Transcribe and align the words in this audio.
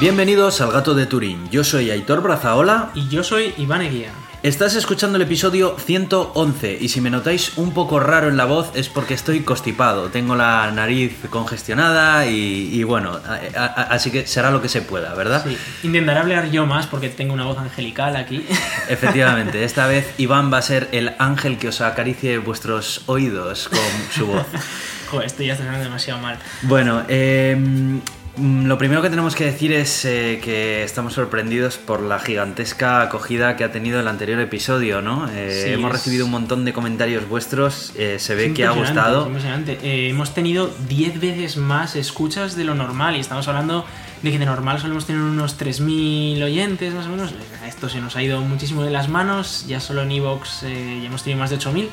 Bienvenidos 0.00 0.62
al 0.62 0.72
Gato 0.72 0.94
de 0.94 1.04
Turín. 1.04 1.50
Yo 1.50 1.62
soy 1.62 1.90
Aitor 1.90 2.22
Brazaola. 2.22 2.90
Y 2.94 3.08
yo 3.10 3.22
soy 3.22 3.52
Iván 3.58 3.82
Eguía. 3.82 4.08
Estás 4.42 4.74
escuchando 4.74 5.16
el 5.16 5.22
episodio 5.22 5.76
111 5.78 6.78
y 6.80 6.88
si 6.88 7.02
me 7.02 7.10
notáis 7.10 7.58
un 7.58 7.74
poco 7.74 8.00
raro 8.00 8.28
en 8.28 8.38
la 8.38 8.46
voz 8.46 8.70
es 8.74 8.88
porque 8.88 9.12
estoy 9.12 9.40
constipado. 9.40 10.08
Tengo 10.08 10.36
la 10.36 10.70
nariz 10.70 11.18
congestionada 11.28 12.24
y, 12.24 12.82
bueno, 12.84 13.20
así 13.54 14.10
que 14.10 14.26
será 14.26 14.50
lo 14.50 14.62
que 14.62 14.70
se 14.70 14.80
pueda, 14.80 15.12
¿verdad? 15.12 15.44
Sí, 15.46 15.58
intentaré 15.82 16.20
hablar 16.20 16.50
yo 16.50 16.64
más 16.64 16.86
porque 16.86 17.10
tengo 17.10 17.34
una 17.34 17.44
voz 17.44 17.58
angelical 17.58 18.16
aquí. 18.16 18.46
Efectivamente, 18.88 19.64
esta 19.64 19.86
vez 19.86 20.14
Iván 20.16 20.50
va 20.50 20.56
a 20.56 20.62
ser 20.62 20.88
el 20.92 21.12
ángel 21.18 21.58
que 21.58 21.68
os 21.68 21.82
acaricie 21.82 22.38
vuestros 22.38 23.02
oídos 23.04 23.68
con 23.68 23.78
su 24.14 24.28
voz. 24.28 24.46
Joder, 25.10 25.26
esto 25.26 25.42
ya 25.42 25.52
está 25.52 25.64
sonando 25.64 25.84
demasiado 25.84 26.20
mal. 26.20 26.38
Bueno, 26.62 27.02
eh, 27.08 28.00
lo 28.38 28.78
primero 28.78 29.02
que 29.02 29.10
tenemos 29.10 29.34
que 29.34 29.44
decir 29.44 29.72
es 29.72 30.04
eh, 30.04 30.40
que 30.42 30.84
estamos 30.84 31.14
sorprendidos 31.14 31.78
por 31.78 32.00
la 32.00 32.18
gigantesca 32.20 33.02
acogida 33.02 33.56
que 33.56 33.64
ha 33.64 33.72
tenido 33.72 33.98
el 33.98 34.06
anterior 34.06 34.38
episodio, 34.40 35.02
¿no? 35.02 35.28
Eh, 35.30 35.72
hemos 35.72 35.90
recibido 35.90 36.26
un 36.26 36.30
montón 36.30 36.64
de 36.64 36.72
comentarios 36.72 37.28
vuestros, 37.28 37.92
eh, 37.96 38.18
se 38.20 38.34
ve 38.36 38.54
que 38.54 38.64
ha 38.64 38.70
gustado. 38.70 39.26
impresionante. 39.26 40.08
hemos 40.08 40.32
tenido 40.32 40.72
10 40.88 41.20
veces 41.20 41.56
más 41.56 41.96
escuchas 41.96 42.56
de 42.56 42.64
lo 42.64 42.74
normal 42.74 43.16
y 43.16 43.20
estamos 43.20 43.48
hablando 43.48 43.84
de 44.22 44.30
que 44.30 44.38
de 44.38 44.46
normal 44.46 44.78
solemos 44.80 45.06
tener 45.06 45.22
unos 45.22 45.58
3.000 45.58 46.42
oyentes 46.42 46.94
más 46.94 47.06
o 47.06 47.10
menos. 47.10 47.34
Esto 47.66 47.88
se 47.88 48.00
nos 48.00 48.14
ha 48.14 48.22
ido 48.22 48.40
muchísimo 48.42 48.84
de 48.84 48.90
las 48.90 49.08
manos, 49.08 49.64
ya 49.66 49.80
solo 49.80 50.02
en 50.02 50.12
Evox 50.12 50.62
ya 50.62 50.68
hemos 50.68 51.24
tenido 51.24 51.40
más 51.40 51.50
de 51.50 51.58
8.000, 51.58 51.88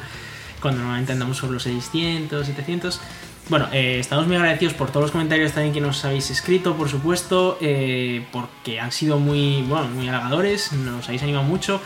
cuando 0.61 0.81
normalmente 0.81 1.13
andamos 1.13 1.37
sobre 1.37 1.53
los 1.53 1.63
600, 1.63 2.45
700. 2.45 3.01
Bueno, 3.49 3.69
eh, 3.71 3.99
estamos 3.99 4.27
muy 4.27 4.35
agradecidos 4.35 4.73
por 4.73 4.89
todos 4.89 5.03
los 5.03 5.11
comentarios 5.11 5.53
también 5.53 5.73
que 5.73 5.79
nos 5.79 6.03
habéis 6.03 6.29
escrito, 6.29 6.75
por 6.75 6.89
supuesto, 6.89 7.57
eh, 7.61 8.25
porque 8.33 8.81
han 8.81 8.91
sido 8.91 9.19
muy, 9.19 9.61
bueno, 9.61 9.87
muy 9.87 10.09
halagadores, 10.09 10.73
nos 10.73 11.05
habéis 11.05 11.23
animado 11.23 11.45
mucho. 11.45 11.79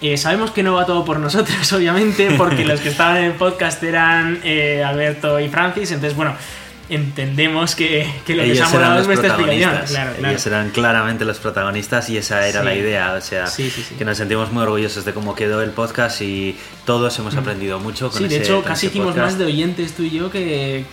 Eh, 0.00 0.16
sabemos 0.16 0.50
que 0.50 0.64
no 0.64 0.74
va 0.74 0.86
todo 0.86 1.04
por 1.04 1.20
nosotros, 1.20 1.72
obviamente, 1.72 2.32
porque 2.36 2.64
los 2.64 2.80
que 2.80 2.88
estaban 2.88 3.18
en 3.18 3.24
el 3.26 3.34
podcast 3.34 3.80
eran 3.84 4.40
Alberto 4.84 5.38
y 5.38 5.48
Francis, 5.48 5.92
entonces, 5.92 6.16
bueno, 6.16 6.34
entendemos 6.88 7.74
que, 7.74 8.06
que 8.26 8.34
lo 8.34 8.42
que 8.42 8.54
se 8.54 8.62
ha 8.62 8.68
molado 8.68 9.00
es 9.00 9.06
nuestra 9.06 9.28
explicación. 9.28 9.82
Claro, 9.86 10.12
Ellos 10.18 10.46
eran 10.46 10.70
claramente 10.70 11.24
los 11.24 11.38
protagonistas 11.38 12.08
y 12.10 12.16
esa 12.16 12.46
era 12.46 12.62
la 12.62 12.74
idea. 12.74 13.14
O 13.14 13.20
sea, 13.20 13.46
que 13.98 14.04
nos 14.04 14.16
sentimos 14.16 14.52
muy 14.52 14.62
orgullosos 14.62 15.04
de 15.04 15.14
cómo 15.14 15.34
quedó 15.34 15.62
el 15.62 15.70
podcast 15.70 16.20
y 16.22 16.56
todos 16.84 17.18
hemos 17.18 17.34
aprendido 17.36 17.78
mucho 17.78 18.10
con 18.10 18.18
Sí, 18.18 18.28
de 18.28 18.38
hecho, 18.38 18.62
casi 18.62 18.86
hicimos 18.86 19.16
más 19.16 19.38
de 19.38 19.46
oyentes 19.46 19.94
tú 19.94 20.02
y 20.02 20.10
yo 20.10 20.30
que, 20.30 20.84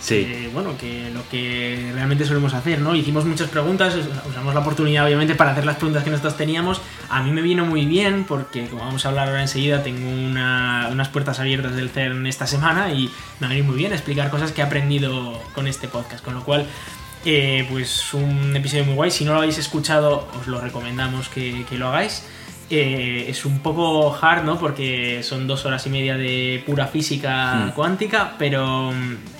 bueno, 0.52 0.76
que 0.78 1.10
lo 1.10 1.28
que 1.28 1.90
realmente 1.94 2.24
solemos 2.24 2.54
hacer, 2.54 2.80
¿no? 2.80 2.94
Hicimos 2.94 3.24
muchas 3.24 3.48
preguntas, 3.48 3.94
usamos 4.28 4.54
la 4.54 4.60
oportunidad, 4.60 5.04
obviamente, 5.04 5.34
para 5.34 5.52
hacer 5.52 5.66
las 5.66 5.76
preguntas 5.76 6.04
que 6.04 6.10
nosotros 6.10 6.36
teníamos. 6.36 6.80
A 7.10 7.22
mí 7.22 7.30
me 7.30 7.42
vino 7.42 7.66
muy 7.66 7.84
bien 7.84 8.24
porque, 8.24 8.66
como 8.68 8.84
vamos 8.84 9.04
a 9.04 9.08
hablar 9.08 9.28
ahora 9.28 9.42
enseguida, 9.42 9.82
tengo 9.82 10.08
unas 10.08 11.08
puertas 11.08 11.38
abiertas 11.40 11.74
del 11.74 11.90
CERN 11.90 12.26
esta 12.26 12.46
semana 12.46 12.92
y 12.92 13.10
me 13.40 13.46
va 13.46 13.46
a 13.46 13.48
venir 13.50 13.64
muy 13.64 13.76
bien 13.76 13.92
explicar 13.92 14.30
cosas 14.30 14.52
que 14.52 14.60
he 14.60 14.64
aprendido 14.64 15.40
con 15.54 15.66
este 15.66 15.88
podcast. 15.92 16.24
Con 16.24 16.34
lo 16.34 16.42
cual, 16.42 16.66
eh, 17.24 17.66
pues 17.70 18.12
un 18.14 18.54
episodio 18.56 18.84
muy 18.84 18.94
guay. 18.94 19.10
Si 19.10 19.24
no 19.24 19.32
lo 19.32 19.38
habéis 19.38 19.58
escuchado, 19.58 20.28
os 20.38 20.46
lo 20.46 20.60
recomendamos 20.60 21.28
que, 21.28 21.64
lo 21.72 21.88
hagáis. 21.88 22.24
Eh, 22.68 23.26
es 23.28 23.44
un 23.44 23.60
poco 23.60 24.16
hard, 24.18 24.44
¿no? 24.44 24.58
Porque 24.58 25.22
son 25.22 25.46
dos 25.46 25.66
horas 25.66 25.86
y 25.86 25.90
media 25.90 26.16
de 26.16 26.62
pura 26.64 26.86
física 26.86 27.66
hmm. 27.66 27.70
cuántica, 27.72 28.32
pero, 28.38 28.92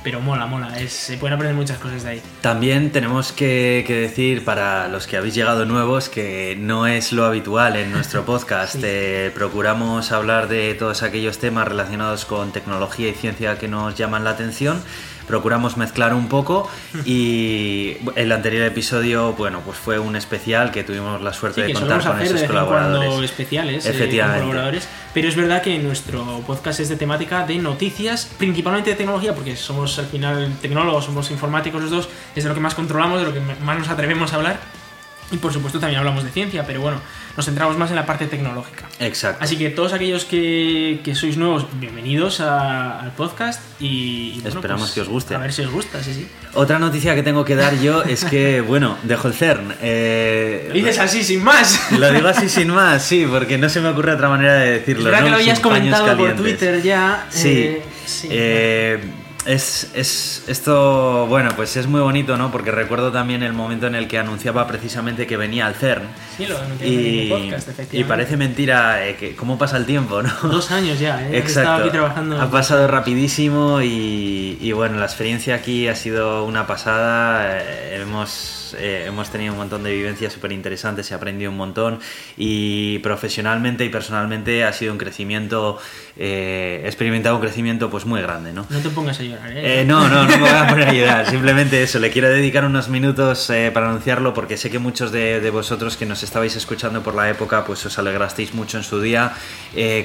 pero 0.04 0.20
mola, 0.20 0.46
mola. 0.46 0.78
Es, 0.78 0.92
se 0.92 1.16
pueden 1.16 1.34
aprender 1.34 1.56
muchas 1.56 1.78
cosas 1.78 2.04
de 2.04 2.10
ahí. 2.10 2.22
También 2.42 2.92
tenemos 2.92 3.32
que, 3.32 3.84
decir 3.88 4.44
para 4.44 4.88
los 4.88 5.06
que 5.06 5.16
habéis 5.16 5.34
llegado 5.34 5.64
nuevos 5.64 6.08
que 6.08 6.56
no 6.60 6.86
es 6.86 7.12
lo 7.12 7.24
habitual 7.24 7.76
en 7.76 7.90
nuestro 7.90 8.24
podcast. 8.26 8.76
Eh, 8.82 9.32
procuramos 9.34 10.12
hablar 10.12 10.48
de 10.48 10.74
todos 10.74 11.02
aquellos 11.02 11.38
temas 11.38 11.66
relacionados 11.66 12.26
con 12.26 12.52
tecnología 12.52 13.08
y 13.08 13.14
ciencia 13.14 13.58
que 13.58 13.66
nos 13.66 13.96
llaman 13.96 14.24
la 14.24 14.30
atención 14.30 14.82
procuramos 15.26 15.76
mezclar 15.76 16.14
un 16.14 16.28
poco 16.28 16.68
y 17.04 17.96
el 18.16 18.32
anterior 18.32 18.64
episodio, 18.66 19.32
bueno, 19.32 19.60
pues 19.64 19.78
fue 19.78 19.98
un 19.98 20.16
especial 20.16 20.70
que 20.70 20.84
tuvimos 20.84 21.20
la 21.22 21.32
suerte 21.32 21.62
de 21.62 21.72
contar 21.72 22.02
con 22.04 22.20
esos 22.20 22.42
colaboradores. 22.44 23.30
especiales, 23.30 23.86
eh, 23.86 23.90
Efectivamente. 23.90 24.40
colaboradores, 24.40 24.88
pero 25.14 25.28
es 25.28 25.36
verdad 25.36 25.62
que 25.62 25.78
nuestro 25.78 26.40
podcast 26.46 26.80
es 26.80 26.88
de 26.88 26.96
temática 26.96 27.46
de 27.46 27.56
noticias, 27.56 28.30
principalmente 28.38 28.90
de 28.90 28.96
tecnología, 28.96 29.34
porque 29.34 29.56
somos 29.56 29.98
al 29.98 30.06
final 30.06 30.52
tecnólogos, 30.60 31.04
somos 31.04 31.30
informáticos 31.30 31.80
los 31.82 31.90
dos, 31.90 32.08
es 32.34 32.42
de 32.42 32.48
lo 32.48 32.54
que 32.54 32.60
más 32.60 32.74
controlamos, 32.74 33.20
de 33.20 33.26
lo 33.26 33.32
que 33.32 33.40
más 33.40 33.78
nos 33.78 33.88
atrevemos 33.88 34.32
a 34.32 34.36
hablar 34.36 34.60
y 35.32 35.38
por 35.38 35.52
supuesto 35.52 35.80
también 35.80 35.98
hablamos 35.98 36.24
de 36.24 36.30
ciencia, 36.30 36.64
pero 36.66 36.80
bueno, 36.82 37.00
nos 37.36 37.46
centramos 37.46 37.78
más 37.78 37.90
en 37.90 37.96
la 37.96 38.04
parte 38.04 38.26
tecnológica. 38.26 38.84
Exacto. 39.00 39.42
Así 39.42 39.56
que 39.56 39.70
todos 39.70 39.92
aquellos 39.92 40.24
que, 40.24 41.00
que 41.02 41.14
sois 41.14 41.36
nuevos, 41.36 41.66
bienvenidos 41.80 42.40
al 42.40 43.12
podcast 43.12 43.60
y, 43.80 44.42
esperamos 44.44 44.82
pues, 44.82 44.92
que 44.92 45.00
os 45.00 45.08
guste. 45.08 45.34
A 45.34 45.38
ver 45.38 45.52
si 45.52 45.62
os 45.62 45.70
gusta, 45.70 46.02
sí, 46.02 46.12
sí. 46.12 46.28
Otra 46.54 46.78
noticia 46.78 47.14
que 47.14 47.22
tengo 47.22 47.44
que 47.44 47.56
dar 47.56 47.78
yo 47.80 48.02
es 48.02 48.24
que, 48.24 48.60
bueno, 48.66 48.98
dejo 49.02 49.28
el 49.28 49.34
CERN. 49.34 49.74
Eh, 49.80 50.66
lo 50.68 50.74
dices 50.74 50.98
así 50.98 51.24
sin 51.24 51.42
más. 51.42 51.92
Lo 51.92 52.12
digo 52.12 52.28
así 52.28 52.48
sin 52.48 52.68
más, 52.68 53.02
sí, 53.02 53.26
porque 53.28 53.56
no 53.56 53.68
se 53.68 53.80
me 53.80 53.88
ocurre 53.88 54.12
otra 54.12 54.28
manera 54.28 54.54
de 54.54 54.72
decirlo. 54.72 55.04
Es 55.04 55.04
verdad 55.06 55.24
que 55.24 55.30
lo 55.30 55.36
habías 55.36 55.60
comentado 55.60 56.16
por 56.16 56.36
Twitter 56.36 56.82
ya. 56.82 57.26
Sí. 57.30 57.48
Eh, 57.48 57.82
sí. 58.04 58.28
Eh, 58.30 59.00
es, 59.44 59.90
es, 59.94 60.44
esto, 60.46 61.26
bueno, 61.26 61.50
pues 61.56 61.76
es 61.76 61.86
muy 61.86 62.00
bonito, 62.00 62.36
¿no? 62.36 62.52
Porque 62.52 62.70
recuerdo 62.70 63.10
también 63.10 63.42
el 63.42 63.52
momento 63.52 63.86
en 63.86 63.94
el 63.94 64.08
que 64.08 64.18
anunciaba 64.18 64.66
precisamente 64.66 65.26
que 65.26 65.36
venía 65.36 65.66
al 65.66 65.74
CERN. 65.74 66.08
Sí, 66.36 66.46
lo 66.46 66.56
y, 66.84 67.22
en 67.22 67.28
podcast, 67.28 67.68
efectivamente. 67.68 67.96
Y 67.98 68.04
parece 68.04 68.36
mentira 68.36 69.06
eh, 69.06 69.16
que 69.16 69.34
cómo 69.34 69.58
pasa 69.58 69.76
el 69.76 69.86
tiempo, 69.86 70.22
¿no? 70.22 70.30
Dos 70.42 70.70
años 70.70 70.98
ya, 70.98 71.26
¿eh? 71.28 71.38
Exacto. 71.38 71.82
aquí 71.82 71.90
trabajando. 71.90 72.40
Ha 72.40 72.50
pasado 72.50 72.86
rapidísimo 72.86 73.82
y, 73.82 74.58
y, 74.60 74.72
bueno, 74.72 74.98
la 74.98 75.06
experiencia 75.06 75.56
aquí 75.56 75.88
ha 75.88 75.96
sido 75.96 76.44
una 76.44 76.66
pasada. 76.66 77.58
Eh, 77.60 78.00
hemos 78.00 78.62
eh, 78.78 79.04
hemos 79.06 79.30
tenido 79.30 79.52
un 79.52 79.58
montón 79.58 79.82
de 79.82 79.92
vivencias 79.92 80.32
súper 80.32 80.52
interesantes, 80.52 81.10
he 81.10 81.14
aprendido 81.14 81.50
un 81.50 81.56
montón 81.56 81.98
y 82.36 82.98
profesionalmente 83.00 83.84
y 83.84 83.88
personalmente 83.88 84.64
ha 84.64 84.72
sido 84.72 84.92
un 84.92 84.98
crecimiento, 84.98 85.78
eh, 86.16 86.80
he 86.84 86.86
experimentado 86.86 87.36
un 87.36 87.42
crecimiento 87.42 87.90
pues 87.90 88.06
muy 88.06 88.20
grande, 88.22 88.52
¿no? 88.52 88.66
No 88.68 88.78
te 88.80 88.90
pongas 88.90 89.18
a 89.20 89.22
llorar, 89.32 89.52
¿eh? 89.54 89.84
no, 89.84 90.08
no, 90.08 90.24
no 90.24 90.28
me 90.28 90.38
voy 90.38 90.48
a 90.48 90.66
poner 90.68 90.88
a 90.88 90.92
llorar, 90.92 91.30
simplemente 91.30 91.82
eso, 91.82 91.98
le 91.98 92.10
quiero 92.10 92.28
dedicar 92.28 92.64
unos 92.64 92.88
minutos 92.88 93.50
para 93.72 93.88
anunciarlo 93.88 94.34
porque 94.34 94.56
sé 94.56 94.70
que 94.70 94.78
muchos 94.78 95.12
de, 95.12 95.50
vosotros 95.50 95.96
que 95.96 96.06
nos 96.06 96.22
estabais 96.22 96.56
escuchando 96.56 97.02
por 97.02 97.14
la 97.14 97.28
época 97.28 97.64
pues 97.64 97.84
os 97.86 97.98
alegrasteis 97.98 98.54
mucho 98.54 98.78
en 98.78 98.84
su 98.84 99.00
día 99.00 99.32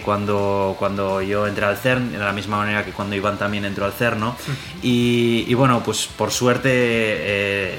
cuando, 0.03 0.75
cuando 0.79 1.21
yo 1.21 1.47
entré 1.47 1.65
al 1.65 1.77
CERN, 1.77 2.11
de 2.11 2.17
la 2.17 2.33
misma 2.33 2.57
manera 2.57 2.83
que 2.83 2.91
cuando 2.91 3.15
Iván 3.15 3.37
también 3.37 3.65
entró 3.65 3.85
al 3.85 3.93
CERN, 3.93 4.19
¿no? 4.19 4.35
Y, 4.81 5.45
y 5.47 5.53
bueno, 5.53 5.81
pues 5.83 6.07
por 6.07 6.31
suerte 6.31 6.71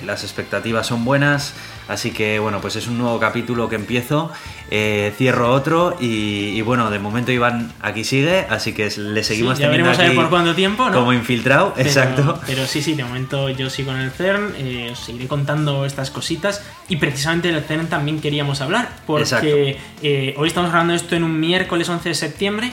las 0.09 0.25
expectativas 0.25 0.87
son 0.87 1.05
buenas, 1.05 1.53
así 1.87 2.13
que 2.13 2.39
bueno, 2.39 2.63
pues 2.63 2.77
es 2.77 2.89
un 2.89 2.97
nuevo 2.97 3.21
capítulo 3.21 3.69
que 3.69 3.77
empiezo, 3.77 4.33
eh, 4.71 5.13
cierro 5.19 5.53
otro 5.53 5.97
y, 6.01 6.61
bueno, 6.63 6.91
de 6.91 6.99
momento 6.99 7.31
Iván 7.31 7.71
aquí 7.83 8.05
sigue, 8.05 8.47
así 8.49 8.73
que 8.73 8.91
le 8.97 9.23
seguimos 9.23 9.59
ya 9.59 9.69
veremos 9.69 9.99
a 9.99 10.03
ver 10.03 10.15
por 10.15 10.31
cuánto 10.31 10.55
tiempo, 10.55 10.89
¿no? 10.89 10.95
Como 10.95 11.13
infiltrado, 11.13 11.75
exacto. 11.77 12.41
Pero 12.47 12.67
sí, 12.67 12.81
sí, 12.81 12.95
de 12.95 13.05
momento 13.05 13.51
yo 13.51 13.69
sigo 13.69 13.93
en 13.93 13.99
el 13.99 14.11
CERN, 14.11 14.55
eh, 14.57 14.89
os 14.93 14.99
seguiré 14.99 15.29
contando 15.29 15.85
estas 15.85 16.11
cositas 16.11 16.65
y 16.89 16.97
precisamente 16.97 17.53
del 17.53 17.63
CERN 17.63 17.89
también 17.89 18.21
queríamos 18.21 18.63
hablar, 18.63 18.89
porque 19.07 19.79
eh, 20.03 20.35
hoy 20.39 20.49
estamos 20.49 20.71
hablando 20.71 20.95
esto 20.95 21.17
en 21.17 21.23
un 21.23 21.39
miércoles 21.39 21.87
11 21.87 22.09
de 22.09 22.15
septiembre. 22.15 22.73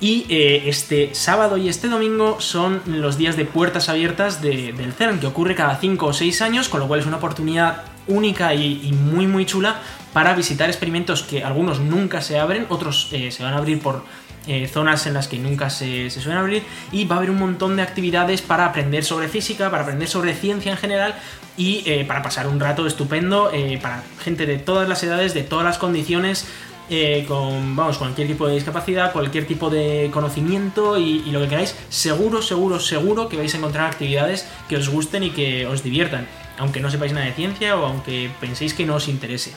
Y 0.00 0.26
este 0.30 1.14
sábado 1.14 1.56
y 1.56 1.68
este 1.68 1.88
domingo 1.88 2.40
son 2.40 2.82
los 2.86 3.18
días 3.18 3.36
de 3.36 3.44
puertas 3.44 3.88
abiertas 3.88 4.40
del 4.40 4.92
CERN, 4.92 5.18
que 5.18 5.26
ocurre 5.26 5.56
cada 5.56 5.76
5 5.76 6.06
o 6.06 6.12
6 6.12 6.40
años, 6.42 6.68
con 6.68 6.78
lo 6.78 6.86
cual 6.86 7.00
es 7.00 7.06
una 7.06 7.16
oportunidad 7.16 7.84
única 8.08 8.54
y, 8.54 8.92
muy 8.92 9.26
muy 9.26 9.46
chula 9.46 9.80
para 10.12 10.34
visitar 10.34 10.68
experimentos 10.68 11.22
que 11.22 11.44
algunos 11.44 11.80
nunca 11.80 12.20
se 12.20 12.38
abren, 12.38 12.66
otros 12.70 13.08
eh, 13.12 13.30
se 13.30 13.42
van 13.42 13.54
a 13.54 13.58
abrir 13.58 13.80
por 13.80 14.04
eh, 14.46 14.66
zonas 14.66 15.06
en 15.06 15.12
las 15.12 15.28
que 15.28 15.38
nunca 15.38 15.68
se, 15.68 16.10
suelen 16.10 16.38
abrir 16.38 16.62
y 16.90 17.04
va 17.04 17.16
a 17.16 17.18
haber 17.18 17.30
un 17.30 17.38
montón 17.38 17.76
de 17.76 17.82
actividades 17.82 18.40
para 18.40 18.64
aprender 18.64 19.04
sobre 19.04 19.28
física, 19.28 19.70
para 19.70 19.82
aprender 19.82 20.08
sobre 20.08 20.34
ciencia 20.34 20.72
en 20.72 20.78
general 20.78 21.14
y 21.56 21.82
eh, 21.84 22.04
para 22.06 22.22
pasar 22.22 22.48
un 22.48 22.58
rato 22.58 22.86
estupendo 22.86 23.50
para 23.82 24.02
gente 24.22 24.46
de 24.46 24.56
todas 24.58 24.88
las 24.88 25.02
edades, 25.02 25.34
de 25.34 25.42
todas 25.42 25.66
las 25.66 25.76
condiciones, 25.76 26.46
eh, 26.90 27.24
con 27.26 27.76
vamos, 27.76 27.98
cualquier 27.98 28.26
tipo 28.26 28.46
de 28.46 28.54
discapacidad, 28.54 29.12
cualquier 29.12 29.46
tipo 29.46 29.70
de 29.70 30.10
conocimiento 30.12 30.98
y, 30.98 31.30
lo 31.30 31.40
que 31.40 31.48
queráis, 31.48 31.74
seguro, 31.88 32.42
seguro, 32.42 32.80
seguro 32.80 33.28
que 33.28 33.36
vais 33.36 33.54
a 33.54 33.58
encontrar 33.58 33.86
actividades 33.86 34.48
que 34.68 34.76
os 34.76 34.88
gusten 34.88 35.22
y 35.22 35.30
que 35.30 35.66
os 35.66 35.82
diviertan, 35.82 36.26
aunque 36.58 36.80
no 36.80 36.90
sepáis 36.90 37.12
nada 37.12 37.26
de 37.26 37.32
ciencia 37.32 37.76
o 37.76 37.84
aunque 37.86 38.30
penséis 38.40 38.74
que 38.74 38.86
no 38.86 38.96
os 38.96 39.08
interese. 39.08 39.52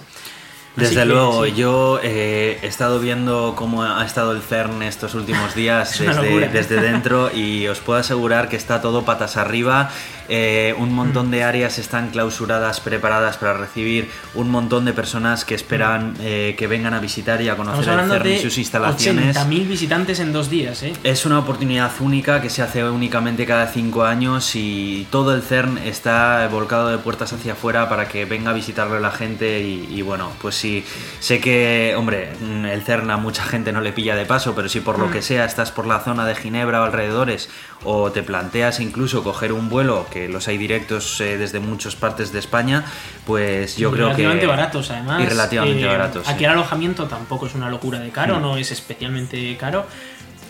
Desde 0.75 1.05
luego, 1.05 1.45
yo 1.47 1.99
eh, 2.01 2.57
he 2.61 2.67
estado 2.67 2.99
viendo 2.99 3.55
cómo 3.57 3.83
ha 3.83 4.05
estado 4.05 4.31
el 4.31 4.41
CERN 4.41 4.83
estos 4.83 5.15
últimos 5.15 5.53
días 5.53 5.99
desde, 5.99 6.47
desde, 6.47 6.81
dentro 6.81 7.29
y 7.33 7.67
os 7.67 7.79
puedo 7.79 7.99
asegurar 7.99 8.47
que 8.47 8.55
está 8.55 8.81
todo 8.81 9.03
patas 9.03 9.35
arriba. 9.35 9.91
Eh, 10.33 10.73
un 10.77 10.93
montón 10.93 11.29
de 11.29 11.43
áreas 11.43 11.77
están 11.77 12.09
clausuradas, 12.09 12.79
preparadas 12.79 13.35
para 13.35 13.51
recibir 13.51 14.09
un 14.33 14.49
montón 14.49 14.85
de 14.85 14.93
personas 14.93 15.43
que 15.43 15.55
esperan 15.55 16.15
eh, 16.21 16.55
que 16.57 16.67
vengan 16.67 16.93
a 16.93 16.99
visitar 16.99 17.41
y 17.41 17.49
a 17.49 17.57
conocer 17.57 17.99
el 17.99 18.09
CERN 18.09 18.31
y 18.31 18.39
sus 18.39 18.57
instalaciones. 18.57 19.35
80.000 19.35 19.67
visitantes 19.67 20.21
en 20.21 20.31
dos 20.31 20.49
días, 20.49 20.83
¿eh? 20.83 20.93
Es 21.03 21.25
una 21.25 21.37
oportunidad 21.37 21.91
única 21.99 22.41
que 22.41 22.49
se 22.49 22.61
hace 22.61 22.81
únicamente 22.81 23.45
cada 23.45 23.67
cinco 23.67 24.05
años 24.05 24.55
y 24.55 25.05
todo 25.11 25.35
el 25.35 25.41
CERN 25.41 25.79
está 25.79 26.47
volcado 26.49 26.87
de 26.87 26.97
puertas 26.97 27.33
hacia 27.33 27.51
afuera 27.51 27.89
para 27.89 28.07
que 28.07 28.23
venga 28.23 28.51
a 28.51 28.53
visitarlo 28.53 29.01
la 29.01 29.11
gente 29.11 29.59
y, 29.59 30.01
bueno, 30.01 30.31
pues 30.41 30.55
sí, 30.55 30.85
sé 31.19 31.41
que, 31.41 31.93
hombre, 31.97 32.29
el 32.71 32.81
CERN 32.83 33.11
a 33.11 33.17
mucha 33.17 33.43
gente 33.43 33.73
no 33.73 33.81
le 33.81 33.91
pilla 33.91 34.15
de 34.15 34.25
paso, 34.25 34.55
pero 34.55 34.69
si 34.69 34.79
por 34.79 34.97
lo 34.97 35.07
mm. 35.07 35.11
que 35.11 35.21
sea 35.21 35.43
estás 35.43 35.71
por 35.71 35.85
la 35.87 35.99
zona 35.99 36.25
de 36.25 36.35
Ginebra 36.35 36.79
o 36.81 36.85
alrededores 36.85 37.49
o 37.83 38.11
te 38.11 38.23
planteas 38.23 38.79
incluso 38.79 39.23
coger 39.23 39.51
un 39.51 39.67
vuelo, 39.67 40.07
que 40.09 40.20
los 40.29 40.47
hay 40.47 40.57
directos 40.57 41.19
eh, 41.21 41.37
desde 41.37 41.59
muchas 41.59 41.95
partes 41.95 42.31
de 42.31 42.39
España, 42.39 42.85
pues 43.25 43.77
yo 43.77 43.91
creo 43.91 44.07
que... 44.07 44.23
Relativamente 44.23 44.47
baratos 44.47 44.91
además. 44.91 45.21
Y 45.21 45.25
relativamente 45.25 45.83
eh, 45.83 45.87
baratos. 45.87 46.27
Aquí 46.27 46.43
el 46.43 46.51
alojamiento 46.51 47.05
tampoco 47.07 47.47
es 47.47 47.55
una 47.55 47.69
locura 47.69 47.99
de 47.99 48.09
caro, 48.09 48.39
mm. 48.39 48.41
no 48.41 48.57
es 48.57 48.71
especialmente 48.71 49.55
caro. 49.57 49.85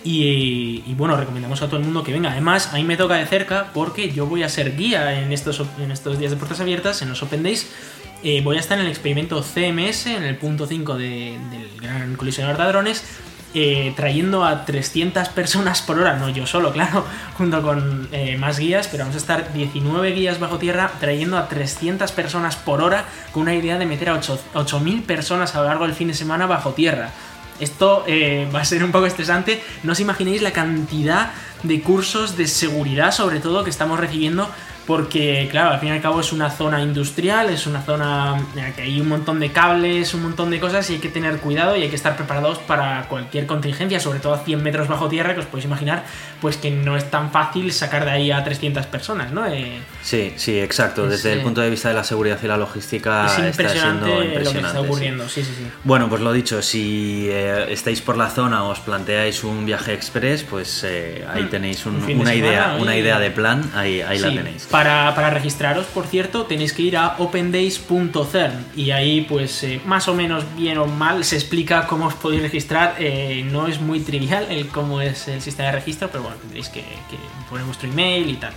Y, 0.03 0.93
bueno, 0.97 1.15
recomendamos 1.15 1.61
a 1.61 1.67
todo 1.67 1.77
el 1.77 1.83
mundo 1.83 2.03
que 2.03 2.11
venga. 2.11 2.31
Además, 2.31 2.73
a 2.73 2.77
mí 2.77 2.83
me 2.83 2.97
toca 2.97 3.15
de 3.15 3.25
cerca 3.27 3.67
porque 3.73 4.11
yo 4.11 4.25
voy 4.25 4.41
a 4.41 4.49
ser 4.49 4.75
guía 4.75 5.21
en 5.21 5.31
estos, 5.31 5.61
en 5.79 5.91
estos 5.91 6.17
días 6.17 6.31
de 6.31 6.37
puertas 6.37 6.59
abiertas, 6.59 7.01
en 7.03 7.09
los 7.09 7.21
Open 7.21 7.43
Days. 7.43 7.67
Eh, 8.23 8.41
voy 8.43 8.57
a 8.57 8.59
estar 8.59 8.77
en 8.79 8.85
el 8.85 8.91
experimento 8.91 9.43
CMS, 9.43 10.07
en 10.07 10.23
el 10.23 10.37
punto 10.37 10.67
5 10.67 10.95
del 10.95 11.39
Gran 11.79 12.15
Colisionador 12.15 12.57
de 12.57 12.63
Hadrones, 12.63 13.03
eh, 13.53 13.93
trayendo 13.95 14.45
a 14.45 14.65
300 14.65 15.29
personas 15.29 15.81
por 15.81 15.99
hora, 15.99 16.15
no 16.15 16.29
yo 16.29 16.47
solo, 16.47 16.71
claro, 16.73 17.05
junto 17.37 17.61
con 17.61 18.07
eh, 18.11 18.37
más 18.37 18.59
guías, 18.59 18.87
pero 18.87 19.03
vamos 19.03 19.15
a 19.15 19.19
estar 19.19 19.53
19 19.53 20.11
guías 20.11 20.39
bajo 20.39 20.57
tierra 20.57 20.91
trayendo 20.99 21.37
a 21.37 21.47
300 21.47 22.11
personas 22.11 22.55
por 22.55 22.81
hora 22.81 23.05
con 23.31 23.43
una 23.43 23.53
idea 23.53 23.77
de 23.77 23.85
meter 23.85 24.09
a 24.09 24.19
8.000 24.19 25.03
personas 25.03 25.55
a 25.55 25.61
lo 25.61 25.67
largo 25.67 25.85
del 25.85 25.95
fin 25.95 26.07
de 26.07 26.13
semana 26.13 26.47
bajo 26.47 26.71
tierra. 26.71 27.11
Esto 27.59 28.03
eh, 28.07 28.49
va 28.55 28.61
a 28.61 28.65
ser 28.65 28.83
un 28.83 28.91
poco 28.91 29.05
estresante. 29.05 29.63
No 29.83 29.93
os 29.93 29.99
imaginéis 29.99 30.41
la 30.41 30.51
cantidad 30.51 31.31
de 31.63 31.81
cursos 31.81 32.35
de 32.37 32.47
seguridad, 32.47 33.11
sobre 33.11 33.39
todo, 33.39 33.63
que 33.63 33.69
estamos 33.69 33.99
recibiendo 33.99 34.49
porque 34.87 35.47
claro, 35.51 35.71
al 35.71 35.79
fin 35.79 35.89
y 35.89 35.91
al 35.91 36.01
cabo 36.01 36.19
es 36.19 36.33
una 36.33 36.49
zona 36.49 36.81
industrial, 36.81 37.49
es 37.49 37.67
una 37.67 37.81
zona 37.81 38.35
en 38.55 38.61
la 38.61 38.73
que 38.73 38.81
hay 38.81 38.99
un 38.99 39.09
montón 39.09 39.39
de 39.39 39.51
cables, 39.51 40.13
un 40.13 40.23
montón 40.23 40.49
de 40.49 40.59
cosas 40.59 40.89
y 40.89 40.93
hay 40.93 40.99
que 40.99 41.09
tener 41.09 41.37
cuidado 41.37 41.75
y 41.75 41.83
hay 41.83 41.89
que 41.89 41.95
estar 41.95 42.15
preparados 42.15 42.57
para 42.59 43.03
cualquier 43.07 43.45
contingencia, 43.45 43.99
sobre 43.99 44.19
todo 44.19 44.33
a 44.33 44.39
100 44.39 44.63
metros 44.63 44.87
bajo 44.87 45.07
tierra, 45.07 45.33
que 45.35 45.41
os 45.41 45.45
podéis 45.45 45.65
imaginar, 45.65 46.03
pues 46.41 46.57
que 46.57 46.71
no 46.71 46.97
es 46.97 47.09
tan 47.09 47.31
fácil 47.31 47.71
sacar 47.71 48.05
de 48.05 48.11
ahí 48.11 48.31
a 48.31 48.43
300 48.43 48.85
personas, 48.87 49.31
¿no? 49.31 49.45
Eh, 49.45 49.79
sí, 50.01 50.33
sí, 50.35 50.59
exacto. 50.59 51.07
Desde 51.07 51.33
el 51.33 51.39
eh, 51.39 51.43
punto 51.43 51.61
de 51.61 51.69
vista 51.69 51.89
de 51.89 51.95
la 51.95 52.03
seguridad 52.03 52.39
y 52.41 52.47
la 52.47 52.57
logística 52.57 53.27
es 53.27 53.37
impresionante, 53.37 54.09
está 54.09 54.25
siendo 54.25 54.39
lo 54.39 54.51
que 54.51 54.67
está 54.67 54.81
ocurriendo, 54.81 55.29
sí, 55.29 55.43
sí, 55.43 55.53
sí. 55.57 55.67
Bueno, 55.83 56.09
pues 56.09 56.21
lo 56.21 56.33
dicho, 56.33 56.61
si 56.61 57.27
eh, 57.29 57.67
estáis 57.69 58.01
por 58.01 58.17
la 58.17 58.29
zona 58.29 58.63
o 58.63 58.69
os 58.69 58.79
planteáis 58.79 59.43
un 59.43 59.65
viaje 59.65 59.93
express, 59.93 60.43
pues 60.43 60.83
ahí 60.83 61.43
hmm. 61.43 61.49
tenéis 61.49 61.85
una, 61.85 62.33
idea, 62.33 62.77
una 62.79 62.97
idea 62.97 63.19
de 63.19 63.29
plan, 63.29 63.69
ahí, 63.75 64.01
ahí 64.01 64.17
la 64.17 64.29
tenéis. 64.29 64.67
Para, 64.71 65.29
registraros, 65.29 65.85
por 65.87 66.07
cierto, 66.07 66.45
tenéis 66.45 66.71
que 66.71 66.81
ir 66.81 66.95
a 66.95 67.15
opendays.cern 67.17 68.67
y 68.73 68.91
ahí, 68.91 69.21
pues, 69.21 69.63
eh, 69.63 69.81
más 69.85 70.07
o 70.07 70.13
menos 70.13 70.45
bien 70.55 70.77
o 70.77 70.85
mal, 70.85 71.25
se 71.25 71.35
explica 71.35 71.87
cómo 71.87 72.07
os 72.07 72.13
podéis 72.13 72.41
registrar. 72.41 72.95
Eh, 72.97 73.45
no 73.51 73.67
es 73.67 73.81
muy 73.81 73.99
trivial 73.99 74.47
el 74.49 74.67
cómo 74.69 75.01
es 75.01 75.27
el 75.27 75.41
sistema 75.41 75.67
de 75.69 75.75
registro, 75.75 76.07
pero 76.09 76.23
bueno, 76.23 76.37
tendréis 76.37 76.69
que, 76.69 76.85
poner 77.49 77.65
vuestro 77.65 77.89
email 77.89 78.29
y 78.29 78.35
tal. 78.35 78.53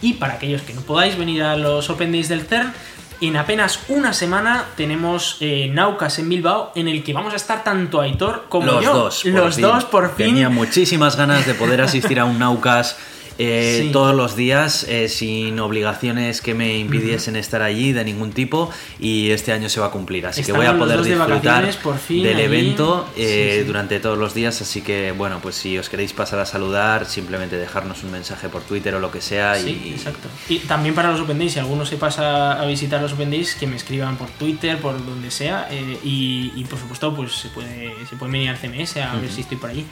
Y 0.00 0.14
para 0.14 0.34
aquellos 0.34 0.62
que 0.62 0.72
no 0.72 0.82
podáis 0.82 1.18
venir 1.18 1.42
a 1.42 1.56
los 1.56 1.90
Open 1.90 2.12
Days 2.12 2.28
del 2.28 2.42
CERN, 2.42 2.72
en 3.20 3.36
apenas 3.36 3.80
una 3.88 4.12
semana 4.12 4.66
tenemos 4.76 5.36
eh, 5.40 5.68
Naucas 5.70 6.18
en 6.20 6.28
Bilbao, 6.28 6.72
en 6.76 6.86
el 6.86 7.02
que 7.02 7.12
vamos 7.12 7.32
a 7.32 7.36
estar 7.36 7.64
tanto 7.64 8.00
Aitor 8.00 8.46
como 8.48 8.66
los 8.66 8.84
yo. 8.84 8.94
Dos, 8.94 9.24
los 9.24 9.60
dos, 9.60 9.84
por 9.84 10.14
fin. 10.14 10.26
Tenía 10.26 10.48
muchísimas 10.48 11.16
ganas 11.16 11.44
de 11.44 11.54
poder 11.54 11.80
asistir 11.82 12.20
a 12.20 12.24
un 12.24 12.38
Naucas 12.38 12.96
eh, 13.42 13.88
todos 13.90 14.14
los 14.14 14.36
días 14.36 14.84
eh, 14.86 15.08
sin 15.08 15.58
obligaciones 15.60 16.42
que 16.42 16.52
me 16.52 16.76
impidiesen 16.76 17.36
estar 17.36 17.62
allí 17.62 17.92
de 17.92 18.04
ningún 18.04 18.32
tipo 18.32 18.70
y 18.98 19.30
este 19.30 19.52
año 19.52 19.70
se 19.70 19.80
va 19.80 19.86
a 19.86 19.90
cumplir. 19.90 20.26
Así 20.26 20.44
que 20.44 20.52
voy 20.52 20.66
a 20.66 20.76
poder 20.76 21.00
disfrutar 21.02 21.66
del 22.08 22.38
evento 22.38 23.08
eh, 23.16 23.64
durante 23.66 23.98
todos 23.98 24.18
los 24.18 24.34
días. 24.34 24.60
Así 24.60 24.82
que 24.82 25.12
bueno, 25.12 25.38
pues 25.40 25.54
si 25.54 25.78
os 25.78 25.88
queréis 25.88 26.12
pasar 26.12 26.38
a 26.40 26.44
saludar, 26.44 27.06
simplemente 27.06 27.56
dejarnos 27.56 28.04
un 28.04 28.10
mensaje 28.10 28.50
por 28.50 28.60
Twitter 28.60 28.94
o 28.94 29.00
lo 29.00 29.10
que 29.10 29.22
sea. 29.22 29.58
y... 29.58 29.94
exacto. 29.96 30.28
Y 30.50 30.58
también 30.58 30.94
para 30.94 31.10
los 31.10 31.20
Open 31.22 31.38
Days, 31.38 31.54
si 31.54 31.58
alguno 31.60 31.86
se 31.86 31.96
pasa 31.96 32.60
a 32.60 32.66
visitar 32.66 33.00
los 33.00 33.14
Open 33.14 33.30
Days, 33.30 33.54
que 33.54 33.66
me 33.66 33.76
escriban 33.76 34.18
por 34.18 34.28
Twitter, 34.28 34.78
por 34.78 35.02
donde 35.06 35.30
sea. 35.30 35.66
Y, 36.04 36.62
por 36.68 36.78
supuesto, 36.78 37.16
pues 37.16 37.32
se 37.32 37.48
puede, 37.48 37.94
se 38.06 38.16
puede 38.16 38.32
venir 38.32 38.50
al 38.50 38.58
CMS 38.58 38.98
a 38.98 39.16
ver 39.16 39.30
si 39.30 39.40
estoy 39.40 39.56
por 39.56 39.70
allí. 39.70 39.86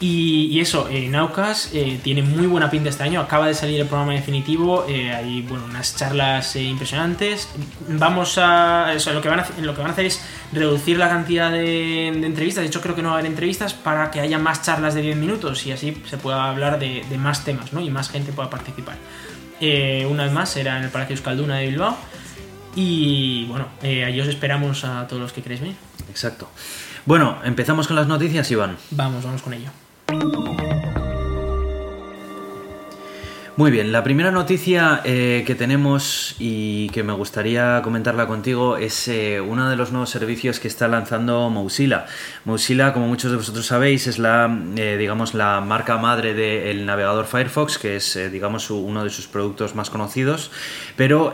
Y, 0.00 0.60
eso, 0.60 0.88
eh, 0.90 1.08
Naucas 1.08 1.70
eh, 1.72 2.00
tiene 2.02 2.22
muy 2.22 2.46
buena 2.46 2.68
pinta 2.68 2.90
este 2.90 3.04
año, 3.04 3.20
acaba 3.20 3.46
de 3.46 3.54
salir 3.54 3.80
el 3.80 3.86
programa 3.86 4.12
definitivo, 4.12 4.84
eh, 4.88 5.12
hay 5.12 5.42
bueno, 5.42 5.64
unas 5.66 5.96
charlas 5.96 6.56
impresionantes. 6.56 7.48
Vamos 7.88 8.36
a, 8.38 8.92
lo, 9.12 9.20
que 9.22 9.28
van 9.28 9.40
a, 9.40 9.46
lo 9.60 9.74
que 9.74 9.80
van 9.80 9.90
a 9.90 9.92
hacer 9.92 10.06
es 10.06 10.20
reducir 10.52 10.98
la 10.98 11.08
cantidad 11.08 11.50
de, 11.50 12.08
entrevistas, 12.08 12.62
de 12.62 12.68
hecho 12.68 12.80
creo 12.80 12.96
que 12.96 13.02
no 13.02 13.10
va 13.10 13.16
a 13.16 13.18
haber 13.18 13.30
entrevistas 13.30 13.72
para 13.72 14.10
que 14.10 14.20
haya 14.20 14.38
más 14.38 14.62
charlas 14.62 14.94
de 14.94 15.02
10 15.02 15.16
minutos 15.16 15.64
y 15.66 15.72
así 15.72 15.96
se 16.08 16.18
pueda 16.18 16.50
hablar 16.50 16.78
de, 16.78 17.04
más 17.16 17.44
temas 17.44 17.72
¿no? 17.72 17.80
y 17.80 17.88
más 17.88 18.10
gente 18.10 18.32
pueda 18.32 18.50
participar. 18.50 18.96
una 20.10 20.24
vez 20.24 20.32
más 20.32 20.48
será 20.50 20.76
en 20.78 20.84
el 20.84 20.90
Palacio 20.90 21.14
Euskalduna 21.14 21.58
de 21.58 21.68
Bilbao 21.68 21.96
y 22.74 23.46
bueno, 23.46 23.68
ahí 23.82 24.20
os 24.20 24.26
esperamos 24.26 24.84
a 24.84 25.06
todos 25.06 25.22
los 25.22 25.32
que 25.32 25.40
queréis 25.40 25.60
venir. 25.60 25.76
Exacto. 26.10 26.48
Bueno, 27.06 27.38
empezamos 27.44 27.86
con 27.86 27.96
las 27.96 28.08
noticias, 28.08 28.50
Iván. 28.50 28.76
Vamos, 28.90 29.24
vamos 29.24 29.40
con 29.40 29.54
ello. 29.54 29.70
Thank 30.24 30.62
you. 30.62 30.73
Muy 33.56 33.70
bien, 33.70 33.92
la 33.92 34.02
primera 34.02 34.32
noticia 34.32 35.00
eh, 35.04 35.44
que 35.46 35.54
tenemos 35.54 36.34
y 36.40 36.88
que 36.88 37.04
me 37.04 37.12
gustaría 37.12 37.82
comentarla 37.84 38.26
contigo 38.26 38.76
es 38.76 39.06
eh, 39.06 39.40
uno 39.40 39.70
de 39.70 39.76
los 39.76 39.92
nuevos 39.92 40.10
servicios 40.10 40.58
que 40.58 40.66
está 40.66 40.88
lanzando 40.88 41.48
Mozilla. 41.50 42.06
Mozilla, 42.44 42.92
como 42.92 43.06
muchos 43.06 43.30
de 43.30 43.36
vosotros 43.36 43.64
sabéis, 43.64 44.08
es 44.08 44.18
la, 44.18 44.50
eh, 44.74 44.96
digamos, 44.98 45.34
la 45.34 45.60
marca 45.60 45.98
madre 45.98 46.34
del 46.34 46.84
navegador 46.84 47.26
Firefox, 47.26 47.78
que 47.78 47.94
es, 47.94 48.18
digamos, 48.32 48.72
uno 48.72 49.04
de 49.04 49.10
sus 49.10 49.28
productos 49.28 49.76
más 49.76 49.88
conocidos. 49.88 50.50
Pero 50.96 51.32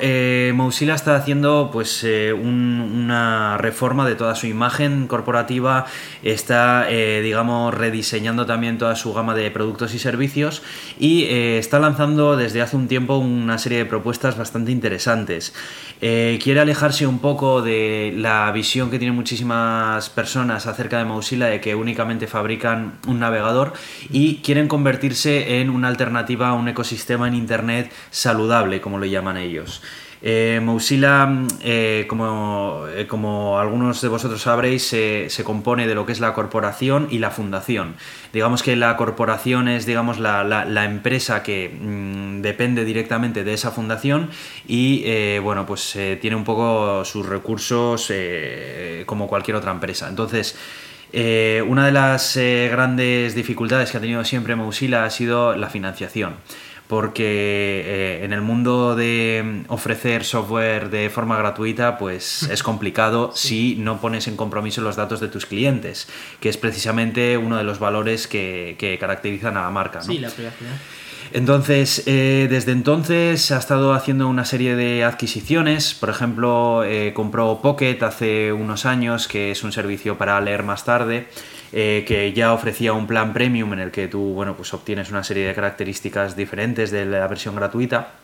Mozilla 0.52 0.96
está 0.96 1.16
haciendo, 1.16 1.70
pues, 1.72 2.04
una 2.34 3.56
reforma 3.56 4.06
de 4.06 4.14
toda 4.14 4.34
su 4.34 4.46
imagen 4.46 5.06
corporativa, 5.06 5.86
está, 6.22 6.86
digamos, 6.88 7.72
rediseñando 7.72 8.44
también 8.44 8.76
toda 8.76 8.94
su 8.94 9.14
gama 9.14 9.34
de 9.34 9.50
productos 9.50 9.94
y 9.94 9.98
servicios 9.98 10.62
y 10.98 11.24
está 11.24 11.78
lanzando 11.78 12.09
desde 12.16 12.60
hace 12.60 12.76
un 12.76 12.88
tiempo 12.88 13.16
una 13.16 13.58
serie 13.58 13.78
de 13.78 13.86
propuestas 13.86 14.36
bastante 14.36 14.72
interesantes. 14.72 15.54
Eh, 16.00 16.38
quiere 16.42 16.60
alejarse 16.60 17.06
un 17.06 17.18
poco 17.20 17.62
de 17.62 18.12
la 18.16 18.50
visión 18.52 18.90
que 18.90 18.98
tienen 18.98 19.14
muchísimas 19.14 20.10
personas 20.10 20.66
acerca 20.66 20.98
de 20.98 21.04
Mozilla 21.04 21.46
de 21.46 21.60
que 21.60 21.74
únicamente 21.74 22.26
fabrican 22.26 22.98
un 23.06 23.20
navegador 23.20 23.72
y 24.10 24.36
quieren 24.36 24.68
convertirse 24.68 25.60
en 25.60 25.70
una 25.70 25.88
alternativa 25.88 26.48
a 26.48 26.54
un 26.54 26.68
ecosistema 26.68 27.28
en 27.28 27.34
Internet 27.34 27.92
saludable, 28.10 28.80
como 28.80 28.98
lo 28.98 29.06
llaman 29.06 29.36
ellos. 29.36 29.82
Eh, 30.22 30.60
Mozilla, 30.62 31.30
eh, 31.62 32.04
como, 32.06 32.84
eh, 32.94 33.06
como, 33.06 33.58
algunos 33.58 34.02
de 34.02 34.08
vosotros 34.08 34.42
sabréis, 34.42 34.82
se 34.84 35.44
compone 35.44 35.86
de 35.86 35.94
lo 35.94 36.04
que 36.04 36.12
es 36.12 36.20
la 36.20 36.34
corporación 36.34 37.08
y 37.10 37.18
la 37.18 37.30
fundación. 37.30 37.94
Digamos 38.32 38.62
que 38.62 38.76
la 38.76 38.96
corporación 38.96 39.68
es 39.68 39.86
digamos, 39.86 40.18
la, 40.18 40.84
empresa 40.84 41.42
que 41.42 41.68
mm, 41.70 42.42
depende 42.42 42.84
directamente 42.84 43.44
de 43.44 43.54
esa 43.54 43.70
fundación 43.70 44.30
y 44.66 45.38
bueno, 45.38 45.66
pues 45.66 45.98
tiene 46.20 46.36
un 46.36 46.44
poco 46.44 47.04
sus 47.04 47.26
recursos 47.26 48.12
como 49.06 49.26
cualquier 49.26 49.56
otra 49.56 49.72
empresa. 49.72 50.08
Entonces, 50.08 50.56
una 51.12 51.86
de 51.86 51.92
las 51.92 52.36
grandes 52.36 53.34
dificultades 53.34 53.90
que 53.90 53.96
ha 53.96 54.00
tenido 54.00 54.24
siempre 54.24 54.54
Mozilla 54.54 55.04
ha 55.04 55.10
sido 55.10 55.56
la 55.56 55.70
financiación 55.70 56.36
porque 56.90 57.22
eh, 57.86 58.24
en 58.24 58.32
el 58.32 58.42
mundo 58.42 58.96
de 58.96 59.62
ofrecer 59.68 60.24
software 60.24 60.90
de 60.90 61.08
forma 61.08 61.38
gratuita, 61.38 61.96
pues 61.98 62.42
es 62.50 62.64
complicado 62.64 63.30
si 63.32 63.76
no 63.76 64.00
pones 64.00 64.26
en 64.26 64.36
compromiso 64.36 64.80
los 64.80 64.96
datos 64.96 65.20
de 65.20 65.28
tus 65.28 65.46
clientes, 65.46 66.08
que 66.40 66.48
es 66.48 66.56
precisamente 66.56 67.38
uno 67.38 67.56
de 67.56 67.62
los 67.62 67.78
valores 67.78 68.26
que, 68.26 68.96
caracterizan 68.98 69.56
a 69.56 69.62
la 69.62 69.70
marca. 69.70 70.02
Sí, 70.02 70.18
la 70.18 70.30
privacidad. 70.30 70.72
Entonces, 71.32 72.02
eh, 72.06 72.48
desde 72.50 72.72
entonces 72.72 73.52
ha 73.52 73.58
estado 73.58 73.94
haciendo 73.94 74.26
una 74.26 74.44
serie 74.44 74.74
de 74.74 75.04
adquisiciones. 75.04 75.94
Por 75.94 76.10
ejemplo, 76.10 76.82
eh, 76.82 77.12
compró 77.14 77.60
Pocket 77.62 77.98
hace 78.02 78.52
unos 78.52 78.84
años, 78.84 79.28
que 79.28 79.52
es 79.52 79.62
un 79.62 79.70
servicio 79.70 80.18
para 80.18 80.40
leer 80.40 80.64
más 80.64 80.84
tarde. 80.84 81.28
Eh, 81.72 82.04
que 82.06 82.32
ya 82.32 82.52
ofrecía 82.52 82.92
un 82.92 83.06
plan 83.06 83.32
premium 83.32 83.72
en 83.74 83.78
el 83.78 83.90
que 83.92 84.08
tú 84.08 84.34
bueno, 84.34 84.56
pues 84.56 84.74
obtienes 84.74 85.10
una 85.10 85.22
serie 85.22 85.46
de 85.46 85.54
características 85.54 86.34
diferentes 86.34 86.90
de 86.90 87.04
la 87.04 87.26
versión 87.28 87.54
gratuita. 87.54 88.14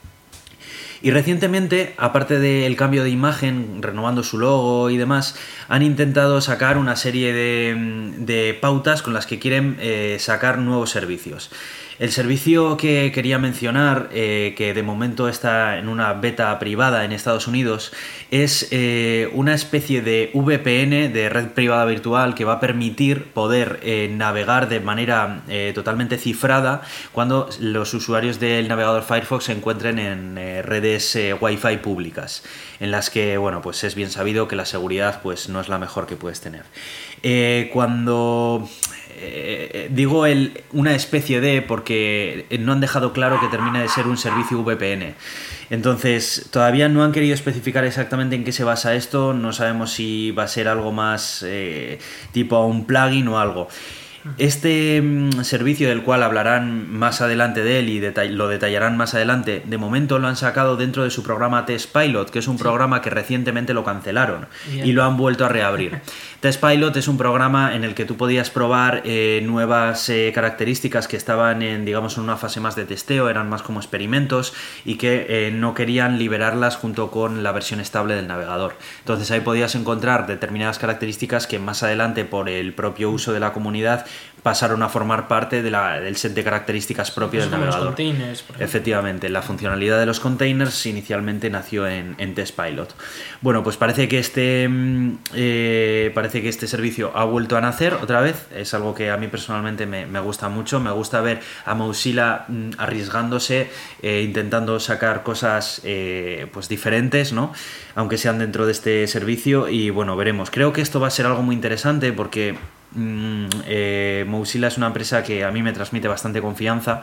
Y 1.03 1.11
recientemente, 1.11 1.95
aparte 1.99 2.41
del 2.41 2.75
cambio 2.75 3.05
de 3.05 3.11
imagen, 3.11 3.83
renovando 3.83 4.25
su 4.25 4.39
logo 4.39 4.91
y 4.91 4.97
demás, 4.97 5.37
han 5.69 5.83
intentado 5.83 6.41
sacar 6.41 6.79
una 6.79 6.97
serie 6.97 7.33
de, 7.33 8.59
pautas 8.61 9.03
con 9.03 9.13
las 9.13 9.27
que 9.27 9.39
quieren 9.39 9.77
eh, 9.79 10.17
sacar 10.19 10.59
nuevos 10.59 10.91
servicios. 10.91 11.51
El 11.99 12.13
servicio 12.13 12.77
que 12.77 13.11
quería 13.11 13.39
mencionar, 13.39 14.11
eh, 14.13 14.55
que 14.59 14.75
de 14.75 14.83
momento 14.83 15.31
está 15.31 15.79
en 15.79 15.89
una 15.89 16.13
beta 16.13 16.59
privada 16.59 17.07
en 17.07 17.13
Estados 17.13 17.49
Unidos, 17.49 17.91
es 18.31 18.69
eh, 18.71 19.31
una 19.33 19.55
especie 19.55 20.03
de 20.03 20.31
VPN, 20.35 21.11
de 21.11 21.29
red 21.31 21.49
privada 21.49 21.87
virtual, 21.87 22.35
que 22.35 22.45
va 22.45 22.55
a 22.55 22.61
permitir 22.61 23.33
poder 23.33 23.81
eh, 23.83 24.11
navegar 24.13 24.69
de 24.69 24.81
manera 24.81 25.43
totalmente 25.75 26.19
cifrada 26.19 26.83
cuando 27.13 27.49
los 27.61 27.95
usuarios 27.95 28.41
del 28.41 28.69
navegador 28.69 29.03
Firefox 29.03 29.45
se 29.45 29.53
encuentren 29.53 29.99
en 29.99 30.37
redes 30.65 31.17
Wi-Fi 31.41 31.79
públicas, 31.79 32.43
en 32.81 32.91
las 32.91 33.11
que, 33.11 33.39
bueno, 33.39 33.63
pues 33.63 33.85
es 33.85 33.95
bien 33.95 34.11
sabido 34.11 34.49
que 34.49 34.57
la 34.57 34.65
seguridad 34.65 35.21
pues, 35.23 35.49
no 35.49 35.61
es 35.61 35.69
la 35.69 35.79
mejor 35.79 36.07
que 36.07 36.17
puedes 36.17 36.41
tener. 36.41 36.65
cuando 37.73 38.69
eh, 39.19 39.89
digo 39.91 40.27
el, 40.27 40.63
una 40.73 40.95
especie 40.95 41.41
de 41.41 41.63
porque 41.63 42.47
no 42.61 42.73
han 42.73 42.81
dejado 42.81 43.13
claro 43.13 43.41
que 43.41 43.49
termina 43.49 43.81
de 43.81 43.89
ser 43.89 44.07
un 44.07 44.17
servicio 44.17 44.63
VPN. 44.63 45.15
Entonces, 45.71 46.49
todavía 46.51 46.89
no 46.89 47.03
han 47.03 47.13
querido 47.13 47.35
especificar 47.35 47.85
exactamente 47.85 48.37
en 48.37 48.45
qué 48.45 48.53
se 48.53 48.65
basa 48.65 48.95
esto, 48.95 49.35
no 49.35 49.53
sabemos 49.53 49.93
si 49.93 50.31
va 50.31 50.45
a 50.45 50.49
ser 50.49 50.69
algo 50.69 50.93
más 50.93 51.45
eh, 51.47 51.99
tipo 52.33 52.65
un 52.67 52.87
plugin 52.87 53.27
o 53.29 53.39
algo. 53.39 53.69
Este 54.39 55.01
mm, 55.01 55.45
servicio 55.45 55.89
del 55.89 56.03
cual 56.03 56.23
hablarán 56.23 56.91
más 56.91 57.21
adelante 57.21 57.63
de 57.63 57.79
él 57.79 57.89
y 57.89 58.29
lo 58.31 58.49
detallarán 58.49 58.97
más 58.97 59.15
adelante, 59.15 59.63
de 59.65 59.79
momento 59.79 60.19
lo 60.19 60.29
han 60.29 60.37
sacado 60.37 60.77
dentro 60.77 61.05
de 61.05 61.11
su 61.11 61.23
programa 61.23 61.65
Test 61.65 61.93
Pilot, 61.93 62.31
que 62.31 62.41
es 62.41 62.49
un 62.49 62.59
programa 62.59 63.03
que 63.03 63.11
recientemente 63.11 63.75
lo 63.75 63.85
cancelaron 63.85 64.49
y 64.73 64.93
lo 64.93 65.05
han 65.05 65.17
vuelto 65.17 65.45
a 65.45 65.49
reabrir. 65.49 66.01
Test 66.47 66.61
Pilot 66.61 66.97
es 66.97 67.09
un 67.09 67.19
programa 67.19 67.75
en 67.75 67.83
el 67.83 67.97
que 67.97 68.05
tú 68.05 68.17
podías 68.17 68.51
probar 68.51 69.03
eh, 69.05 69.41
nuevas 69.43 70.09
eh, 70.09 70.31
características 70.33 71.09
que 71.09 71.17
estaban 71.17 71.61
en, 71.61 71.85
digamos, 71.85 72.19
en 72.19 72.23
una 72.23 72.37
fase 72.37 72.61
más 72.61 72.77
de 72.77 72.85
testeo, 72.85 73.29
eran 73.29 73.49
más 73.49 73.63
como 73.63 73.81
experimentos 73.81 74.55
y 74.85 74.95
que 74.95 75.27
eh, 75.29 75.51
no 75.51 75.75
querían 75.75 76.21
liberarlas 76.21 76.77
junto 76.77 77.11
con 77.11 77.43
la 77.43 77.51
versión 77.51 77.81
estable 77.81 78.15
del 78.15 78.29
navegador. 78.29 78.77
Entonces 79.01 79.29
ahí 79.33 79.41
podías 79.41 79.75
encontrar 79.75 80.29
determinadas 80.29 80.79
características 80.79 81.49
que 81.49 81.59
más 81.59 81.83
adelante 81.83 82.25
por 82.25 82.49
el 82.49 82.75
propio 82.75 83.11
uso 83.11 83.33
de 83.33 83.41
la 83.41 83.53
comunidad 83.53 84.07
pasaron 84.47 84.81
a 84.85 84.89
formar 84.89 85.27
parte 85.27 85.61
de 85.61 85.73
la, 85.73 85.99
del 85.99 86.15
set 86.15 86.33
de 86.33 86.45
características 86.45 87.11
propio 87.11 87.41
del 87.41 87.51
navegador. 87.51 87.89
containers, 87.89 88.45
Efectivamente, 88.61 89.29
la 89.29 89.43
funcionalidad 89.43 89.99
de 89.99 90.07
los 90.07 90.21
containers 90.21 90.87
inicialmente 90.87 91.51
nació 91.51 91.89
en, 91.89 92.15
en 92.19 92.37
Test 92.37 92.57
Pilot. 92.57 92.95
Bueno, 93.41 93.65
pues 93.65 93.77
parece 93.77 94.07
que 94.07 94.21
este 94.21 94.69
mm, 94.69 95.19
eh, 95.35 96.13
parece 96.15 96.43
que 96.43 96.49
este 96.49 96.69
servicio 96.69 97.11
ha 97.17 97.25
vuelto 97.25 97.57
a 97.57 97.61
nacer 97.61 97.95
otra 97.95 98.21
vez. 98.21 98.47
Es 98.55 98.73
algo 98.73 98.95
que 98.95 99.11
a 99.11 99.17
mí 99.17 99.27
personalmente 99.27 99.85
me, 99.85 100.21
gusta 100.21 100.49
mucho. 100.49 100.79
Me 100.79 100.93
gusta 100.93 101.21
ver 101.23 101.41
a 101.65 101.75
Mozilla 101.75 102.45
mm, 102.47 102.71
arriesgándose, 102.79 103.69
eh, 104.01 104.23
intentando 104.25 104.79
sacar 104.79 105.25
cosas 105.25 105.81
eh, 105.83 106.47
pues 106.53 106.69
diferentes, 106.69 107.33
¿no? 107.33 107.53
Aunque 107.97 108.17
sean 108.17 108.39
dentro 108.39 108.65
de 108.65 108.71
este 108.71 109.09
servicio. 109.09 109.69
Y 109.69 109.91
bueno, 109.91 110.15
veremos. 110.15 110.53
Creo 110.53 110.73
que 110.73 110.83
esto 110.83 111.01
va 111.01 111.09
a 111.09 111.11
ser 111.11 111.27
algo 111.27 111.43
muy 111.43 111.57
interesante 111.57 112.13
porque 112.13 112.55
Mm, 112.97 113.49
eh, 113.67 114.25
Mozilla 114.27 114.69
es 114.69 114.79
una 114.79 114.87
empresa 114.87 115.23
que 115.23 115.45
a 115.45 115.51
mí 115.51 115.63
me 115.63 115.73
transmite 115.73 116.09
bastante 116.09 116.41
confianza 116.41 117.03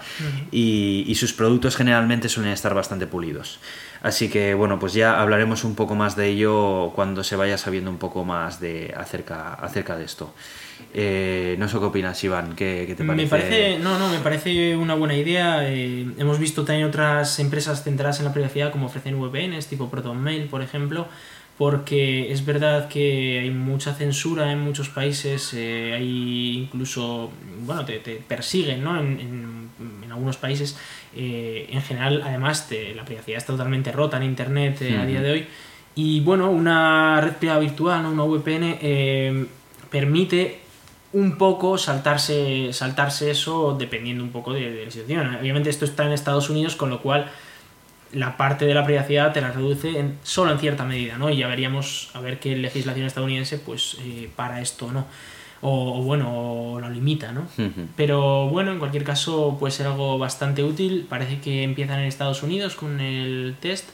y, 0.52 1.14
sus 1.14 1.34
productos 1.34 1.76
generalmente 1.76 2.28
suelen 2.28 2.52
estar 2.52 2.74
bastante 2.74 3.06
pulidos. 3.06 3.60
Así 4.02 4.28
que 4.30 4.56
bueno, 4.56 4.80
pues 4.80 4.94
ya 4.94 5.22
hablaremos 5.22 5.64
un 5.64 5.76
poco 5.76 5.96
más 5.96 6.16
de 6.16 6.30
ello 6.30 6.92
cuando 6.96 7.24
se 7.24 7.36
vaya 7.36 7.58
sabiendo 7.58 7.92
un 7.92 7.98
poco 7.98 8.26
más 8.26 8.60
de 8.60 8.94
acerca, 8.98 9.54
acerca 9.54 9.96
de 9.96 10.06
esto. 10.06 10.34
Eh, 10.94 11.56
no 11.60 11.70
sé 11.70 11.78
qué 11.78 11.86
opinas, 11.86 12.22
Iván, 12.24 12.56
¿qué, 12.56 12.94
te 12.98 13.04
parece? 13.04 13.24
Me 13.24 13.30
parece, 13.30 13.80
no, 13.80 14.00
no, 14.00 14.10
me 14.10 14.20
parece 14.20 14.76
una 14.76 14.96
buena 14.96 15.16
idea. 15.16 15.70
Eh, 15.70 16.08
hemos 16.18 16.40
visto 16.40 16.66
también 16.66 16.88
otras 16.88 17.40
empresas 17.40 17.84
centradas 17.84 18.20
en 18.20 18.26
la 18.26 18.34
privacidad 18.34 18.72
como 18.72 18.88
ofrecen 18.88 19.20
VPNs, 19.22 19.68
tipo 19.68 19.90
ProtonMail, 19.90 20.48
por 20.50 20.62
ejemplo, 20.64 21.08
porque 21.58 22.32
es 22.32 22.46
verdad 22.46 22.88
que 22.88 23.40
hay 23.40 23.52
mucha 23.52 23.94
censura 23.94 24.52
en 24.52 24.60
muchos 24.60 24.90
países, 24.90 25.54
eh, 25.54 25.94
hay 25.94 26.64
incluso, 26.64 27.32
bueno, 27.60 27.86
te, 27.86 28.00
persiguen, 28.00 28.84
¿no? 28.84 29.00
En, 29.00 29.64
algunos 30.12 30.38
países, 30.38 30.78
eh, 31.16 31.68
en 31.72 31.82
general, 31.82 32.22
además, 32.24 32.70
la 32.96 33.04
privacidad 33.04 33.40
está 33.40 33.54
totalmente 33.54 33.92
rota 33.92 34.18
en 34.18 34.24
Internet 34.24 34.80
eh, 34.84 34.96
a 34.96 35.08
día 35.08 35.22
de 35.22 35.32
hoy. 35.32 35.48
Y 35.96 36.20
bueno, 36.20 36.52
una 36.52 37.20
red 37.20 37.34
privada 37.34 37.60
virtual, 37.60 38.06
una 38.06 38.24
VPN, 38.24 39.48
permite 39.90 40.60
un 41.14 41.38
poco 41.40 41.80
saltarse, 41.80 42.72
saltarse 42.74 43.32
eso 43.32 43.76
dependiendo 43.78 44.24
un 44.24 44.32
poco 44.32 44.54
de, 44.54 44.72
de 44.72 44.86
la 44.86 44.92
situación. 44.92 45.36
Obviamente 45.36 45.72
esto 45.72 45.86
está 45.86 46.06
en 46.06 46.12
Estados 46.12 46.52
Unidos, 46.52 46.76
con 46.76 46.92
lo 46.92 47.02
cual 47.02 47.32
la 48.14 48.38
parte 48.38 48.66
de 48.66 48.74
la 48.74 48.86
privacidad 48.86 49.34
te 49.34 49.42
la 49.42 49.52
reduce 49.52 50.00
en, 50.00 50.18
solo 50.24 50.52
en 50.52 50.60
cierta 50.60 50.86
medida, 50.86 51.18
¿no? 51.18 51.30
Y 51.30 51.38
ya 51.38 51.48
veríamos 51.48 52.10
a 52.14 52.20
ver 52.22 52.40
qué 52.40 52.56
legislación 52.56 53.06
estadounidense 53.06 53.58
pues 53.58 53.98
eh, 54.02 54.30
para 54.36 54.62
esto, 54.62 54.92
¿no? 54.92 55.06
O, 55.62 56.04
bueno, 56.04 56.74
o 56.74 56.80
lo 56.80 56.90
limita, 56.90 57.32
¿no? 57.32 57.48
Pero 57.96 58.50
bueno, 58.50 58.74
en 58.74 58.80
cualquier 58.80 59.06
caso 59.06 59.56
puede 59.58 59.72
ser 59.72 59.88
algo 59.88 60.18
bastante 60.18 60.62
útil. 60.62 61.06
Parece 61.08 61.40
que 61.40 61.64
empiezan 61.64 62.00
en 62.00 62.06
Estados 62.06 62.44
Unidos 62.44 62.76
con 62.76 63.00
el 63.00 63.56
test 63.62 63.90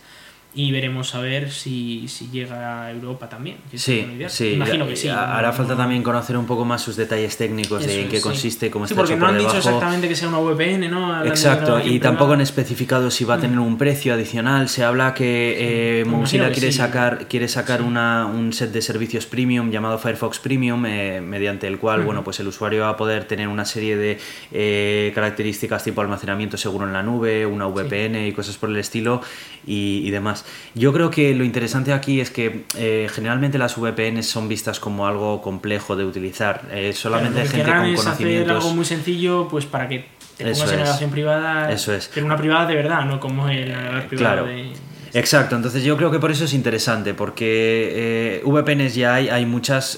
y 0.51 0.71
veremos 0.71 1.13
a 1.13 1.19
ver 1.21 1.51
si, 1.51 2.07
si 2.07 2.27
llega 2.31 2.85
a 2.85 2.91
Europa 2.91 3.29
también. 3.29 3.57
Sí, 3.75 4.03
sí, 4.29 4.53
imagino 4.53 4.87
que 4.87 4.95
sí. 4.95 5.07
Hará 5.07 5.53
falta 5.53 5.77
también 5.77 6.01
conocer 6.01 6.35
un 6.37 6.47
poco 6.47 6.65
más 6.65 6.81
sus 6.81 6.95
detalles 6.95 7.37
técnicos 7.37 7.85
de 7.85 8.03
en 8.03 8.09
qué 8.09 8.19
consiste, 8.19 8.71
cómo 8.71 8.87
sí, 8.87 8.93
está 8.93 9.01
porque 9.01 9.15
no 9.15 9.27
han 9.27 9.37
dicho 9.37 9.57
exactamente 9.57 10.07
que 10.07 10.15
sea 10.15 10.27
una 10.27 10.39
VPN, 10.39 10.89
¿no? 10.89 11.23
Exacto, 11.23 11.79
y 11.79 11.99
tampoco 11.99 12.33
han 12.33 12.41
especificado 12.41 13.11
si 13.11 13.25
va 13.25 13.35
a 13.35 13.39
tener 13.39 13.59
un 13.59 13.77
precio 13.77 14.13
adicional. 14.13 14.69
Se 14.69 14.83
habla 14.83 15.13
que 15.13 16.01
eh, 16.01 16.05
Mozilla 16.05 16.51
quiere 16.51 16.71
sacar, 16.71 17.27
quiere 17.27 17.47
sacar 17.47 17.83
una, 17.83 18.25
un 18.25 18.51
set 18.51 18.71
de 18.71 18.81
servicios 18.81 19.27
premium 19.27 19.69
llamado 19.69 19.99
Firefox 19.99 20.39
Premium, 20.39 20.83
eh, 20.87 21.21
mediante 21.21 21.67
el 21.67 21.77
cual, 21.77 22.01
bueno, 22.01 22.23
pues 22.23 22.39
el 22.39 22.47
usuario 22.47 22.81
va 22.81 22.89
a 22.89 22.97
poder 22.97 23.25
tener 23.25 23.47
una 23.47 23.65
serie 23.65 23.97
de 23.97 24.17
eh, 24.51 25.11
características 25.13 25.83
tipo 25.83 26.01
almacenamiento 26.01 26.57
seguro 26.57 26.87
en 26.87 26.93
la 26.93 27.03
nube, 27.03 27.45
una 27.45 27.67
VPN 27.67 28.27
y 28.27 28.31
cosas 28.31 28.57
por 28.57 28.69
el 28.69 28.77
estilo 28.77 29.21
y, 29.67 30.01
y 30.05 30.09
demás. 30.09 30.38
Yo 30.75 30.93
creo 30.93 31.09
que 31.09 31.33
lo 31.33 31.43
interesante 31.43 31.93
aquí 31.93 32.21
es 32.21 32.31
que 32.31 32.65
eh, 32.77 33.07
generalmente 33.11 33.57
las 33.57 33.75
VPNs 33.77 34.25
son 34.25 34.47
vistas 34.47 34.79
como 34.79 35.07
algo 35.07 35.41
complejo 35.41 35.95
de 35.95 36.05
utilizar. 36.05 36.63
Eh, 36.71 36.93
solamente 36.93 37.41
hay 37.41 37.47
gente 37.47 37.71
con 37.71 37.95
conocimientos. 37.95 38.49
hacer 38.49 38.49
algo 38.49 38.73
muy 38.73 38.85
sencillo, 38.85 39.47
pues 39.49 39.65
para 39.65 39.87
que 39.87 40.05
te 40.37 40.45
pongas 40.45 40.71
en 40.71 40.79
navegación 40.79 41.11
privada. 41.11 41.71
Eso 41.71 41.93
es. 41.93 42.09
Pero 42.13 42.25
una 42.25 42.37
privada 42.37 42.65
de 42.67 42.75
verdad, 42.75 43.05
no 43.05 43.19
como 43.19 43.47
el 43.49 43.71
navegador 43.71 44.07
privado 44.07 44.45
de. 44.45 44.73
Exacto, 45.11 45.55
entonces 45.55 45.83
yo 45.83 45.97
creo 45.97 46.11
que 46.11 46.19
por 46.19 46.29
eso 46.29 46.45
es 46.45 46.53
interesante, 46.53 47.15
porque 47.15 48.41
eh, 48.41 48.43
VPNs 48.45 48.93
ya 48.93 49.15
hay, 49.15 49.27
hay 49.29 49.43
muchas, 49.43 49.97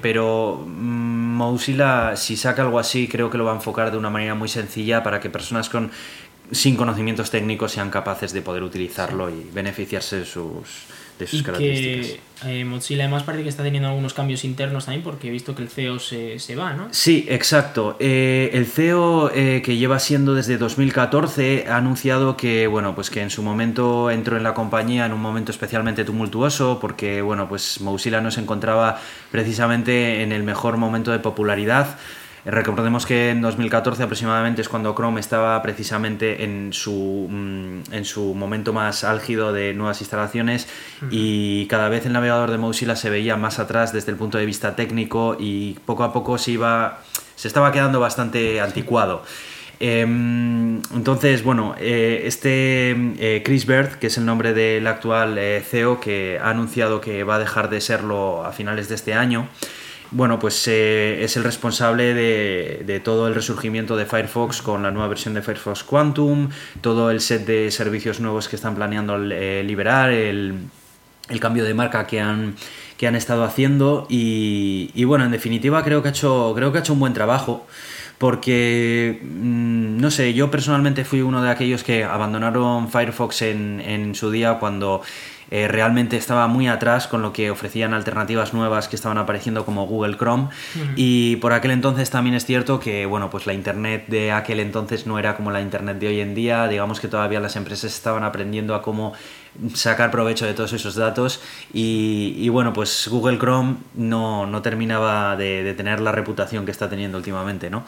pero 0.00 0.64
mm, 0.66 1.18
Mozilla, 1.38 2.16
si 2.16 2.36
saca 2.36 2.62
algo 2.62 2.78
así, 2.78 3.08
creo 3.08 3.30
que 3.30 3.38
lo 3.38 3.44
va 3.44 3.52
a 3.52 3.54
enfocar 3.54 3.90
de 3.90 3.96
una 3.96 4.10
manera 4.10 4.34
muy 4.34 4.48
sencilla 4.48 5.02
para 5.02 5.20
que 5.20 5.30
personas 5.30 5.68
con 5.68 5.90
sin 6.50 6.76
conocimientos 6.76 7.30
técnicos 7.30 7.72
sean 7.72 7.90
capaces 7.90 8.32
de 8.32 8.42
poder 8.42 8.62
utilizarlo 8.62 9.30
y 9.30 9.48
beneficiarse 9.52 10.20
de 10.20 10.24
sus, 10.24 10.86
de 11.18 11.26
sus 11.26 11.42
características. 11.42 12.20
Que, 12.42 12.60
eh, 12.60 12.64
Mozilla 12.64 13.04
además 13.04 13.24
parece 13.24 13.42
que 13.42 13.48
está 13.48 13.62
teniendo 13.62 13.88
algunos 13.88 14.14
cambios 14.14 14.44
internos 14.44 14.84
también 14.84 15.02
porque 15.02 15.28
he 15.28 15.30
visto 15.30 15.54
que 15.54 15.62
el 15.62 15.68
CEO 15.68 15.98
se, 15.98 16.38
se 16.38 16.54
va, 16.54 16.72
¿no? 16.72 16.88
Sí, 16.92 17.26
exacto. 17.28 17.96
Eh, 17.98 18.50
el 18.52 18.66
CEO 18.66 19.30
eh, 19.34 19.60
que 19.62 19.76
lleva 19.76 19.98
siendo 19.98 20.34
desde 20.34 20.56
2014 20.56 21.66
ha 21.68 21.76
anunciado 21.76 22.36
que, 22.36 22.66
bueno, 22.66 22.94
pues 22.94 23.10
que 23.10 23.22
en 23.22 23.30
su 23.30 23.42
momento 23.42 24.10
entró 24.10 24.36
en 24.36 24.44
la 24.44 24.54
compañía 24.54 25.06
en 25.06 25.12
un 25.12 25.20
momento 25.20 25.50
especialmente 25.50 26.04
tumultuoso 26.04 26.78
porque, 26.80 27.22
bueno, 27.22 27.48
pues 27.48 27.80
Mozilla 27.80 28.20
no 28.20 28.30
se 28.30 28.40
encontraba 28.40 29.00
precisamente 29.30 30.22
en 30.22 30.32
el 30.32 30.44
mejor 30.44 30.76
momento 30.76 31.10
de 31.10 31.18
popularidad 31.18 31.98
Recordemos 32.50 33.04
que 33.04 33.28
en 33.28 33.42
2014 33.42 34.02
aproximadamente 34.02 34.62
es 34.62 34.70
cuando 34.70 34.94
Chrome 34.94 35.20
estaba 35.20 35.60
precisamente 35.60 36.44
en 36.44 36.72
su, 36.72 37.28
mm, 37.28 37.92
en 37.92 38.04
su 38.06 38.34
momento 38.34 38.72
más 38.72 39.04
álgido 39.04 39.52
de 39.52 39.74
nuevas 39.74 40.00
instalaciones 40.00 40.66
y 41.10 41.66
cada 41.66 41.90
vez 41.90 42.06
el 42.06 42.14
navegador 42.14 42.50
de 42.50 42.56
Mozilla 42.56 42.96
se 42.96 43.10
veía 43.10 43.36
más 43.36 43.58
atrás 43.58 43.92
desde 43.92 44.12
el 44.12 44.16
punto 44.16 44.38
de 44.38 44.46
vista 44.46 44.76
técnico 44.76 45.36
y 45.38 45.74
poco 45.84 46.04
a 46.04 46.12
poco 46.14 46.38
se 46.38 46.52
iba 46.52 47.00
se 47.36 47.48
estaba 47.48 47.70
quedando 47.70 48.00
bastante 48.00 48.62
anticuado. 48.62 49.22
Em, 49.78 50.80
entonces, 50.94 51.44
bueno, 51.44 51.74
eh, 51.78 52.22
este 52.24 52.90
eh, 53.18 53.42
Chris 53.44 53.66
Bird, 53.66 53.98
que 53.98 54.08
es 54.08 54.16
el 54.16 54.24
nombre 54.24 54.54
del 54.54 54.86
actual 54.86 55.36
eh, 55.38 55.62
CEO, 55.64 56.00
que 56.00 56.38
ha 56.42 56.48
anunciado 56.50 57.00
que 57.00 57.24
va 57.24 57.36
a 57.36 57.38
dejar 57.38 57.68
de 57.68 57.80
serlo 57.82 58.44
a 58.44 58.52
finales 58.52 58.88
de 58.88 58.94
este 58.94 59.12
año, 59.12 59.48
bueno, 60.10 60.38
pues 60.38 60.66
eh, 60.68 61.22
es 61.22 61.36
el 61.36 61.44
responsable 61.44 62.14
de, 62.14 63.00
todo 63.00 63.28
el 63.28 63.34
resurgimiento 63.34 63.96
de 63.96 64.06
Firefox 64.06 64.62
con 64.62 64.82
la 64.82 64.90
nueva 64.90 65.08
versión 65.08 65.34
de 65.34 65.42
Firefox 65.42 65.84
Quantum, 65.84 66.48
todo 66.80 67.10
el 67.10 67.20
set 67.20 67.46
de 67.46 67.70
servicios 67.70 68.20
nuevos 68.20 68.48
que 68.48 68.56
están 68.56 68.74
planeando 68.74 69.16
eh, 69.30 69.62
liberar, 69.64 70.10
el, 70.10 70.68
cambio 71.40 71.64
de 71.64 71.74
marca 71.74 72.06
que 72.06 72.20
han, 72.20 72.54
que 72.96 73.06
han 73.06 73.14
estado 73.14 73.44
haciendo 73.44 74.06
y, 74.08 75.04
bueno, 75.04 75.26
en 75.26 75.30
definitiva 75.30 75.84
creo 75.84 76.02
que 76.02 76.08
ha 76.08 76.10
hecho, 76.10 76.52
creo 76.56 76.72
que 76.72 76.78
ha 76.78 76.80
hecho 76.80 76.94
un 76.94 77.00
buen 77.00 77.12
trabajo 77.12 77.66
porque, 78.16 79.20
mm, 79.22 79.98
no 79.98 80.10
sé, 80.10 80.32
yo 80.32 80.50
personalmente 80.50 81.04
fui 81.04 81.20
uno 81.20 81.42
de 81.42 81.50
aquellos 81.50 81.84
que 81.84 82.02
abandonaron 82.02 82.88
Firefox 82.88 83.42
en, 83.42 83.80
en 83.80 84.14
su 84.14 84.30
día 84.30 84.58
cuando 84.58 85.02
eh, 85.50 85.68
realmente 85.68 86.16
estaba 86.16 86.46
muy 86.46 86.68
atrás 86.68 87.06
con 87.06 87.22
lo 87.22 87.32
que 87.32 87.50
ofrecían 87.50 87.94
alternativas 87.94 88.52
nuevas 88.52 88.88
que 88.88 88.96
estaban 88.96 89.18
apareciendo 89.18 89.64
como 89.64 89.86
Google 89.86 90.16
Chrome. 90.16 90.48
Y 90.96 91.36
por 91.36 91.52
aquel 91.52 91.70
entonces 91.70 92.10
también 92.10 92.34
es 92.34 92.44
cierto 92.44 92.80
que 92.80 93.06
bueno 93.06 93.30
pues 93.30 93.46
la 93.46 93.54
internet 93.54 94.04
de 94.08 94.32
aquel 94.32 94.60
entonces 94.60 95.06
no 95.06 95.18
era 95.18 95.36
como 95.36 95.50
la 95.50 95.60
internet 95.60 95.98
de 95.98 96.08
hoy 96.08 96.20
en 96.20 96.34
día. 96.34 96.68
Digamos 96.68 97.00
que 97.00 97.08
todavía 97.08 97.40
las 97.40 97.56
empresas 97.56 97.94
estaban 97.94 98.24
aprendiendo 98.24 98.74
a 98.74 98.82
cómo 98.82 99.14
sacar 99.74 100.10
provecho 100.10 100.46
de 100.46 100.54
todos 100.54 100.72
esos 100.72 100.94
datos 100.94 101.40
y, 101.72 102.48
bueno, 102.48 102.72
pues 102.72 103.08
Google 103.08 103.38
Chrome 103.38 103.76
no, 103.94 104.46
no 104.46 104.62
terminaba 104.62 105.36
de, 105.36 105.74
tener 105.76 106.00
la 106.00 106.12
reputación 106.12 106.64
que 106.64 106.70
está 106.70 106.88
teniendo 106.88 107.18
últimamente, 107.18 107.70
¿no? 107.70 107.84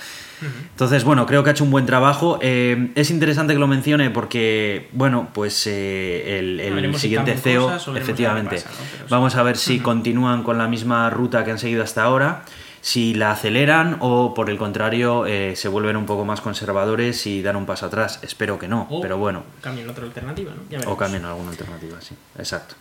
Entonces, 0.71 1.05
bueno, 1.05 1.27
creo 1.27 1.43
que 1.45 1.51
ha 1.51 1.53
hecho 1.53 1.65
un 1.65 1.71
buen 1.71 1.87
trabajo. 1.87 2.39
Eh, 2.43 2.91
es 2.95 3.11
interesante 3.11 3.53
que 3.53 3.59
lo 3.59 3.67
mencione 3.67 4.11
porque, 4.11 4.89
bueno, 4.93 5.29
pues 5.33 5.67
eh, 5.67 6.39
el, 6.39 6.99
siguiente 6.99 7.37
CEO, 7.37 7.77
efectivamente, 7.97 8.63
vamos 9.09 9.37
a 9.37 9.43
ver 9.43 9.57
si 9.57 9.81
continúan 9.81 10.43
con 10.43 10.59
la 10.59 10.69
misma 10.69 11.11
ruta 11.11 11.45
que 11.45 11.53
han 11.53 11.59
seguido 11.59 11.83
hasta 11.83 12.03
ahora 12.03 12.45
si 12.81 13.15
la 13.15 13.33
aceleran 13.33 13.99
o 14.01 14.35
por 14.35 14.51
el 14.51 14.59
contrario 14.59 15.27
eh, 15.27 15.55
se 15.57 15.69
vuelven 15.69 15.97
un 15.97 16.07
poco 16.07 16.25
más 16.25 16.41
conservadores 16.41 17.27
y 17.27 17.43
dan 17.43 17.57
un 17.57 17.67
paso 17.67 17.87
atrás. 17.87 18.21
Espero 18.23 18.59
que 18.59 18.69
no, 18.69 18.89
pero 19.03 19.19
bueno. 19.19 19.45
Cambian 19.61 19.89
otra 19.89 20.05
alternativa, 20.05 20.53
¿no? 20.53 20.91
o 20.91 20.97
cambian 20.97 21.25
alguna 21.25 21.51
alternativa, 21.51 22.01
sí, 22.01 22.15
exacto. 22.39 22.75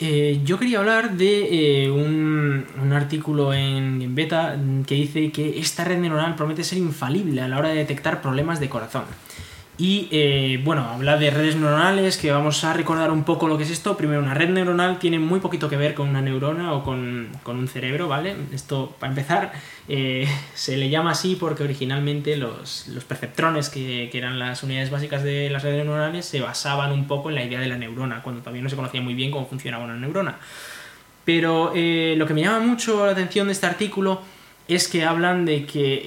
Eh, 0.00 0.40
yo 0.44 0.58
quería 0.58 0.78
hablar 0.78 1.12
de 1.16 1.84
eh, 1.84 1.90
un, 1.90 2.66
un, 2.82 2.92
artículo 2.92 3.52
en, 3.52 4.00
en, 4.00 4.14
beta 4.14 4.56
que 4.86 4.94
dice 4.94 5.30
que 5.30 5.60
esta 5.60 5.84
red 5.84 5.98
neuronal 5.98 6.34
promete 6.34 6.64
ser 6.64 6.78
infalible 6.78 7.42
a 7.42 7.48
la 7.48 7.58
hora 7.58 7.68
de 7.68 7.76
detectar 7.76 8.22
problemas 8.22 8.58
de 8.58 8.68
corazón. 8.68 9.04
Y 9.82 10.06
eh, 10.12 10.60
bueno, 10.62 10.88
habla 10.88 11.16
de 11.16 11.28
redes 11.30 11.56
neuronales, 11.56 12.16
que 12.16 12.30
vamos 12.30 12.62
a 12.62 12.72
recordar 12.72 13.10
un 13.10 13.24
poco 13.24 13.48
lo 13.48 13.58
que 13.58 13.64
es 13.64 13.70
esto. 13.72 13.96
Primero, 13.96 14.22
una 14.22 14.32
red 14.32 14.48
neuronal 14.48 15.00
tiene 15.00 15.18
muy 15.18 15.40
poquito 15.40 15.68
que 15.68 15.76
ver 15.76 15.94
con 15.94 16.08
una 16.08 16.22
neurona 16.22 16.72
o 16.72 16.84
con, 16.84 17.32
un 17.44 17.66
cerebro, 17.66 18.06
¿vale? 18.06 18.36
Esto, 18.52 18.94
para 19.00 19.10
empezar, 19.10 19.52
eh, 19.88 20.28
se 20.54 20.76
le 20.76 20.88
llama 20.88 21.10
así 21.10 21.34
porque 21.34 21.64
originalmente 21.64 22.36
los, 22.36 22.86
perceptrones, 23.08 23.70
que, 23.70 24.08
eran 24.12 24.38
las 24.38 24.62
unidades 24.62 24.90
básicas 24.90 25.24
de 25.24 25.50
las 25.50 25.64
redes 25.64 25.84
neuronales, 25.84 26.26
se 26.26 26.40
basaban 26.40 26.92
un 26.92 27.08
poco 27.08 27.30
en 27.30 27.34
la 27.34 27.42
idea 27.42 27.58
de 27.58 27.66
la 27.66 27.76
neurona, 27.76 28.22
cuando 28.22 28.40
todavía 28.40 28.62
no 28.62 28.70
se 28.70 28.76
conocía 28.76 29.00
muy 29.00 29.14
bien 29.14 29.32
cómo 29.32 29.48
funcionaba 29.48 29.82
una 29.82 29.96
neurona. 29.96 30.38
Pero 31.24 31.72
eh, 31.74 32.14
lo 32.16 32.26
que 32.28 32.34
me 32.34 32.42
llama 32.42 32.60
mucho 32.60 33.04
la 33.04 33.10
atención 33.10 33.48
de 33.48 33.52
este 33.54 33.66
artículo 33.66 34.22
es 34.74 34.88
que 34.88 35.04
hablan 35.04 35.44
de 35.44 35.66
que, 35.66 36.02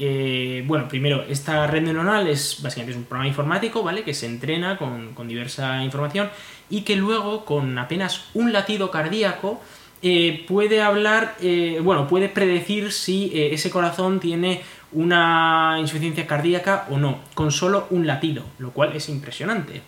eh, 0.60 0.63
bueno, 0.65 0.88
primero, 0.88 1.24
esta 1.27 1.67
red 1.67 1.81
neuronal 1.81 2.27
es 2.27 2.62
básicamente 2.62 2.98
un 2.98 3.05
programa 3.05 3.27
informático, 3.27 3.83
¿vale? 3.83 4.03
Que 4.03 4.13
se 4.13 4.25
entrena 4.25 4.77
con, 4.77 5.27
diversa 5.27 5.83
información 5.83 6.29
y 6.70 6.81
que 6.81 6.96
luego, 6.96 7.46
con 7.46 7.77
apenas 7.77 8.25
un 8.33 8.53
latido 8.53 8.92
cardíaco, 8.92 9.61
eh, 10.01 10.46
puede 10.48 10.81
hablar, 10.81 11.35
eh, 11.42 11.79
bueno, 11.81 12.07
puede 12.07 12.29
predecir 12.29 12.92
si 12.92 13.31
ese 13.33 13.70
corazón 13.70 14.20
tiene 14.20 14.61
una 14.92 15.77
insuficiencia 15.79 16.27
cardíaca 16.27 16.85
o 16.89 16.98
no, 16.98 17.20
con 17.33 17.51
solo 17.51 17.87
un 17.89 18.05
latido, 18.07 18.44
lo 18.59 18.72
cual 18.72 18.96
es 18.96 19.09
impresionante. 19.09 19.81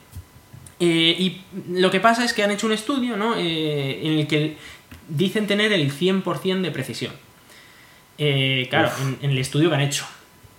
y 0.79 1.41
lo 1.71 1.89
que 1.89 1.99
pasa 1.99 2.23
es 2.23 2.33
que 2.33 2.43
han 2.43 2.51
hecho 2.51 2.67
un 2.67 2.73
estudio, 2.73 3.17
¿no? 3.17 3.35
en 3.35 4.19
el 4.19 4.27
que 4.27 4.57
dicen 5.07 5.47
tener 5.47 5.71
el 5.71 5.91
100% 5.91 6.61
de 6.61 6.71
precisión. 6.71 7.26
Eh, 8.17 8.67
claro, 8.69 8.91
en, 9.21 9.29
el 9.29 9.37
estudio 9.37 9.69
que 9.69 9.75
han 9.75 9.81
hecho. 9.81 10.05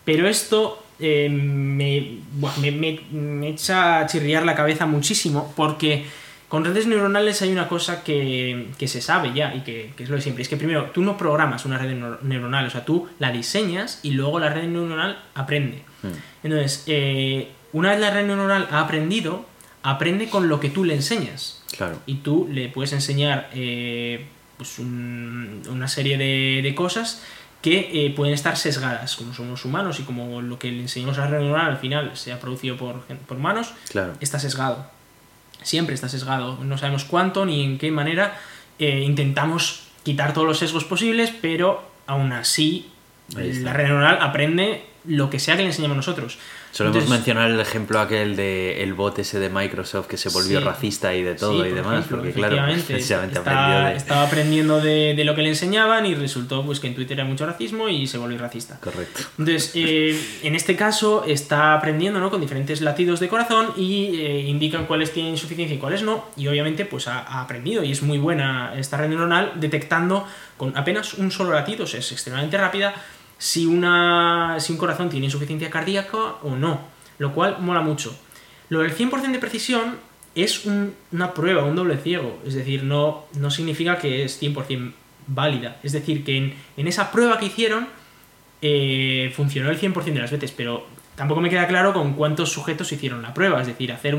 Pero 0.04 0.28
esto 0.28 0.84
eh, 0.98 1.28
me, 1.28 2.18
me, 2.56 3.48
echa 3.48 4.00
a 4.00 4.06
chirriar 4.06 4.44
la 4.44 4.54
cabeza 4.54 4.86
muchísimo 4.86 5.52
porque 5.56 6.06
con 6.48 6.64
redes 6.64 6.86
neuronales 6.86 7.42
hay 7.42 7.50
una 7.50 7.68
cosa 7.68 8.04
que, 8.04 8.68
se 8.78 9.00
sabe 9.00 9.32
ya 9.34 9.54
y 9.54 9.60
que, 9.60 9.92
es 9.98 10.08
lo 10.08 10.16
de 10.16 10.22
siempre. 10.22 10.42
Es 10.42 10.48
que 10.48 10.56
primero, 10.56 10.90
tú 10.94 11.02
no 11.02 11.18
programas 11.18 11.64
una 11.64 11.78
red 11.78 11.94
neuronal, 12.22 12.66
o 12.66 12.70
sea, 12.70 12.84
tú 12.84 13.08
la 13.18 13.32
diseñas 13.32 14.00
y 14.02 14.12
luego 14.12 14.38
la 14.38 14.50
red 14.50 14.64
neuronal 14.64 15.22
aprende. 15.34 15.82
Hmm. 16.02 16.12
Entonces, 16.44 16.84
eh, 16.86 17.48
una 17.72 17.90
vez 17.90 18.00
la 18.00 18.10
red 18.10 18.26
neuronal 18.26 18.68
ha 18.70 18.80
aprendido, 18.80 19.46
aprende 19.82 20.28
con 20.28 20.48
lo 20.48 20.60
que 20.60 20.70
tú 20.70 20.84
le 20.84 20.94
enseñas. 20.94 21.62
Claro. 21.76 21.98
Y 22.06 22.16
tú 22.16 22.48
le 22.50 22.68
puedes 22.68 22.92
enseñar 22.92 23.50
pues 24.56 24.78
una 24.80 25.86
serie 25.86 26.16
de, 26.16 26.60
de 26.62 26.74
cosas 26.74 27.22
que 27.62 28.06
eh, 28.06 28.10
pueden 28.14 28.34
estar 28.34 28.56
sesgadas, 28.56 29.16
como 29.16 29.34
somos 29.34 29.64
humanos 29.64 29.98
y 29.98 30.04
como 30.04 30.40
lo 30.40 30.58
que 30.58 30.70
le 30.70 30.82
enseñamos 30.82 31.18
a 31.18 31.22
la 31.22 31.26
red 31.28 31.40
neuronal 31.40 31.70
al 31.70 31.78
final 31.78 32.16
se 32.16 32.32
ha 32.32 32.38
producido 32.38 32.76
por, 32.76 33.00
por 33.02 33.36
humanos, 33.36 33.74
está 34.20 34.38
sesgado. 34.38 34.86
Siempre 35.62 35.94
está 35.94 36.08
sesgado. 36.08 36.62
No 36.62 36.78
sabemos 36.78 37.04
cuánto 37.04 37.44
ni 37.44 37.64
en 37.64 37.78
qué 37.78 37.90
manera. 37.90 38.38
Eh, 38.78 39.02
intentamos 39.04 39.88
quitar 40.04 40.32
todos 40.32 40.46
los 40.46 40.58
sesgos 40.58 40.84
posibles, 40.84 41.32
pero 41.42 41.82
aún 42.06 42.32
así 42.32 42.90
la 43.34 43.72
red 43.72 43.86
neuronal 43.86 44.18
aprende 44.22 44.86
lo 45.04 45.28
que 45.28 45.40
sea 45.40 45.56
que 45.56 45.62
le 45.62 45.68
enseñamos 45.68 45.96
nosotros. 45.96 46.38
Solemos 46.72 47.08
mencionar 47.08 47.50
el 47.50 47.60
ejemplo 47.60 47.98
aquel 48.00 48.36
de 48.36 48.82
el 48.82 48.94
bot 48.94 49.18
ese 49.18 49.38
de 49.38 49.48
Microsoft 49.48 50.06
que 50.06 50.16
se 50.16 50.28
volvió 50.28 50.60
racista 50.60 51.14
y 51.14 51.22
de 51.22 51.34
todo 51.34 51.66
y 51.66 51.72
demás, 51.72 52.06
porque 52.08 52.32
claro, 52.32 52.56
precisamente 52.86 53.38
estaba 53.96 54.22
aprendiendo 54.22 54.80
de, 54.80 55.22
lo 55.24 55.34
que 55.34 55.42
le 55.42 55.48
enseñaban 55.48 56.06
y 56.06 56.14
resultó 56.14 56.64
pues 56.64 56.80
que 56.80 56.86
en 56.86 56.94
Twitter 56.94 57.18
era 57.18 57.28
mucho 57.28 57.46
racismo 57.46 57.88
y 57.88 58.06
se 58.06 58.18
volvió 58.18 58.38
racista. 58.38 58.78
Correcto. 58.80 59.22
Entonces, 59.38 59.72
eh, 59.74 60.18
en 60.42 60.54
este 60.54 60.76
caso 60.76 61.24
está 61.26 61.74
aprendiendo 61.74 62.20
¿no? 62.20 62.30
con 62.30 62.40
diferentes 62.40 62.80
latidos 62.80 63.20
de 63.20 63.28
corazón 63.28 63.72
y 63.76 64.20
eh, 64.20 64.40
indican 64.46 64.86
cuáles 64.86 65.12
tienen 65.12 65.32
insuficiencia 65.32 65.74
y 65.74 65.78
cuáles 65.78 66.02
no, 66.02 66.26
y 66.36 66.46
obviamente 66.48 66.84
pues 66.84 67.08
ha, 67.08 67.20
ha, 67.20 67.42
aprendido 67.42 67.82
y 67.82 67.92
es 67.92 68.02
muy 68.02 68.18
buena 68.18 68.74
esta 68.76 68.96
red 68.96 69.08
neuronal 69.08 69.52
detectando 69.56 70.26
con 70.56 70.76
apenas 70.76 71.14
un 71.14 71.30
solo 71.30 71.52
latido, 71.52 71.84
es 71.84 72.12
extremadamente 72.12 72.58
rápida, 72.58 72.94
si, 73.38 73.66
una, 73.66 74.56
si 74.58 74.72
un 74.72 74.78
corazón 74.78 75.08
tiene 75.08 75.26
insuficiencia 75.26 75.70
cardíaca 75.70 76.16
o 76.42 76.56
no, 76.56 76.80
lo 77.18 77.32
cual 77.32 77.58
mola 77.60 77.80
mucho. 77.80 78.16
Lo 78.68 78.80
del 78.80 78.94
100% 78.94 79.32
de 79.32 79.38
precisión 79.38 79.96
es 80.34 80.66
una 80.66 81.34
prueba, 81.34 81.64
un 81.64 81.74
doble 81.74 81.96
ciego, 81.96 82.38
es 82.44 82.54
decir, 82.54 82.84
no, 82.84 83.24
no 83.34 83.50
significa 83.50 83.98
que 83.98 84.24
es 84.24 84.40
100% 84.42 84.92
válida. 85.28 85.78
Es 85.82 85.92
decir, 85.92 86.24
que 86.24 86.54
en, 86.76 86.88
esa 86.88 87.10
prueba 87.10 87.38
que 87.38 87.46
hicieron 87.46 87.88
eh, 88.60 89.32
funcionó 89.36 89.70
el 89.70 89.80
100% 89.80 90.04
de 90.04 90.20
las 90.20 90.30
veces, 90.30 90.52
pero 90.52 90.86
tampoco 91.14 91.40
me 91.40 91.50
queda 91.50 91.66
claro 91.66 91.92
con 91.92 92.14
cuántos 92.14 92.50
sujetos 92.52 92.92
hicieron 92.92 93.22
la 93.22 93.34
prueba. 93.34 93.60
Es 93.60 93.66
decir, 93.66 93.92
hacer 93.92 94.14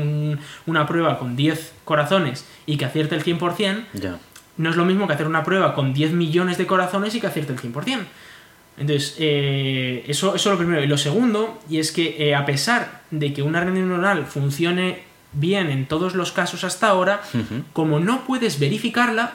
una 0.66 0.86
prueba 0.86 1.18
con 1.18 1.36
10 1.36 1.74
corazones 1.84 2.46
y 2.66 2.76
que 2.76 2.84
acierte 2.84 3.14
el 3.14 3.24
100%, 3.24 4.18
no 4.56 4.70
es 4.70 4.76
lo 4.76 4.84
mismo 4.84 5.06
que 5.06 5.14
hacer 5.14 5.26
una 5.26 5.42
prueba 5.42 5.74
con 5.74 5.94
10 5.94 6.12
millones 6.12 6.58
de 6.58 6.66
corazones 6.66 7.14
y 7.14 7.20
que 7.20 7.26
acierte 7.26 7.52
el 7.52 7.60
100%. 7.60 8.04
Entonces, 8.80 9.14
eh, 9.18 10.04
eso, 10.08 10.34
eso 10.34 10.48
es 10.48 10.52
lo 10.52 10.58
primero. 10.58 10.82
Y 10.82 10.86
lo 10.86 10.96
segundo, 10.96 11.60
y 11.68 11.78
es 11.78 11.92
que 11.92 12.16
eh, 12.18 12.34
a 12.34 12.46
pesar 12.46 13.02
de 13.10 13.32
que 13.34 13.42
una 13.42 13.60
red 13.60 13.72
neuronal 13.72 14.24
funcione 14.24 15.02
bien 15.32 15.70
en 15.70 15.86
todos 15.86 16.14
los 16.14 16.32
casos 16.32 16.64
hasta 16.64 16.88
ahora, 16.88 17.20
como 17.74 18.00
no 18.00 18.24
puedes 18.24 18.58
verificarla, 18.58 19.34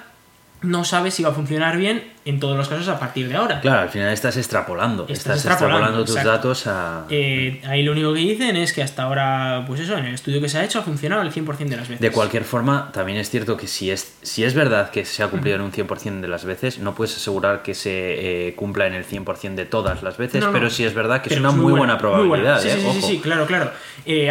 no 0.61 0.83
sabes 0.83 1.13
si 1.13 1.23
va 1.23 1.29
a 1.29 1.33
funcionar 1.33 1.77
bien 1.77 2.14
en 2.25 2.39
todos 2.39 2.57
los 2.57 2.67
casos 2.67 2.87
a 2.87 2.99
partir 2.99 3.29
de 3.29 3.35
ahora. 3.35 3.61
Claro, 3.61 3.81
al 3.81 3.89
final 3.89 4.11
estás 4.11 4.35
extrapolando. 4.35 5.05
Estás, 5.07 5.45
extrapolando, 5.45 6.03
tus 6.03 6.15
datos 6.15 6.65
a. 6.65 7.05
Eh, 7.11 7.61
ahí 7.67 7.83
lo 7.83 7.91
único 7.91 8.15
que 8.15 8.21
dicen 8.21 8.55
es 8.57 8.73
que 8.73 8.81
hasta 8.81 9.03
ahora, 9.03 9.63
pues 9.67 9.79
eso, 9.81 9.95
en 9.95 10.05
el 10.05 10.15
estudio 10.15 10.41
que 10.41 10.49
se 10.49 10.57
ha 10.57 10.63
hecho 10.63 10.79
ha 10.79 10.81
funcionado 10.81 11.21
el 11.21 11.31
100% 11.31 11.69
de 11.69 11.77
las 11.77 11.87
veces. 11.87 11.99
De 11.99 12.09
cualquier 12.09 12.43
forma, 12.43 12.89
también 12.91 13.19
es 13.19 13.29
cierto 13.29 13.55
que 13.55 13.67
si 13.67 13.91
es, 13.91 14.17
si 14.23 14.43
es 14.43 14.55
verdad 14.55 14.89
que 14.89 15.05
se 15.05 15.21
ha 15.21 15.27
cumplido 15.27 15.57
en 15.57 15.61
un 15.61 15.71
100% 15.71 16.19
de 16.21 16.27
las 16.27 16.45
veces, 16.45 16.79
no 16.79 16.95
puedes 16.95 17.15
asegurar 17.15 17.61
que 17.61 17.75
se 17.75 18.47
eh, 18.47 18.55
cumpla 18.55 18.87
en 18.87 18.95
el 18.95 19.05
100% 19.05 19.53
de 19.53 19.65
todas 19.65 20.01
las 20.01 20.17
veces, 20.17 20.43
pero 20.51 20.71
sí 20.71 20.83
es 20.83 20.95
verdad 20.95 21.21
que 21.21 21.31
es 21.31 21.39
una 21.39 21.51
muy, 21.51 21.73
buena, 21.73 21.99
probabilidad. 21.99 22.59
Sí, 22.59 22.69
¿eh? 22.69 22.91
sí, 22.91 23.01
sí, 23.03 23.19
claro, 23.19 23.45
claro. 23.45 23.69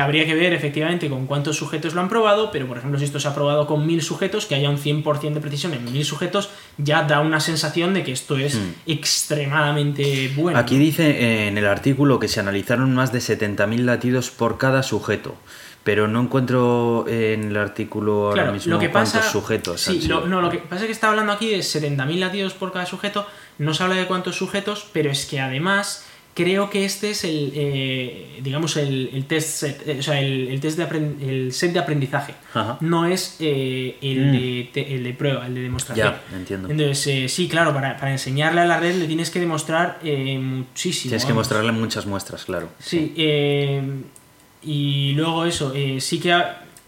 habría 0.02 0.26
que 0.26 0.34
ver 0.34 0.52
efectivamente 0.52 1.08
con 1.08 1.26
cuántos 1.26 1.56
sujetos 1.56 1.94
lo 1.94 2.00
han 2.00 2.08
probado, 2.08 2.50
pero 2.50 2.66
por 2.66 2.78
ejemplo, 2.78 2.98
si 2.98 3.04
esto 3.04 3.20
se 3.20 3.28
ha 3.28 3.34
probado 3.36 3.68
con 3.68 3.86
mil 3.86 4.02
sujetos, 4.02 4.46
que 4.46 4.56
haya 4.56 4.68
un 4.68 4.78
100% 4.78 5.34
de 5.34 5.40
precisión 5.40 5.74
en 5.74 5.84
mil 5.84 6.04
sujetos, 6.04 6.50
ya 6.76 7.04
da 7.04 7.20
una 7.20 7.38
sensación 7.38 7.83
de 7.92 8.04
que 8.04 8.12
esto 8.12 8.38
es 8.38 8.58
extremadamente 8.86 10.32
bueno. 10.34 10.58
Aquí 10.58 10.78
dice 10.78 11.48
en 11.48 11.58
el 11.58 11.66
artículo 11.66 12.18
que 12.18 12.28
se 12.28 12.40
analizaron 12.40 12.94
más 12.94 13.12
de 13.12 13.18
70.000 13.18 13.80
latidos 13.80 14.30
por 14.30 14.56
cada 14.56 14.82
sujeto. 14.82 15.34
Pero 15.82 16.08
no 16.08 16.22
encuentro 16.22 17.04
en 17.06 17.50
el 17.50 17.56
artículo 17.58 18.28
ahora 18.28 18.50
mismo 18.50 18.72
lo 18.72 18.78
que 18.78 18.90
cuántos 18.90 19.26
sujetos. 19.26 19.82
Sí, 19.82 20.08
no, 20.08 20.40
lo 20.40 20.48
que 20.48 20.56
pasa 20.56 20.82
es 20.82 20.86
que 20.86 20.92
está 20.92 21.10
hablando 21.10 21.32
aquí 21.32 21.50
de 21.50 21.58
70.000 21.58 22.18
latidos 22.18 22.54
por 22.54 22.72
cada 22.72 22.86
sujeto. 22.86 23.26
no 23.58 23.74
se 23.74 23.82
habla 23.82 23.96
de 23.96 24.06
cuántos 24.06 24.36
sujetos, 24.36 24.86
pero 24.94 25.10
es 25.10 25.26
que 25.26 25.40
además 25.40 26.06
creo 26.34 26.68
que 26.68 26.84
este 26.84 27.10
es 27.10 27.24
el, 27.24 27.52
eh, 27.54 28.40
digamos, 28.42 28.76
el, 28.76 29.24
test 29.26 29.48
set, 29.48 29.88
eh, 29.88 29.96
o 30.00 30.02
sea, 30.02 30.20
el, 30.20 30.60
test 30.60 30.78
de 30.78 30.84
el 31.22 31.52
set 31.52 31.72
de 31.72 31.78
aprendizaje. 31.78 32.34
No 32.80 33.06
es 33.06 33.36
eh, 33.40 33.96
el, 34.02 34.32
de, 34.32 34.70
mm. 34.74 34.92
el, 34.94 35.04
de, 35.04 35.12
prueba, 35.14 35.46
el 35.46 35.54
de 35.54 35.60
demostración. 35.62 36.12
Ya, 36.12 36.36
entiendo. 36.36 36.68
Entonces, 36.68 37.32
sí, 37.32 37.48
claro, 37.48 37.72
para, 37.72 37.96
para, 37.96 38.12
enseñarle 38.12 38.60
a 38.60 38.66
la 38.66 38.78
red 38.78 38.96
le 38.96 39.06
tienes 39.06 39.30
que 39.30 39.40
demostrar 39.40 40.00
muchísimo. 40.02 41.10
Tienes 41.10 41.24
que 41.24 41.32
mostrarle 41.32 41.72
muchas 41.72 42.04
muestras, 42.06 42.44
claro. 42.44 42.68
Sí, 42.78 43.14
y 44.66 45.12
luego 45.12 45.44
eso, 45.44 45.72
sí 45.98 46.20
que 46.20 46.32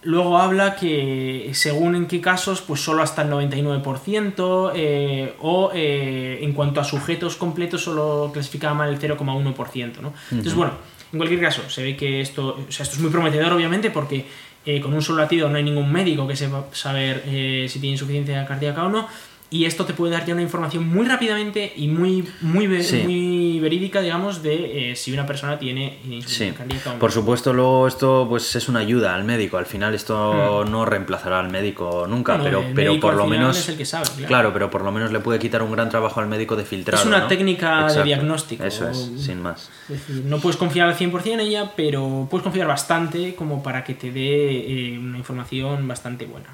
Luego 0.07 0.39
habla 0.39 0.77
que 0.77 1.51
según 1.53 1.97
en 1.97 2.07
qué 2.07 2.21
casos, 2.21 2.63
pues 2.63 2.81
solo 2.81 3.03
hasta 3.03 3.23
el 3.23 3.29
99%, 3.29 4.71
eh, 4.73 5.35
o 5.41 5.73
eh, 5.75 6.39
en 6.43 6.53
cuanto 6.53 6.81
a 6.81 6.85
sujetos 6.85 7.35
completos 7.35 7.83
solo 7.83 8.31
clasificaba 8.33 8.73
mal 8.73 8.89
el 8.89 9.01
0,1%, 9.01 10.01
¿no? 10.01 10.15
Entonces, 10.31 10.55
bueno, 10.55 10.75
en 11.13 11.19
cualquier 11.19 11.41
caso, 11.41 11.69
se 11.69 11.83
ve 11.83 11.97
que 11.97 12.21
esto, 12.21 12.57
o 12.69 12.71
sea, 12.71 12.85
esto 12.85 12.95
es 12.95 13.03
muy 13.03 13.11
prometedor, 13.11 13.53
obviamente, 13.53 13.91
porque 13.91 14.27
eh, 14.65 14.81
con 14.81 14.95
un 14.95 15.03
solo 15.03 15.23
latido 15.23 15.49
no 15.49 15.57
hay 15.57 15.65
ningún 15.65 15.91
médico 15.91 16.25
que 16.29 16.37
sepa 16.37 16.67
saber 16.71 17.25
si 17.25 17.81
tiene 17.81 17.95
insuficiencia 17.95 18.47
cardíaca 18.47 18.85
o 18.85 18.89
no, 18.89 19.09
y 19.57 19.65
esto 19.65 19.87
te 19.87 19.95
puede 19.95 20.13
dar 20.13 20.27
ya 20.27 20.35
una 20.35 20.43
información 20.43 20.87
muy 20.87 21.07
rápidamente 21.07 21.73
y 21.77 21.89
muy, 21.89 22.29
muy, 22.43 22.69
muy 22.69 23.59
verídica, 23.59 24.03
digamos, 24.03 24.43
de 24.43 24.91
eh, 24.91 24.97
si 24.97 25.13
una 25.13 25.25
persona 25.25 25.59
tiene 25.59 25.99
insuficiencia 26.05 26.59
cardíaca 26.59 26.91
o 26.91 26.93
no. 26.95 26.99
Por 26.99 27.11
supuesto, 27.11 27.55
luego 27.55 27.89
esto 27.89 28.27
pues 28.29 28.55
es 28.55 28.69
una 28.69 28.81
ayuda 28.81 29.15
al 29.15 29.25
médico. 29.25 29.57
Al 29.57 29.65
final 29.65 29.95
esto 29.95 30.65
hmm. 30.65 30.71
no 30.71 30.85
reemplazará 30.85 31.41
al 31.41 31.49
médico 31.49 32.07
nunca, 32.07 32.39
pero, 32.43 32.65
pero 32.75 33.01
por 33.01 33.15
lo 33.15 33.27
menos... 33.27 33.57
Es 33.59 33.71
el 33.71 33.79
que 33.79 33.87
sabe, 33.87 34.07
claro. 34.27 34.53
pero 34.53 34.71
por 34.71 34.85
lo 34.85 34.93
menos 34.93 35.11
le 35.11 35.21
puede 35.21 35.39
quitar 35.39 35.63
un 35.63 35.73
gran 35.73 35.89
trabajo 35.89 36.21
al 36.21 36.29
médico 36.29 36.55
de 36.55 36.65
filtrar. 36.65 37.01
Es 37.01 37.07
una 37.07 37.27
técnica 37.27 37.91
de 37.91 38.03
diagnóstico. 38.03 38.63
Eso 38.63 38.91
es, 38.91 39.11
sin 39.19 39.41
más. 39.41 39.71
Es 39.89 40.07
decir, 40.07 40.25
no 40.27 40.39
puedes 40.39 40.59
confiar 40.59 40.89
al 40.89 40.97
100% 40.97 41.27
en 41.33 41.41
ella, 41.41 41.73
pero 41.75 42.29
puedes 42.31 42.43
confiar 42.43 42.67
bastante 42.67 43.35
como 43.35 43.63
para 43.63 43.85
que 43.85 43.95
te 43.95 44.11
dé 44.13 44.93
eh, 44.93 44.99
una 44.99 45.17
información 45.17 45.89
bastante 45.89 46.27
buena. 46.27 46.49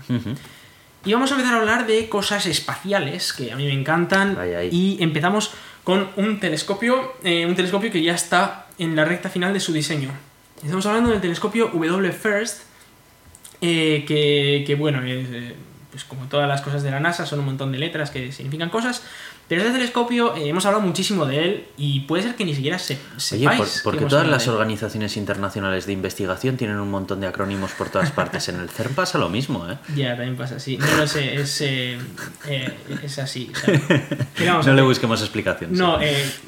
Y 1.05 1.13
vamos 1.13 1.33
a 1.33 1.35
empezar 1.35 1.55
a 1.55 1.59
hablar 1.61 1.87
de 1.87 2.09
cosas 2.09 2.47
espaciales, 2.47 3.33
que 3.33 3.51
a 3.51 3.57
mí 3.57 3.67
me 3.67 3.73
encantan. 3.73 4.39
Y 4.71 5.03
empezamos 5.03 5.53
con 5.83 6.09
un 6.17 6.39
telescopio, 6.39 7.15
eh, 7.25 7.45
un 7.45 7.57
telescopio 7.57 7.91
que 7.91 8.03
ya 8.03 8.15
está 8.15 8.67
en 8.79 8.95
la 8.95 9.05
recta 9.05 9.29
final 9.29 9.53
de 9.53 9.59
su 9.59 9.73
diseño. 9.73 10.11
Estamos 10.63 10.87
hablando 10.87 11.11
del 11.11 11.21
telescopio 11.21 11.71
W 11.73 12.13
First, 12.13 12.63
eh, 13.61 14.05
que, 14.07 14.75
bueno, 14.77 15.01
eh, 15.05 15.57
pues 15.91 16.05
como 16.05 16.27
todas 16.27 16.49
las 16.49 16.61
cosas 16.63 16.85
de 16.85 16.93
la 16.93 17.01
NASA, 17.01 17.27
son 17.27 17.41
un 17.41 17.47
montón 17.47 17.73
de 17.73 17.79
letras 17.79 18.11
que 18.11 18.31
significan 18.31 18.71
cosas. 18.71 19.03
Pero 19.49 19.63
este 19.63 19.75
telescopio 19.75 20.35
eh, 20.35 20.49
hemos 20.49 20.65
hablado 20.67 20.85
muchísimo 20.85 21.27
de 21.27 21.45
él 21.45 21.65
y 21.77 22.01
puede 22.01 22.23
ser 22.23 22.37
que 22.37 22.45
ni 22.45 22.55
siquiera 22.55 22.79
se, 22.79 22.99
sepáis. 23.17 23.61
Oye, 23.61 23.71
porque 23.85 24.05
todas 24.07 24.27
las 24.27 24.49
organizaciones 24.49 25.17
internacionales 25.17 25.87
de 25.87 25.93
investigación 25.93 26.57
tienen 26.57 26.79
un 26.79 26.91
montón 26.91 27.21
de 27.21 27.27
acrónimos 27.27 27.73
por 27.73 27.91
todas 27.91 28.11
partes. 28.13 28.49
En 28.49 28.61
el 28.61 28.71
CERN 28.71 28.95
pasa 28.95 29.19
lo 29.19 29.29
mismo, 29.29 29.69
¿eh? 29.69 29.77
Ya, 29.95 30.17
también 30.17 30.37
pasa 30.37 30.57
así. 30.57 30.79
No 30.79 30.97
lo 30.97 31.07
sé, 31.07 31.35
es, 31.35 31.61
eh, 31.61 31.99
eh, 32.49 32.73
es 33.03 33.19
así. 33.19 33.53
no 34.65 34.75
le 34.75 34.83
busquemos 34.83 35.21
explicaciones. 35.21 35.79
No, 35.79 35.99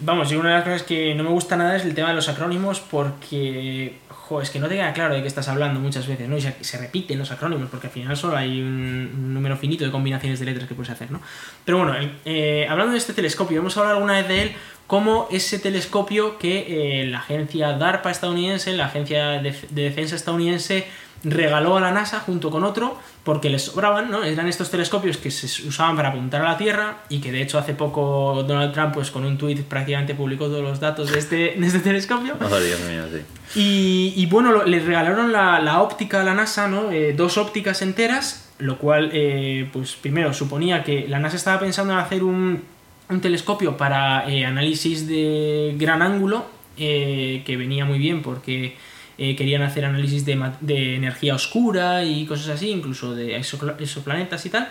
vamos, 0.01 0.33
y 0.33 0.37
una 0.37 0.51
de 0.51 0.55
las 0.57 0.65
cosas 0.65 0.83
que 0.83 1.15
no 1.15 1.25
me 1.25 1.31
gusta 1.31 1.57
nada 1.57 1.77
es 1.77 1.85
el 1.85 1.95
tema 1.95 2.09
de 2.09 2.15
los 2.15 2.29
acrónimos 2.29 2.81
porque 2.81 3.99
es 4.41 4.51
que 4.51 4.59
no 4.59 4.69
te 4.69 4.75
queda 4.75 4.93
claro 4.93 5.15
de 5.15 5.21
qué 5.21 5.29
estás 5.29 5.49
hablando 5.49 5.81
muchas 5.81 6.07
veces, 6.07 6.29
¿no? 6.29 6.37
Y 6.37 6.41
se, 6.41 6.79
repiten 6.79 7.19
los 7.19 7.31
acrónimos, 7.31 7.69
porque 7.71 7.89
al 7.89 7.93
final 7.93 8.17
solo 8.17 8.37
hay 8.37 8.61
un, 8.61 9.35
número 9.35 9.57
finito 9.57 9.85
de 9.85 9.91
combinaciones 9.91 10.41
de 10.41 10.47
letras 10.47 10.67
que 10.67 10.75
puedes 10.75 10.91
hacer, 10.91 11.11
¿no? 11.11 11.21
Pero 11.65 11.79
bueno, 11.79 11.95
eh, 12.25 12.67
hablando 12.69 12.93
de 12.93 12.99
este 12.99 13.13
telescopio, 13.13 13.59
hemos 13.59 13.77
hablado 13.77 13.97
alguna 13.97 14.15
vez 14.15 14.29
de 14.29 14.43
él 14.43 14.53
como 14.87 15.29
ese 15.31 15.59
telescopio 15.59 16.39
que 16.39 17.01
eh, 17.03 17.07
la 17.07 17.19
agencia 17.19 17.73
DARPA 17.73 18.11
estadounidense, 18.11 18.73
la 18.73 18.87
agencia 18.87 19.41
de 19.41 19.55
defensa 19.71 20.17
estadounidense, 20.17 20.87
regaló 21.25 21.77
a 21.77 21.81
la 21.81 21.91
NASA 21.91 22.21
junto 22.21 22.51
con 22.51 22.65
otro 22.65 22.99
porque 23.25 23.49
les 23.49 23.63
sobraban, 23.63 24.11
¿no? 24.11 24.23
Eran 24.23 24.47
estos 24.47 24.71
telescopios 24.71 25.17
que 25.17 25.31
se 25.31 25.67
usaban 25.67 25.97
para 25.97 26.11
apuntar 26.11 26.43
a 26.43 26.51
la 26.51 26.59
Tierra 26.59 26.99
y 27.09 27.21
que 27.21 27.33
de 27.33 27.41
hecho 27.41 27.59
hace 27.59 27.73
poco 27.73 28.45
Donald 28.47 28.73
Trump 28.73 28.93
pues 28.95 29.11
con 29.11 29.25
un 29.25 29.39
tuit 29.39 29.63
prácticamente 29.63 30.15
publicó 30.15 30.47
todos 30.47 30.63
los 30.63 30.81
datos 30.81 31.11
de 31.11 31.19
este, 31.19 31.59
este 31.65 31.81
telescopio. 31.81 32.37
Oh, 32.41 32.61
Dios 32.61 32.81
mío, 32.81 33.05
sí. 33.11 33.23
Y, 33.57 34.27
bueno, 34.27 34.65
les 34.65 34.85
regalaron 34.85 35.33
la, 35.33 35.81
óptica 35.81 36.21
a 36.21 36.25
la 36.25 36.35
NASA, 36.35 36.69
¿no? 36.69 36.91
Eh, 36.91 37.15
dos 37.17 37.39
ópticas 37.39 37.83
enteras, 37.83 38.51
lo 38.59 38.79
cual 38.79 39.11
eh, 39.13 39.69
pues 39.73 39.95
primero 39.95 40.35
suponía 40.35 40.83
que 40.83 41.07
la 41.09 41.19
NASA 41.21 41.37
estaba 41.37 41.61
pensando 41.61 41.93
en 41.93 42.01
hacer 42.01 42.25
un, 42.25 42.63
un 43.09 43.21
telescopio 43.21 43.77
para 43.77 44.29
eh, 44.29 44.45
análisis 44.45 45.07
de 45.07 45.75
gran 45.79 46.03
ángulo 46.03 46.47
que 46.77 47.57
venía 47.57 47.85
muy 47.85 47.99
bien 47.99 48.21
porque 48.23 48.75
eh, 49.17 49.37
querían 49.37 49.63
hacer 49.63 49.85
análisis 49.85 50.25
de, 50.25 50.51
de, 50.61 50.97
energía 50.97 51.37
oscura 51.37 52.05
y 52.05 52.27
cosas 52.27 52.49
así, 52.49 52.71
incluso 52.71 53.15
de 53.15 53.37
exoplanetas 53.37 54.45
y 54.45 54.51
tal. 54.51 54.69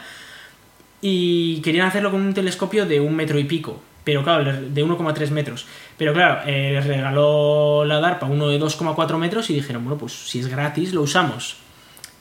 Y 1.01 1.61
querían 1.61 1.87
hacerlo 1.87 2.11
con 2.11 2.21
un 2.21 2.33
telescopio 2.33 2.85
de 2.85 2.99
un 2.99 3.15
metro 3.15 3.39
y 3.39 3.45
pico, 3.45 3.81
pero 4.03 4.23
claro, 4.23 4.43
de 4.43 4.85
1,3 4.85 5.29
metros. 5.29 5.65
Pero 5.97 6.13
claro, 6.13 6.41
eh, 6.45 6.71
les 6.73 6.85
regaló 6.85 7.85
la 7.85 7.99
DARPA 8.01 8.25
uno 8.25 8.49
de 8.49 8.59
2,4 8.59 9.17
metros 9.17 9.49
y 9.49 9.53
dijeron, 9.53 9.85
bueno, 9.85 9.97
pues 9.97 10.11
si 10.11 10.39
es 10.39 10.47
gratis, 10.47 10.93
lo 10.93 11.03
usamos. 11.03 11.57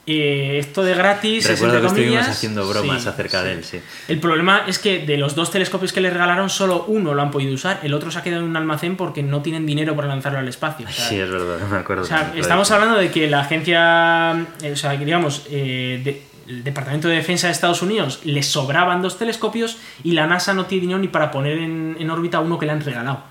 Eh, 0.05 0.59
esto 0.59 0.83
de 0.83 0.95
gratis. 0.95 1.49
Recuerdo 1.49 1.81
que 1.81 1.87
estuvimos 1.87 2.27
haciendo 2.27 2.69
bromas 2.69 3.07
acerca 3.07 3.43
de 3.43 3.53
él, 3.53 3.65
sí. 3.65 3.81
El 4.09 4.19
problema 4.19 4.65
es 4.67 4.81
que 4.81 5.07
de 5.07 5.17
los 5.17 5.37
dos 5.37 5.53
telescopios 5.53 5.93
que 5.93 6.01
le 6.01 6.11
regalaron, 6.11 6.51
solo 6.51 6.85
uno 6.89 7.15
lo 7.15 7.23
han 7.23 7.31
podido 7.31 7.55
usar, 7.55 7.79
el 7.85 7.95
otro 7.95 8.11
se 8.11 8.19
ha 8.19 8.23
quedado 8.23 8.43
en 8.43 8.51
un 8.51 8.57
almacén 8.57 8.97
porque 8.97 9.23
no 9.23 9.43
tienen 9.43 9.65
dinero 9.65 9.95
para 9.95 10.09
lanzarlo 10.09 10.41
al 10.41 10.49
espacio. 10.49 10.87
sí, 10.91 11.21
es 11.21 11.31
verdad, 11.31 11.59
me 11.71 11.79
acuerdo. 11.79 12.05
estamos 12.35 12.71
hablando 12.73 12.99
de 12.99 13.13
que 13.13 13.29
la 13.31 13.41
agencia, 13.41 14.45
eh, 14.63 14.73
o 14.73 14.77
sea, 14.77 14.93
digamos, 14.93 15.47
eh, 15.51 16.25
el 16.49 16.65
Departamento 16.65 17.07
de 17.07 17.15
Defensa 17.15 17.47
de 17.47 17.53
Estados 17.53 17.83
Unidos 17.83 18.21
le 18.25 18.43
sobraban 18.43 19.03
dos 19.03 19.19
telescopios 19.19 19.79
y 20.03 20.13
la 20.13 20.27
NASA 20.27 20.53
no 20.53 20.67
tiene 20.67 20.83
dinero 20.83 20.99
ni 20.99 21.07
para 21.07 21.31
poner 21.31 21.59
en, 21.59 21.97
en 22.01 22.11
órbita 22.11 22.41
uno 22.41 22.59
que 22.59 22.67
le 22.67 22.73
han 22.73 22.81
regalado. 22.81 23.23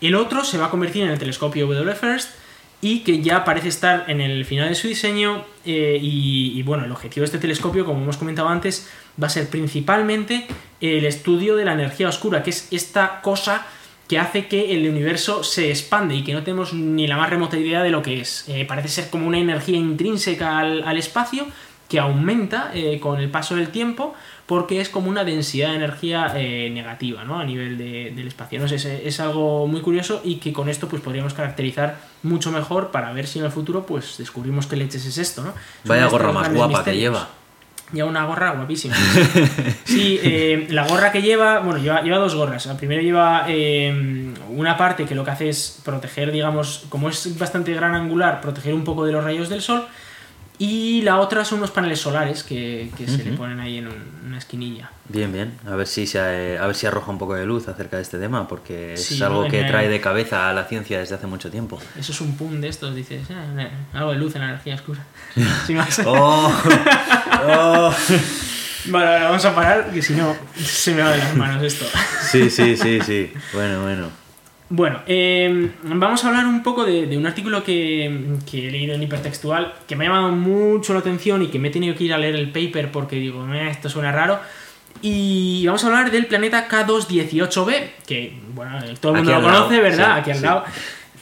El 0.00 0.14
otro 0.14 0.44
se 0.44 0.56
va 0.56 0.66
a 0.66 0.70
convertir 0.70 1.02
en 1.02 1.10
el 1.10 1.18
telescopio 1.18 1.66
W 1.66 1.94
First 1.96 2.39
y 2.82 3.00
que 3.00 3.20
ya 3.20 3.44
parece 3.44 3.68
estar 3.68 4.04
en 4.08 4.20
el 4.20 4.44
final 4.44 4.68
de 4.68 4.74
su 4.74 4.88
diseño 4.88 5.44
eh, 5.66 5.98
y, 6.00 6.62
bueno, 6.62 6.84
el 6.84 6.92
objetivo 6.92 7.22
de 7.22 7.26
este 7.26 7.38
telescopio, 7.38 7.84
como 7.84 8.02
hemos 8.02 8.16
comentado 8.16 8.48
antes, 8.48 8.88
va 9.22 9.26
a 9.26 9.30
ser 9.30 9.48
principalmente 9.48 10.46
el 10.80 11.04
estudio 11.04 11.56
de 11.56 11.64
la 11.64 11.74
energía 11.74 12.08
oscura, 12.08 12.42
que 12.42 12.50
es 12.50 12.68
esta 12.70 13.20
cosa 13.20 13.66
que 14.10 14.18
hace 14.18 14.48
que 14.48 14.74
el 14.74 14.88
universo 14.88 15.44
se 15.44 15.68
expande 15.70 16.16
y 16.16 16.24
que 16.24 16.32
no 16.32 16.42
tenemos 16.42 16.72
ni 16.72 17.06
la 17.06 17.16
más 17.16 17.30
remota 17.30 17.56
idea 17.56 17.80
de 17.80 17.90
lo 17.90 18.02
que 18.02 18.20
es. 18.20 18.44
Eh, 18.48 18.64
parece 18.64 18.88
ser 18.88 19.08
como 19.08 19.28
una 19.28 19.38
energía 19.38 19.76
intrínseca 19.76 20.58
al, 20.58 20.98
espacio 20.98 21.46
que 21.90 21.98
aumenta 21.98 22.70
eh, 22.72 23.00
con 23.00 23.20
el 23.20 23.28
paso 23.30 23.56
del 23.56 23.68
tiempo 23.68 24.14
porque 24.46 24.80
es 24.80 24.88
como 24.88 25.10
una 25.10 25.24
densidad 25.24 25.70
de 25.70 25.76
energía 25.76 26.32
eh, 26.36 26.70
negativa 26.70 27.24
¿no? 27.24 27.38
a 27.38 27.44
nivel 27.44 27.76
del 27.78 28.26
espacio. 28.26 28.58
No 28.58 28.66
sé, 28.68 29.06
es, 29.06 29.20
algo 29.20 29.66
muy 29.66 29.80
curioso 29.80 30.22
y 30.24 30.36
que 30.36 30.52
con 30.52 30.68
esto 30.68 30.88
pues, 30.88 31.02
podríamos 31.02 31.34
caracterizar 31.34 31.98
mucho 32.22 32.50
mejor 32.50 32.90
para 32.90 33.12
ver 33.12 33.26
si 33.26 33.38
en 33.38 33.44
el 33.44 33.50
futuro 33.50 33.86
pues, 33.86 34.18
descubrimos 34.18 34.66
qué 34.66 34.76
leches 34.76 35.04
es 35.04 35.18
esto. 35.18 35.42
¿no? 35.42 35.52
Vaya 35.84 36.06
gorra 36.06 36.32
más 36.32 36.52
guapa 36.52 36.82
que 36.84 36.96
lleva. 36.96 37.28
Lleva 37.92 38.08
una 38.08 38.24
gorra 38.24 38.52
guapísima. 38.52 38.96
Sí, 39.84 40.20
eh, 40.22 40.68
la 40.70 40.86
gorra 40.86 41.10
que 41.10 41.22
lleva, 41.22 41.58
bueno, 41.60 41.80
lleva, 41.80 42.02
lleva 42.02 42.18
dos 42.18 42.36
gorras. 42.36 42.66
La 42.66 42.76
primera 42.76 43.02
lleva 43.02 43.46
eh, 43.48 44.32
una 44.48 44.76
parte 44.76 45.04
que 45.04 45.16
lo 45.16 45.24
que 45.24 45.30
hace 45.32 45.48
es 45.48 45.80
proteger, 45.84 46.30
digamos, 46.30 46.86
como 46.88 47.08
es 47.08 47.36
bastante 47.38 47.74
gran 47.74 47.96
angular, 47.96 48.40
proteger 48.40 48.74
un 48.74 48.84
poco 48.84 49.04
de 49.04 49.12
los 49.12 49.24
rayos 49.24 49.48
del 49.48 49.62
sol. 49.62 49.86
Y 50.62 51.00
la 51.00 51.18
otra 51.20 51.42
son 51.42 51.56
unos 51.56 51.70
paneles 51.70 52.00
solares 52.00 52.42
que, 52.42 52.90
se 52.98 53.24
le 53.24 53.32
ponen 53.32 53.60
ahí 53.60 53.78
en 53.78 53.88
una 54.26 54.36
esquinilla. 54.36 54.90
Bien, 55.08 55.32
bien. 55.32 55.54
A 55.66 55.74
ver 55.74 55.86
si 55.86 56.06
se, 56.06 56.18
a 56.58 56.66
ver 56.66 56.76
si 56.76 56.86
arroja 56.86 57.10
un 57.10 57.16
poco 57.16 57.34
de 57.34 57.46
luz 57.46 57.66
acerca 57.66 57.96
de 57.96 58.02
este 58.02 58.18
tema, 58.18 58.46
porque 58.46 58.92
es 58.92 59.22
algo 59.22 59.48
que 59.48 59.64
trae 59.64 59.88
de 59.88 60.02
cabeza 60.02 60.50
a 60.50 60.52
la 60.52 60.64
ciencia 60.64 60.98
desde 60.98 61.14
hace 61.14 61.26
mucho 61.26 61.50
tiempo. 61.50 61.80
Eso 61.98 62.12
es 62.12 62.20
un 62.20 62.36
pun 62.36 62.60
de 62.60 62.68
estos, 62.68 62.94
dices, 62.94 63.26
ah, 63.30 63.70
algo 63.94 64.12
de 64.12 64.18
luz 64.18 64.34
en 64.34 64.42
la 64.42 64.48
energía 64.50 64.74
oscura. 64.74 65.02
oh, 66.04 66.62
oh. 67.46 67.94
Vale, 68.84 69.24
vamos 69.24 69.44
a 69.46 69.54
parar, 69.54 69.90
que 69.90 70.02
si 70.02 70.12
no 70.12 70.36
se 70.62 70.94
me 70.94 71.00
va 71.00 71.12
de 71.12 71.18
las 71.18 71.36
manos 71.36 71.62
esto. 71.62 71.86
sí, 72.30 72.50
sí, 72.50 72.76
sí, 72.76 73.00
sí. 73.00 73.32
Bueno, 73.54 73.80
bueno. 73.80 74.19
Bueno, 74.72 75.00
em, 75.06 75.72
vamos 75.82 76.24
a 76.24 76.28
hablar 76.28 76.46
un 76.46 76.62
poco 76.62 76.84
de, 76.84 77.16
un 77.16 77.26
artículo 77.26 77.64
que, 77.64 78.06
he 78.06 78.70
leído 78.70 78.94
en 78.94 79.02
hipertextual 79.02 79.74
que 79.88 79.96
me 79.96 80.06
ha 80.06 80.10
llamado 80.10 80.30
mucho 80.30 80.94
la 80.94 81.00
atención 81.00 81.42
y 81.42 81.48
que 81.48 81.58
me 81.58 81.68
he 81.68 81.70
tenido 81.72 81.96
que 81.96 82.04
ir 82.04 82.14
a 82.14 82.18
leer 82.18 82.36
el 82.36 82.52
paper 82.52 82.92
porque 82.92 83.16
digo, 83.16 83.52
eh, 83.52 83.68
esto 83.68 83.88
suena 83.88 84.12
raro. 84.12 84.38
Y 85.02 85.66
vamos 85.66 85.82
a 85.82 85.88
hablar 85.88 86.12
del 86.12 86.26
planeta 86.26 86.68
K218b, 86.68 87.90
que 88.06 88.32
bueno, 88.54 88.78
todo 89.00 89.16
el 89.16 89.24
mundo 89.24 89.40
lo 89.40 89.42
conoce, 89.42 89.80
¿verdad? 89.80 90.18
Aquí 90.18 90.30
al 90.30 90.40
lado. 90.40 90.64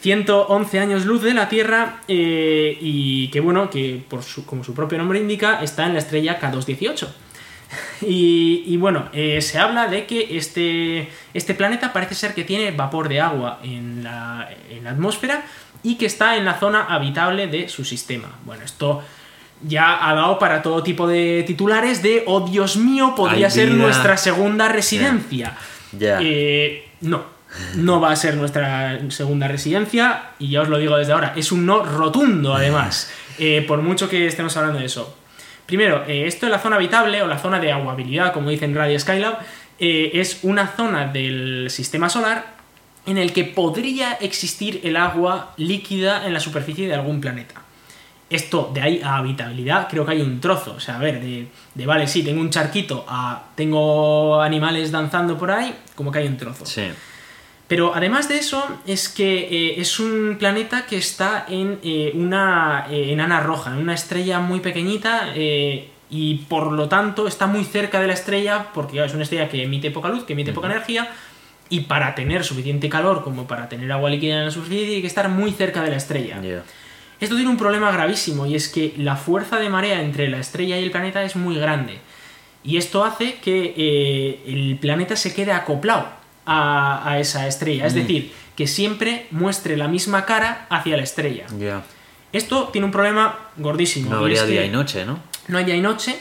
111 0.01 0.79
años 0.79 1.07
luz 1.07 1.23
de 1.23 1.33
la 1.33 1.49
Tierra 1.49 2.03
eh, 2.07 2.77
y 2.79 3.29
que 3.29 3.41
bueno, 3.41 3.71
que 3.71 4.05
por 4.09 4.23
su, 4.23 4.45
como 4.45 4.63
su 4.63 4.75
propio 4.75 4.99
nombre 4.99 5.21
indica, 5.21 5.63
está 5.63 5.87
en 5.87 5.95
la 5.95 6.01
estrella 6.01 6.39
K218. 6.39 7.09
Y, 8.01 8.77
bueno, 8.79 9.09
eh, 9.13 9.41
se 9.43 9.59
habla 9.59 9.89
de 9.89 10.07
que 10.07 10.37
este, 10.39 11.11
este 11.35 11.55
planeta 11.55 11.93
parece 11.93 12.15
ser 12.15 12.35
que 12.35 12.45
tiene 12.45 12.71
vapor 12.71 13.09
de 13.09 13.21
agua 13.21 13.61
en 13.63 14.03
la, 14.05 14.49
en 14.71 14.85
la 14.85 14.91
atmósfera 14.91 15.45
y 15.83 15.97
que 15.97 16.07
está 16.07 16.37
en 16.37 16.45
la 16.45 16.59
zona 16.59 16.85
habitable 16.85 17.47
de 17.47 17.69
su 17.69 17.85
sistema. 17.85 18.29
Bueno, 18.45 18.65
esto 18.65 19.03
ya 19.63 20.09
ha 20.09 20.15
dado 20.15 20.39
para 20.39 20.63
todo 20.63 20.83
tipo 20.83 21.07
de 21.07 21.45
titulares 21.47 22.03
de, 22.03 22.25
oh 22.27 22.49
Dios 22.49 22.77
mío, 22.77 23.15
podría 23.17 23.51
ser 23.51 23.71
nuestra 23.71 24.17
segunda 24.17 24.69
residencia. 24.69 25.57
Eh, 26.01 26.89
no, 27.01 27.25
no 27.77 28.01
va 28.01 28.13
a 28.13 28.17
ser 28.17 28.37
nuestra 28.37 28.99
segunda 29.11 29.49
residencia 29.49 30.31
y 30.39 30.51
ya 30.51 30.63
os 30.63 30.69
lo 30.69 30.79
digo 30.79 30.97
desde 30.97 31.13
ahora, 31.13 31.33
es 31.37 31.51
un 31.51 31.67
no 31.67 31.85
rotundo 31.85 32.55
además, 32.55 33.11
eh, 33.39 33.65
por 33.67 33.83
mucho 33.83 34.09
que 34.09 34.27
estemos 34.27 34.57
hablando 34.57 34.79
de 34.79 34.87
eso. 34.87 35.17
Primero, 35.69 36.05
eh, 36.09 36.27
esto 36.27 36.47
en 36.47 36.53
la 36.53 36.59
zona 36.59 36.75
habitable 36.75 37.23
o 37.23 37.29
la 37.29 37.39
zona 37.39 37.61
de 37.61 37.71
aguabilidad, 37.71 38.33
como 38.33 38.51
dicen 38.51 38.75
Radio 38.75 38.99
Skylab, 38.99 39.39
es 39.79 40.41
una 40.43 40.67
zona 40.67 41.07
del 41.07 41.69
sistema 41.71 42.09
solar 42.09 42.57
en 43.07 43.17
el 43.17 43.33
que 43.33 43.45
podría 43.45 44.15
existir 44.15 44.81
el 44.83 44.97
agua 44.97 45.55
líquida 45.57 46.27
en 46.27 46.33
la 46.33 46.41
superficie 46.41 46.89
de 46.89 46.95
algún 46.95 47.21
planeta 47.21 47.63
esto 48.31 48.71
de 48.73 48.81
ahí 48.81 49.01
a 49.03 49.17
habitabilidad, 49.17 49.89
creo 49.89 50.05
que 50.05 50.13
hay 50.13 50.21
un 50.21 50.41
trozo. 50.41 50.75
O 50.77 50.81
sea, 50.81 50.97
a 50.97 50.99
ver, 50.99 51.21
de, 51.21 51.87
vale, 51.87 52.07
sí, 52.07 52.23
tengo 52.23 52.41
un 52.41 52.51
charquito 52.51 53.05
a 53.09 53.45
tengo 53.55 54.41
animales 54.41 54.91
danzando 54.91 55.39
por 55.39 55.51
ahí, 55.51 55.75
como 55.95 56.13
que 56.13 56.19
hay 56.19 56.27
un 56.27 56.37
trozo. 56.37 56.67
Sí. 56.67 56.89
Pero 57.69 57.95
además 57.95 58.31
de 58.31 58.39
eso, 58.39 58.67
es 58.87 59.11
que 59.11 59.41
eh, 59.41 59.81
es 59.81 60.01
un 60.01 60.37
planeta 60.39 60.87
que 60.87 60.97
está 60.97 61.45
en 61.49 61.79
eh, 61.83 62.13
una 62.15 62.87
eh, 62.91 63.13
enana 63.13 63.41
roja, 63.41 63.73
en 63.73 63.77
una 63.77 63.93
estrella 63.95 64.41
muy 64.41 64.61
pequeñita 64.61 65.35
y 66.11 66.37
por 66.49 66.73
lo 66.73 66.89
tanto 66.89 67.29
está 67.29 67.47
muy 67.47 67.65
cerca 67.65 68.01
de 68.01 68.07
la 68.07 68.15
estrella, 68.15 68.69
porque 68.73 69.05
es 69.05 69.13
una 69.13 69.25
estrella 69.25 69.51
que 69.51 69.63
emite 69.63 69.91
poca 69.91 70.09
luz, 70.09 70.25
que 70.25 70.33
emite 70.33 70.55
poca 70.55 70.69
energía, 70.69 71.11
y 71.69 71.81
para 71.81 72.15
tener 72.15 72.43
suficiente 72.43 72.89
calor 72.89 73.23
como 73.23 73.47
para 73.47 73.69
tener 73.69 73.93
agua 73.93 74.09
líquida 74.09 74.39
en 74.39 74.47
la 74.47 74.51
superficie, 74.51 74.87
tiene 74.87 75.01
que 75.03 75.07
estar 75.07 75.29
muy 75.29 75.53
cerca 75.53 75.83
de 75.83 75.91
la 75.91 75.97
estrella. 75.97 76.41
Esto 77.21 77.35
tiene 77.35 77.51
un 77.51 77.59
problema 77.59 77.93
gravísimo 77.93 78.47
y 78.47 78.55
es 78.55 78.71
que 78.71 78.95
la 78.97 79.17
fuerza 79.17 79.59
de 79.59 79.69
marea 79.69 80.01
entre 80.01 80.29
la 80.29 80.39
estrella 80.39 80.79
y 80.79 80.85
el 80.85 80.91
planeta 80.91 81.23
es 81.23 81.37
muy 81.37 81.57
grande. 81.57 81.99
Y 82.65 82.79
esto 82.79 83.05
hace 83.05 83.35
que 83.35 83.75
eh, 83.77 84.43
el 84.47 84.79
planeta 84.81 85.15
se 85.15 85.35
quede 85.35 85.53
acoplado 85.53 86.18
a, 86.49 87.19
esa 87.21 87.47
estrella. 87.47 87.87
Es 87.87 87.95
mm. 87.95 87.97
decir, 87.97 88.33
que 88.57 88.67
siempre 88.67 89.27
muestre 89.31 89.77
la 89.77 89.87
misma 89.89 90.25
cara 90.25 90.67
hacia 90.71 90.97
la 90.97 91.03
estrella. 91.03 91.47
Esto 92.33 92.69
tiene 92.69 92.87
un 92.87 92.93
problema 92.93 93.39
gordísimo. 93.57 94.11
No 94.11 94.19
habría 94.19 94.45
día 94.45 94.65
y 94.65 94.71
noche, 94.71 95.05
¿no? 95.05 95.21
No 95.47 95.59
hay 95.59 95.65
día 95.65 95.77
y 95.77 95.81
noche 95.81 96.19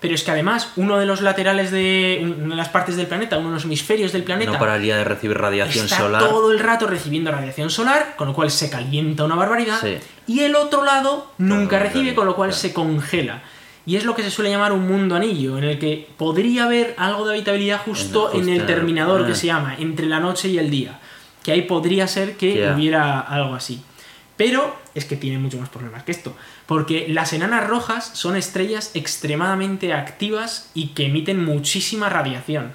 pero 0.00 0.14
es 0.14 0.24
que 0.24 0.30
además 0.30 0.72
uno 0.76 0.98
de 0.98 1.06
los 1.06 1.20
laterales 1.20 1.70
de 1.70 2.20
una 2.22 2.54
de 2.54 2.56
las 2.56 2.70
partes 2.70 2.96
del 2.96 3.06
planeta, 3.06 3.36
uno 3.38 3.48
de 3.48 3.54
los 3.54 3.64
hemisferios 3.64 4.12
del 4.12 4.24
planeta, 4.24 4.52
no 4.52 4.58
pararía 4.58 4.96
de 4.96 5.04
recibir 5.04 5.36
radiación 5.36 5.84
está 5.84 5.98
solar. 5.98 6.22
todo 6.22 6.50
el 6.50 6.58
rato 6.58 6.86
recibiendo 6.86 7.30
radiación 7.30 7.70
solar, 7.70 8.14
con 8.16 8.28
lo 8.28 8.34
cual 8.34 8.50
se 8.50 8.70
calienta 8.70 9.24
una 9.24 9.34
barbaridad, 9.34 9.78
y 10.26 10.40
el 10.40 10.56
otro 10.56 10.84
lado 10.84 11.32
nunca 11.38 11.78
recibe, 11.78 12.14
con 12.14 12.26
lo 12.26 12.34
cual 12.34 12.52
se 12.52 12.72
congela. 12.72 13.42
Y 13.86 13.96
es 13.96 14.04
lo 14.04 14.14
que 14.14 14.22
se 14.22 14.30
suele 14.30 14.50
llamar 14.50 14.72
un 14.72 14.86
mundo 14.86 15.16
anillo, 15.16 15.58
en 15.58 15.64
el 15.64 15.78
que 15.78 16.08
podría 16.16 16.64
haber 16.64 16.94
algo 16.98 17.26
de 17.26 17.34
habitabilidad 17.34 17.80
justo 17.84 18.32
en, 18.34 18.48
el 18.48 18.66
terminador 18.66 19.26
que 19.26 19.32
ah. 19.32 19.36
se 19.36 19.46
llama, 19.46 19.76
entre 19.78 20.06
la 20.06 20.20
noche 20.20 20.48
y 20.48 20.58
el 20.58 20.70
día. 20.70 21.00
Que 21.42 21.52
ahí 21.52 21.62
podría 21.62 22.06
ser 22.06 22.36
que 22.36 22.70
hubiera 22.74 23.20
algo 23.20 23.54
así. 23.54 23.82
Pero 24.36 24.74
es 24.94 25.04
que 25.04 25.16
tiene 25.16 25.38
mucho 25.38 25.58
más 25.58 25.68
problemas 25.68 26.02
que 26.02 26.12
esto. 26.12 26.34
Porque 26.66 27.06
las 27.08 27.32
enanas 27.32 27.66
rojas 27.66 28.10
son 28.14 28.36
estrellas 28.36 28.92
extremadamente 28.94 29.92
activas 29.92 30.70
y 30.72 30.88
que 30.88 31.06
emiten 31.06 31.44
muchísima 31.44 32.08
radiación. 32.08 32.72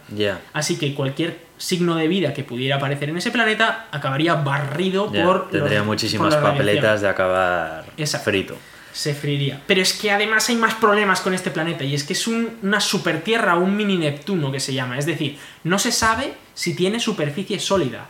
Así 0.53 0.77
que 0.77 0.93
cualquier 0.93 1.45
signo 1.57 1.95
de 1.95 2.07
vida 2.07 2.33
que 2.33 2.43
pudiera 2.43 2.75
aparecer 2.75 3.09
en 3.09 3.17
ese 3.17 3.31
planeta 3.31 3.87
acabaría 3.91 4.35
barrido 4.35 5.11
por. 5.11 5.49
Tendría 5.49 5.83
muchísimas 5.83 6.35
papeletas 6.35 7.01
de 7.01 7.09
acabar 7.09 7.85
frito. 8.23 8.55
Se 8.95 9.13
friría. 9.13 9.61
Pero 9.67 9.81
es 9.81 9.91
que 9.91 10.09
además 10.09 10.47
hay 10.47 10.55
más 10.55 10.73
problemas 10.75 11.19
con 11.19 11.33
este 11.33 11.51
planeta 11.51 11.83
y 11.83 11.93
es 11.93 12.05
que 12.05 12.13
es 12.13 12.27
una 12.27 12.79
super 12.79 13.21
tierra, 13.21 13.57
un 13.57 13.75
mini 13.75 13.97
Neptuno 13.97 14.53
que 14.53 14.61
se 14.61 14.73
llama. 14.73 14.97
Es 14.97 15.05
decir, 15.05 15.37
no 15.65 15.77
se 15.77 15.91
sabe 15.91 16.33
si 16.53 16.75
tiene 16.75 17.01
superficie 17.01 17.59
sólida. 17.59 18.07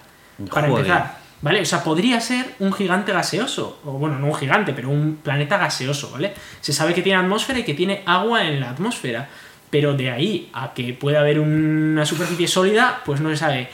Para 0.52 0.68
empezar. 0.68 1.18
¿Vale? 1.42 1.62
O 1.62 1.66
sea, 1.66 1.84
podría 1.84 2.22
ser 2.22 2.54
un 2.60 2.72
gigante 2.72 3.12
gaseoso, 3.12 3.80
o 3.84 3.94
bueno, 3.94 4.20
no 4.20 4.28
un 4.28 4.36
gigante, 4.36 4.74
pero 4.74 4.90
un 4.92 5.16
planeta 5.24 5.58
gaseoso, 5.58 6.12
¿vale? 6.12 6.36
Se 6.62 6.72
sabe 6.72 6.94
que 6.94 7.02
tiene 7.02 7.20
atmósfera 7.20 7.58
y 7.58 7.64
que 7.64 7.74
tiene 7.74 8.04
agua 8.06 8.46
en 8.46 8.60
la 8.60 8.70
atmósfera, 8.70 9.28
pero 9.72 9.96
de 9.96 10.12
ahí 10.12 10.52
a 10.54 10.76
que 10.76 10.94
pueda 10.94 11.22
haber 11.22 11.40
una 11.40 12.06
superficie 12.06 12.48
sólida, 12.48 13.02
pues 13.06 13.22
no 13.22 13.30
se 13.32 13.38
sabe. 13.38 13.70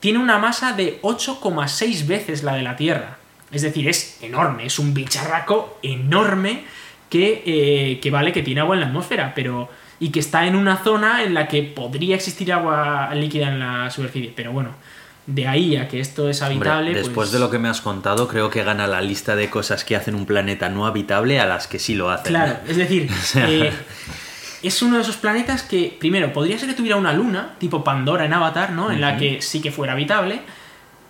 Tiene 0.00 0.18
una 0.18 0.38
masa 0.38 0.72
de 0.72 1.00
8,6 1.02 2.06
veces 2.06 2.42
la 2.42 2.54
de 2.54 2.62
la 2.62 2.76
Tierra. 2.76 3.18
Es 3.54 3.62
decir, 3.62 3.88
es 3.88 4.18
enorme, 4.22 4.66
es 4.66 4.78
un 4.78 4.92
bicharraco 4.92 5.78
enorme 5.82 6.64
que, 7.08 7.42
eh, 7.46 8.00
que 8.00 8.10
vale, 8.10 8.32
que 8.32 8.42
tiene 8.42 8.60
agua 8.60 8.74
en 8.74 8.80
la 8.80 8.86
atmósfera, 8.88 9.32
pero 9.34 9.68
y 10.00 10.10
que 10.10 10.20
está 10.20 10.46
en 10.46 10.56
una 10.56 10.78
zona 10.78 11.22
en 11.22 11.34
la 11.34 11.46
que 11.48 11.62
podría 11.62 12.16
existir 12.16 12.52
agua 12.52 13.14
líquida 13.14 13.48
en 13.48 13.60
la 13.60 13.90
superficie. 13.90 14.32
Pero 14.34 14.52
bueno, 14.52 14.70
de 15.26 15.46
ahí 15.46 15.76
a 15.76 15.88
que 15.88 16.00
esto 16.00 16.28
es 16.28 16.42
habitable. 16.42 16.92
después 16.92 17.14
pues 17.14 17.32
de 17.32 17.38
lo 17.38 17.50
que 17.50 17.58
me 17.58 17.68
has 17.68 17.80
contado, 17.80 18.28
creo 18.28 18.50
que 18.50 18.62
gana 18.62 18.86
la 18.86 19.00
lista 19.00 19.36
de 19.36 19.48
cosas 19.48 19.84
que 19.84 19.96
hacen 19.96 20.14
un 20.14 20.26
planeta 20.26 20.68
no 20.68 20.86
habitable 20.86 21.40
a 21.40 21.46
las 21.46 21.66
que 21.66 21.78
sí 21.78 21.94
lo 21.94 22.10
hacen. 22.10 22.32
Claro, 22.32 22.58
es 22.68 22.76
decir, 22.76 23.08
eh, 23.36 23.72
es 24.62 24.82
uno 24.82 24.96
de 24.96 25.02
esos 25.02 25.16
planetas 25.16 25.62
que, 25.62 25.96
primero, 25.98 26.32
podría 26.32 26.58
ser 26.58 26.68
que 26.68 26.74
tuviera 26.74 26.96
una 26.96 27.12
luna, 27.12 27.54
tipo 27.58 27.84
Pandora 27.84 28.24
en 28.24 28.32
Avatar, 28.32 28.72
¿no? 28.72 28.90
En 28.90 29.00
la 29.00 29.16
que 29.16 29.40
sí 29.40 29.60
que 29.60 29.70
fuera 29.70 29.92
habitable. 29.92 30.40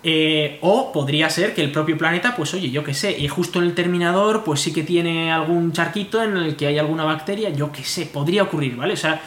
Eh, 0.07 0.59
o 0.61 0.91
podría 0.91 1.31
ser 1.31 1.55
que 1.55 1.63
el 1.63 1.71
propio 1.71 1.97
planeta, 1.97 2.35
pues 2.35 2.53
oye, 2.53 2.69
yo 2.69 2.83
qué 2.83 2.93
sé, 2.93 3.17
y 3.17 3.27
justo 3.27 3.57
en 3.57 3.65
el 3.65 3.73
terminador, 3.73 4.43
pues 4.43 4.61
sí 4.61 4.71
que 4.71 4.83
tiene 4.83 5.31
algún 5.31 5.71
charquito 5.71 6.21
en 6.21 6.37
el 6.37 6.55
que 6.55 6.67
hay 6.67 6.77
alguna 6.77 7.05
bacteria, 7.05 7.49
yo 7.49 7.71
qué 7.71 7.83
sé, 7.83 8.05
podría 8.05 8.43
ocurrir, 8.43 8.75
¿vale? 8.75 8.93
O 8.93 8.97
sea, 8.97 9.19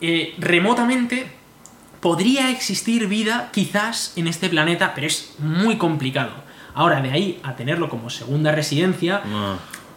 eh, 0.00 0.34
remotamente 0.38 1.28
podría 2.00 2.50
existir 2.50 3.06
vida 3.06 3.50
quizás 3.52 4.12
en 4.16 4.26
este 4.26 4.48
planeta, 4.48 4.90
pero 4.92 5.06
es 5.06 5.36
muy 5.38 5.76
complicado. 5.76 6.32
Ahora, 6.74 7.00
de 7.00 7.12
ahí 7.12 7.38
a 7.44 7.54
tenerlo 7.54 7.88
como 7.88 8.10
segunda 8.10 8.50
residencia, 8.50 9.22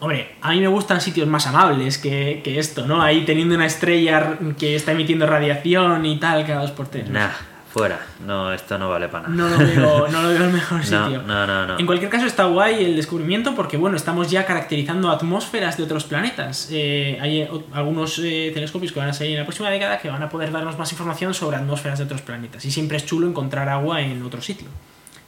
hombre, 0.01 0.35
a 0.43 0.51
mí 0.51 0.59
me 0.59 0.67
gustan 0.67 1.01
sitios 1.01 1.27
más 1.27 1.47
amables 1.47 1.97
que, 1.97 2.43
esto, 2.45 2.85
¿no? 2.85 3.01
Ahí 3.01 3.25
teniendo 3.25 3.55
una 3.55 3.65
estrella 3.65 4.37
que 4.59 4.75
está 4.75 4.91
emitiendo 4.91 5.25
radiación 5.25 6.05
y 6.05 6.19
tal 6.19 6.45
cada 6.45 6.61
dos 6.61 6.71
por 6.71 6.89
tres. 6.89 7.09
Nah, 7.09 7.31
fuera. 7.71 7.99
No, 8.25 8.51
esto 8.51 8.77
no 8.77 8.89
vale 8.89 9.07
para 9.07 9.29
nada. 9.29 9.35
No 9.35 9.49
lo 9.49 9.57
veo, 9.57 10.07
no 10.07 10.21
lo 10.21 10.29
veo 10.29 10.45
el 10.45 10.53
mejor 10.53 10.83
sitio. 10.83 11.21
No, 11.23 11.47
no, 11.47 11.65
no. 11.67 11.79
En 11.79 11.85
cualquier 11.85 12.09
caso 12.09 12.25
está 12.25 12.45
guay 12.45 12.83
el 12.83 12.95
descubrimiento 12.95 13.55
porque, 13.55 13.77
bueno, 13.77 13.95
estamos 13.95 14.29
ya 14.29 14.45
caracterizando 14.45 15.09
atmósferas 15.09 15.77
de 15.77 15.83
otros 15.83 16.03
planetas. 16.03 16.69
Eh, 16.71 17.17
hay 17.21 17.41
eh, 17.41 17.51
algunos 17.73 18.19
eh, 18.19 18.51
telescopios 18.53 18.91
que 18.91 18.99
van 18.99 19.09
a 19.09 19.13
salir 19.13 19.33
en 19.33 19.39
la 19.39 19.45
próxima 19.45 19.69
década 19.69 19.99
que 19.99 20.09
van 20.09 20.23
a 20.23 20.29
poder 20.29 20.51
darnos 20.51 20.77
más 20.77 20.91
información 20.91 21.33
sobre 21.33 21.57
atmósferas 21.57 21.99
de 21.99 22.05
otros 22.05 22.21
planetas. 22.21 22.65
Y 22.65 22.71
siempre 22.71 22.97
es 22.97 23.05
chulo 23.05 23.27
encontrar 23.27 23.69
agua 23.69 24.01
en 24.01 24.21
otro 24.23 24.41
sitio 24.41 24.67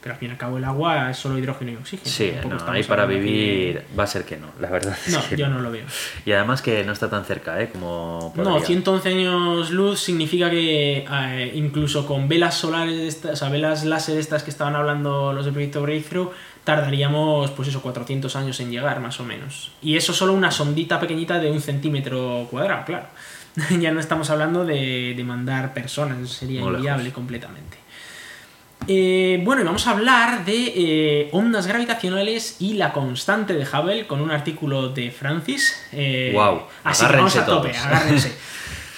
pero 0.02 0.14
al 0.14 0.18
fin 0.18 0.30
y 0.30 0.32
al 0.32 0.38
cabo 0.38 0.58
el 0.58 0.64
agua 0.64 1.10
es 1.10 1.16
solo 1.16 1.38
hidrógeno 1.38 1.70
y 1.70 1.76
oxígeno. 1.76 2.10
Sí, 2.10 2.32
no, 2.48 2.58
ahí 2.72 2.82
para 2.82 3.06
vivir 3.06 3.84
va 3.96 4.02
a 4.02 4.06
ser 4.08 4.24
que 4.24 4.36
no, 4.36 4.48
la 4.60 4.68
verdad. 4.68 4.96
no, 5.08 5.36
yo 5.36 5.48
no. 5.48 5.60
lo 5.60 5.70
veo. 5.70 5.84
Y 6.26 6.32
además 6.32 6.60
que 6.60 6.82
no 6.82 6.92
está 6.92 7.08
tan 7.08 7.24
cerca, 7.24 7.60
¿eh? 7.62 7.70
Como 7.70 8.32
No, 8.36 8.60
111 8.60 9.08
años 9.08 9.70
luz 9.70 10.00
significa 10.00 10.50
que 10.50 11.06
eh, 11.08 11.52
incluso 11.54 12.04
con 12.04 12.28
velas 12.28 12.56
solares, 12.56 12.98
estas, 12.98 13.32
o 13.32 13.36
sea, 13.36 13.48
velas 13.48 13.84
láser 13.84 14.18
estas 14.18 14.42
que 14.42 14.50
estaban 14.50 14.74
hablando 14.74 15.32
los 15.32 15.44
del 15.44 15.54
proyecto 15.54 15.82
Breakthrough, 15.82 16.32
tardaríamos, 16.64 17.52
pues 17.52 17.68
eso, 17.68 17.80
400 17.80 18.34
años 18.34 18.58
en 18.58 18.72
llegar, 18.72 18.98
más 18.98 19.20
o 19.20 19.24
menos. 19.24 19.70
Y 19.82 19.96
eso 19.96 20.12
solo 20.12 20.32
una 20.32 20.50
sondita 20.50 20.98
pequeñita 20.98 21.38
de 21.38 21.50
un 21.50 21.60
centímetro 21.60 22.48
cuadrado, 22.50 22.84
claro. 22.84 23.06
ya 23.80 23.92
no 23.92 24.00
estamos 24.00 24.30
hablando 24.30 24.64
de, 24.64 25.14
de 25.16 25.24
mandar 25.24 25.74
personas, 25.74 26.28
sería 26.28 26.60
inviable 26.60 27.12
completamente. 27.12 27.81
Eh, 28.88 29.40
bueno, 29.44 29.62
y 29.62 29.64
vamos 29.64 29.86
a 29.86 29.92
hablar 29.92 30.44
de 30.44 30.72
eh, 30.74 31.28
ondas 31.32 31.66
gravitacionales 31.66 32.56
y 32.58 32.74
la 32.74 32.92
constante 32.92 33.54
de 33.54 33.64
Hubble 33.64 34.06
con 34.06 34.20
un 34.20 34.30
artículo 34.30 34.88
de 34.88 35.10
Francis. 35.10 35.80
Eh, 35.92 36.32
wow, 36.34 36.62
así 36.84 37.06
que 37.06 37.16
vamos 37.16 37.36
a 37.36 37.46
tope, 37.46 37.76
agárrense. 37.76 38.32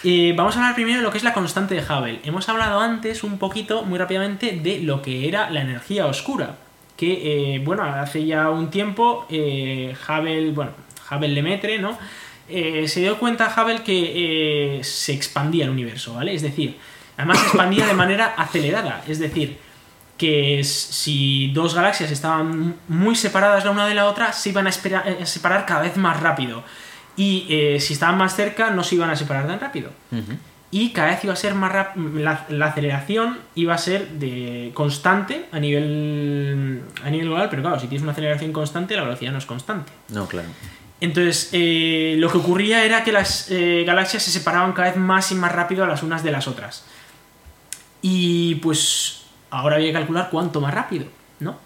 vamos 0.36 0.56
a 0.56 0.60
hablar 0.60 0.74
primero 0.74 0.98
de 0.98 1.02
lo 1.02 1.10
que 1.10 1.18
es 1.18 1.24
la 1.24 1.34
constante 1.34 1.74
de 1.74 1.82
Hubble. 1.82 2.20
Hemos 2.24 2.48
hablado 2.48 2.80
antes 2.80 3.24
un 3.24 3.38
poquito, 3.38 3.82
muy 3.82 3.98
rápidamente, 3.98 4.58
de 4.62 4.80
lo 4.80 5.02
que 5.02 5.28
era 5.28 5.50
la 5.50 5.60
energía 5.60 6.06
oscura. 6.06 6.56
Que, 6.96 7.60
bueno, 7.64 7.82
hace 7.82 8.24
ya 8.24 8.50
un 8.50 8.70
tiempo, 8.70 9.26
Hubble, 9.28 10.52
bueno, 10.52 10.70
Hubble 11.10 11.28
Lemaitre, 11.28 11.78
¿no? 11.78 11.98
se 12.46 13.00
dio 13.00 13.18
cuenta 13.18 13.52
Hubble 13.54 13.82
que 13.82 14.80
se 14.82 15.12
expandía 15.12 15.64
el 15.64 15.70
universo, 15.70 16.14
¿vale? 16.14 16.34
Es 16.34 16.42
decir, 16.42 16.76
además 17.16 17.38
se 17.38 17.46
expandía 17.46 17.86
de 17.86 17.94
manera 17.94 18.34
acelerada. 18.36 19.02
Es 19.08 19.18
decir, 19.18 19.58
que 20.16 20.62
si 20.64 21.50
dos 21.52 21.74
galaxias 21.74 22.10
estaban 22.10 22.76
muy 22.88 23.16
separadas 23.16 23.64
la 23.64 23.70
una 23.70 23.86
de 23.86 23.94
la 23.94 24.06
otra, 24.06 24.32
se 24.32 24.50
iban 24.50 24.66
a, 24.66 24.70
eh, 24.70 25.26
separar 25.26 25.66
cada 25.66 25.82
vez 25.82 25.96
más 25.96 26.20
rápido. 26.20 26.62
Y 27.16 27.46
eh, 27.48 27.80
si 27.80 27.94
estaban 27.94 28.18
más 28.18 28.34
cerca, 28.34 28.70
no 28.70 28.84
se 28.84 28.96
iban 28.96 29.10
a 29.10 29.16
separar 29.16 29.46
tan 29.46 29.60
rápido. 29.60 29.90
y 30.70 30.90
cada 30.90 31.10
vez 31.10 31.22
iba 31.22 31.32
a 31.32 31.36
ser 31.36 31.54
más 31.54 31.72
la, 31.72 32.46
la, 32.48 32.66
aceleración 32.66 33.38
iba 33.54 33.74
a 33.74 33.78
ser 33.78 34.08
de 34.08 34.72
constante 34.74 35.46
a 35.52 35.60
nivel 35.60 36.82
a 37.04 37.10
nivel 37.10 37.28
global, 37.28 37.48
pero 37.48 37.62
claro, 37.62 37.78
si 37.78 37.86
tienes 37.86 38.02
una 38.02 38.10
aceleración 38.10 38.52
constante, 38.52 38.96
la 38.96 39.04
velocidad 39.04 39.30
no 39.30 39.38
es 39.38 39.46
constante. 39.46 39.92
No, 40.08 40.26
claro. 40.26 40.48
Entonces, 41.00 41.50
eh, 41.52 42.16
lo 42.18 42.30
que 42.30 42.38
ocurría 42.38 42.84
era 42.84 43.04
que 43.04 43.12
las 43.12 43.50
eh, 43.50 43.84
galaxias 43.86 44.22
se 44.22 44.30
separaban 44.30 44.72
cada 44.72 44.88
vez 44.88 44.96
más 44.96 45.30
y 45.32 45.34
más 45.34 45.52
rápido 45.52 45.86
las 45.86 46.02
unas 46.02 46.22
de 46.22 46.30
las 46.30 46.48
otras. 46.48 46.84
Y 48.00 48.56
pues 48.56 49.23
ahora 49.58 49.76
había 49.76 49.88
que 49.88 49.94
calcular 49.94 50.28
cuánto 50.30 50.60
más 50.60 50.74
rápido, 50.74 51.06
¿no? 51.40 51.58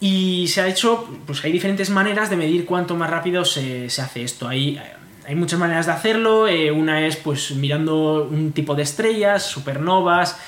Y 0.00 0.48
se 0.48 0.60
ha 0.60 0.68
hecho, 0.68 1.08
pues 1.26 1.44
hay 1.44 1.52
diferentes 1.52 1.88
maneras 1.90 2.28
de 2.28 2.36
medir 2.36 2.64
cuánto 2.66 2.96
más 2.96 3.08
rápido 3.08 3.44
se, 3.44 3.88
se 3.88 4.02
hace 4.02 4.24
esto. 4.24 4.48
Hay, 4.48 4.80
hay 5.26 5.34
muchas 5.36 5.60
maneras 5.60 5.86
de 5.86 5.92
hacerlo. 5.92 6.48
Eh, 6.48 6.72
una 6.72 7.06
es 7.06 7.16
pues 7.16 7.52
mirando 7.52 8.28
un 8.28 8.52
tipo 8.52 8.74
de 8.74 8.82
estrellas, 8.82 9.44
supernovas, 9.46 10.38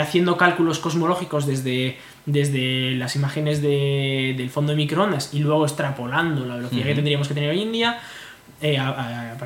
haciendo 0.00 0.36
cálculos 0.36 0.80
cosmológicos 0.80 1.46
desde 1.46 1.98
desde 2.26 2.92
las 2.92 3.16
imágenes 3.16 3.60
del 3.60 4.50
fondo 4.50 4.72
de 4.72 4.76
microondas 4.76 5.34
y 5.34 5.40
luego 5.40 5.64
extrapolando 5.64 6.44
la 6.46 6.56
velocidad 6.56 6.84
que 6.84 6.94
tendríamos 6.94 7.28
que 7.28 7.34
tener 7.34 7.50
hoy 7.50 7.62
en 7.62 7.72
día 7.72 8.00
eh, 8.62 8.78
a, 8.78 9.36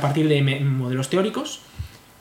partir 0.00 0.28
de 0.28 0.42
modelos 0.60 1.10
teóricos. 1.10 1.60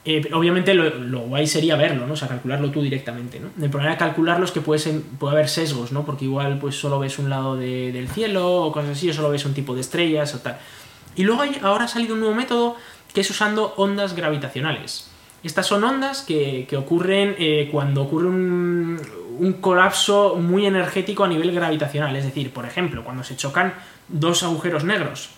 Eh, 0.05 0.29
obviamente 0.33 0.73
lo, 0.73 1.19
guay 1.21 1.45
sería 1.45 1.75
verlo, 1.75 2.07
¿no? 2.07 2.13
O 2.13 2.15
sea, 2.15 2.27
calcularlo 2.27 2.71
tú 2.71 2.81
directamente, 2.81 3.39
¿no? 3.39 3.49
El 3.61 3.69
problema 3.69 3.91
de 3.91 3.97
calcularlo 3.97 4.45
es 4.45 4.51
que 4.51 4.61
puede, 4.61 5.01
puede 5.19 5.33
haber 5.35 5.49
sesgos, 5.49 5.91
¿no? 5.91 6.05
Porque 6.05 6.25
igual 6.25 6.57
pues 6.57 6.75
solo 6.75 6.99
ves 6.99 7.19
un 7.19 7.29
lado 7.29 7.57
del 7.57 8.07
cielo 8.07 8.63
o 8.63 8.71
cosas 8.71 8.91
así, 8.91 9.09
o 9.09 9.13
solo 9.13 9.29
ves 9.29 9.45
un 9.45 9.53
tipo 9.53 9.75
de 9.75 9.81
estrellas 9.81 10.33
o 10.35 10.39
tal. 10.39 10.57
Y 11.15 11.23
luego 11.23 11.43
ahora 11.63 11.85
ha 11.85 11.87
salido 11.87 12.13
un 12.13 12.21
nuevo 12.21 12.35
método 12.35 12.77
que 13.13 13.21
es 13.21 13.29
usando 13.29 13.73
ondas 13.75 14.15
gravitacionales. 14.15 15.11
Estas 15.43 15.67
son 15.67 15.83
ondas 15.83 16.21
que, 16.21 16.67
ocurren 16.77 17.35
eh, 17.37 17.67
cuando 17.71 18.03
ocurre 18.03 18.27
un, 18.27 19.01
un 19.39 19.53
colapso 19.53 20.35
muy 20.35 20.65
energético 20.65 21.25
a 21.25 21.27
nivel 21.27 21.51
gravitacional. 21.51 22.15
Es 22.15 22.23
decir, 22.23 22.53
por 22.53 22.65
ejemplo, 22.65 23.03
cuando 23.03 23.23
se 23.23 23.35
chocan 23.35 23.73
dos 24.07 24.43
agujeros 24.43 24.85
negros, 24.85 25.29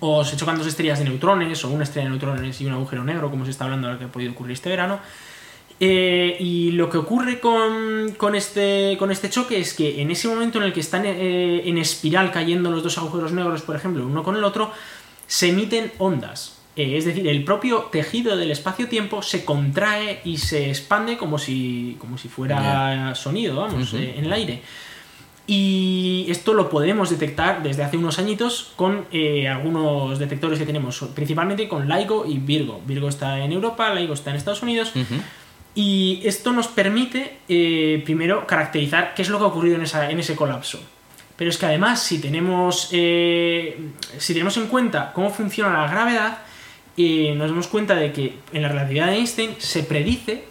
o 0.00 0.24
se 0.24 0.36
chocan 0.36 0.58
dos 0.58 0.66
estrellas 0.66 0.98
de 0.98 1.04
neutrones, 1.04 1.64
o 1.64 1.70
una 1.70 1.84
estrella 1.84 2.04
de 2.06 2.10
neutrones 2.10 2.60
y 2.60 2.66
un 2.66 2.72
agujero 2.72 3.04
negro, 3.04 3.30
como 3.30 3.44
se 3.44 3.50
está 3.50 3.64
hablando 3.64 3.90
lo 3.90 3.98
que 3.98 4.04
ha 4.04 4.12
podido 4.12 4.32
ocurrir 4.32 4.52
este 4.52 4.68
verano. 4.68 5.00
Eh, 5.82 6.36
y 6.38 6.72
lo 6.72 6.90
que 6.90 6.98
ocurre 6.98 7.40
con, 7.40 8.34
este, 8.34 8.96
con 8.98 9.10
este 9.10 9.30
choque 9.30 9.58
es 9.58 9.72
que 9.72 10.02
en 10.02 10.10
ese 10.10 10.28
momento 10.28 10.58
en 10.58 10.64
el 10.64 10.72
que 10.74 10.80
están 10.80 11.06
eh, 11.06 11.62
en 11.64 11.78
espiral 11.78 12.30
cayendo 12.30 12.70
los 12.70 12.82
dos 12.82 12.98
agujeros 12.98 13.32
negros, 13.32 13.62
por 13.62 13.76
ejemplo, 13.76 14.06
uno 14.06 14.22
con 14.22 14.36
el 14.36 14.44
otro, 14.44 14.72
se 15.26 15.48
emiten 15.48 15.92
ondas. 15.98 16.60
Eh, 16.76 16.96
es 16.96 17.04
decir, 17.04 17.26
el 17.26 17.44
propio 17.44 17.88
tejido 17.92 18.36
del 18.36 18.50
espacio-tiempo 18.50 19.22
se 19.22 19.44
contrae 19.44 20.20
y 20.24 20.38
se 20.38 20.68
expande 20.68 21.18
como 21.18 21.38
si, 21.38 21.96
como 21.98 22.16
si 22.16 22.28
fuera 22.28 23.14
sonido, 23.14 23.56
vamos, 23.56 23.92
eh, 23.94 24.14
en 24.16 24.24
el 24.24 24.32
aire. 24.32 24.62
Y 25.52 26.26
esto 26.28 26.54
lo 26.54 26.70
podemos 26.70 27.10
detectar 27.10 27.60
desde 27.60 27.82
hace 27.82 27.96
unos 27.96 28.20
añitos 28.20 28.72
con 28.76 29.06
eh, 29.10 29.48
algunos 29.48 30.16
detectores 30.20 30.60
que 30.60 30.64
tenemos, 30.64 31.00
principalmente 31.12 31.66
con 31.66 31.88
LIGO 31.88 32.24
y 32.24 32.38
Virgo. 32.38 32.80
Virgo 32.86 33.08
está 33.08 33.44
en 33.44 33.50
Europa, 33.50 33.92
LIGO 33.92 34.14
está 34.14 34.30
en 34.30 34.36
Estados 34.36 34.62
Unidos. 34.62 34.92
Y 35.74 36.22
esto 36.24 36.52
nos 36.52 36.68
permite, 36.68 37.38
primero, 38.04 38.46
caracterizar 38.46 39.12
qué 39.14 39.22
es 39.22 39.28
lo 39.28 39.38
que 39.38 39.44
ha 39.44 39.48
ocurrido 39.48 39.74
en, 39.74 39.82
esa, 39.82 40.08
en 40.08 40.20
ese 40.20 40.36
colapso. 40.36 40.80
Pero 41.36 41.50
es 41.50 41.58
que 41.58 41.66
además, 41.66 42.00
si 42.00 42.20
tenemos, 42.20 42.88
si 42.90 44.32
tenemos 44.32 44.56
en 44.56 44.68
cuenta 44.68 45.12
cómo 45.12 45.30
funciona 45.30 45.84
la 45.84 45.90
gravedad, 45.90 46.38
y 46.94 47.32
nos 47.32 47.48
damos 47.48 47.66
cuenta 47.66 47.96
de 47.96 48.12
que 48.12 48.38
en 48.52 48.62
la 48.62 48.68
relatividad 48.68 49.06
de 49.06 49.16
Einstein 49.16 49.56
se 49.58 49.82
predice 49.82 50.44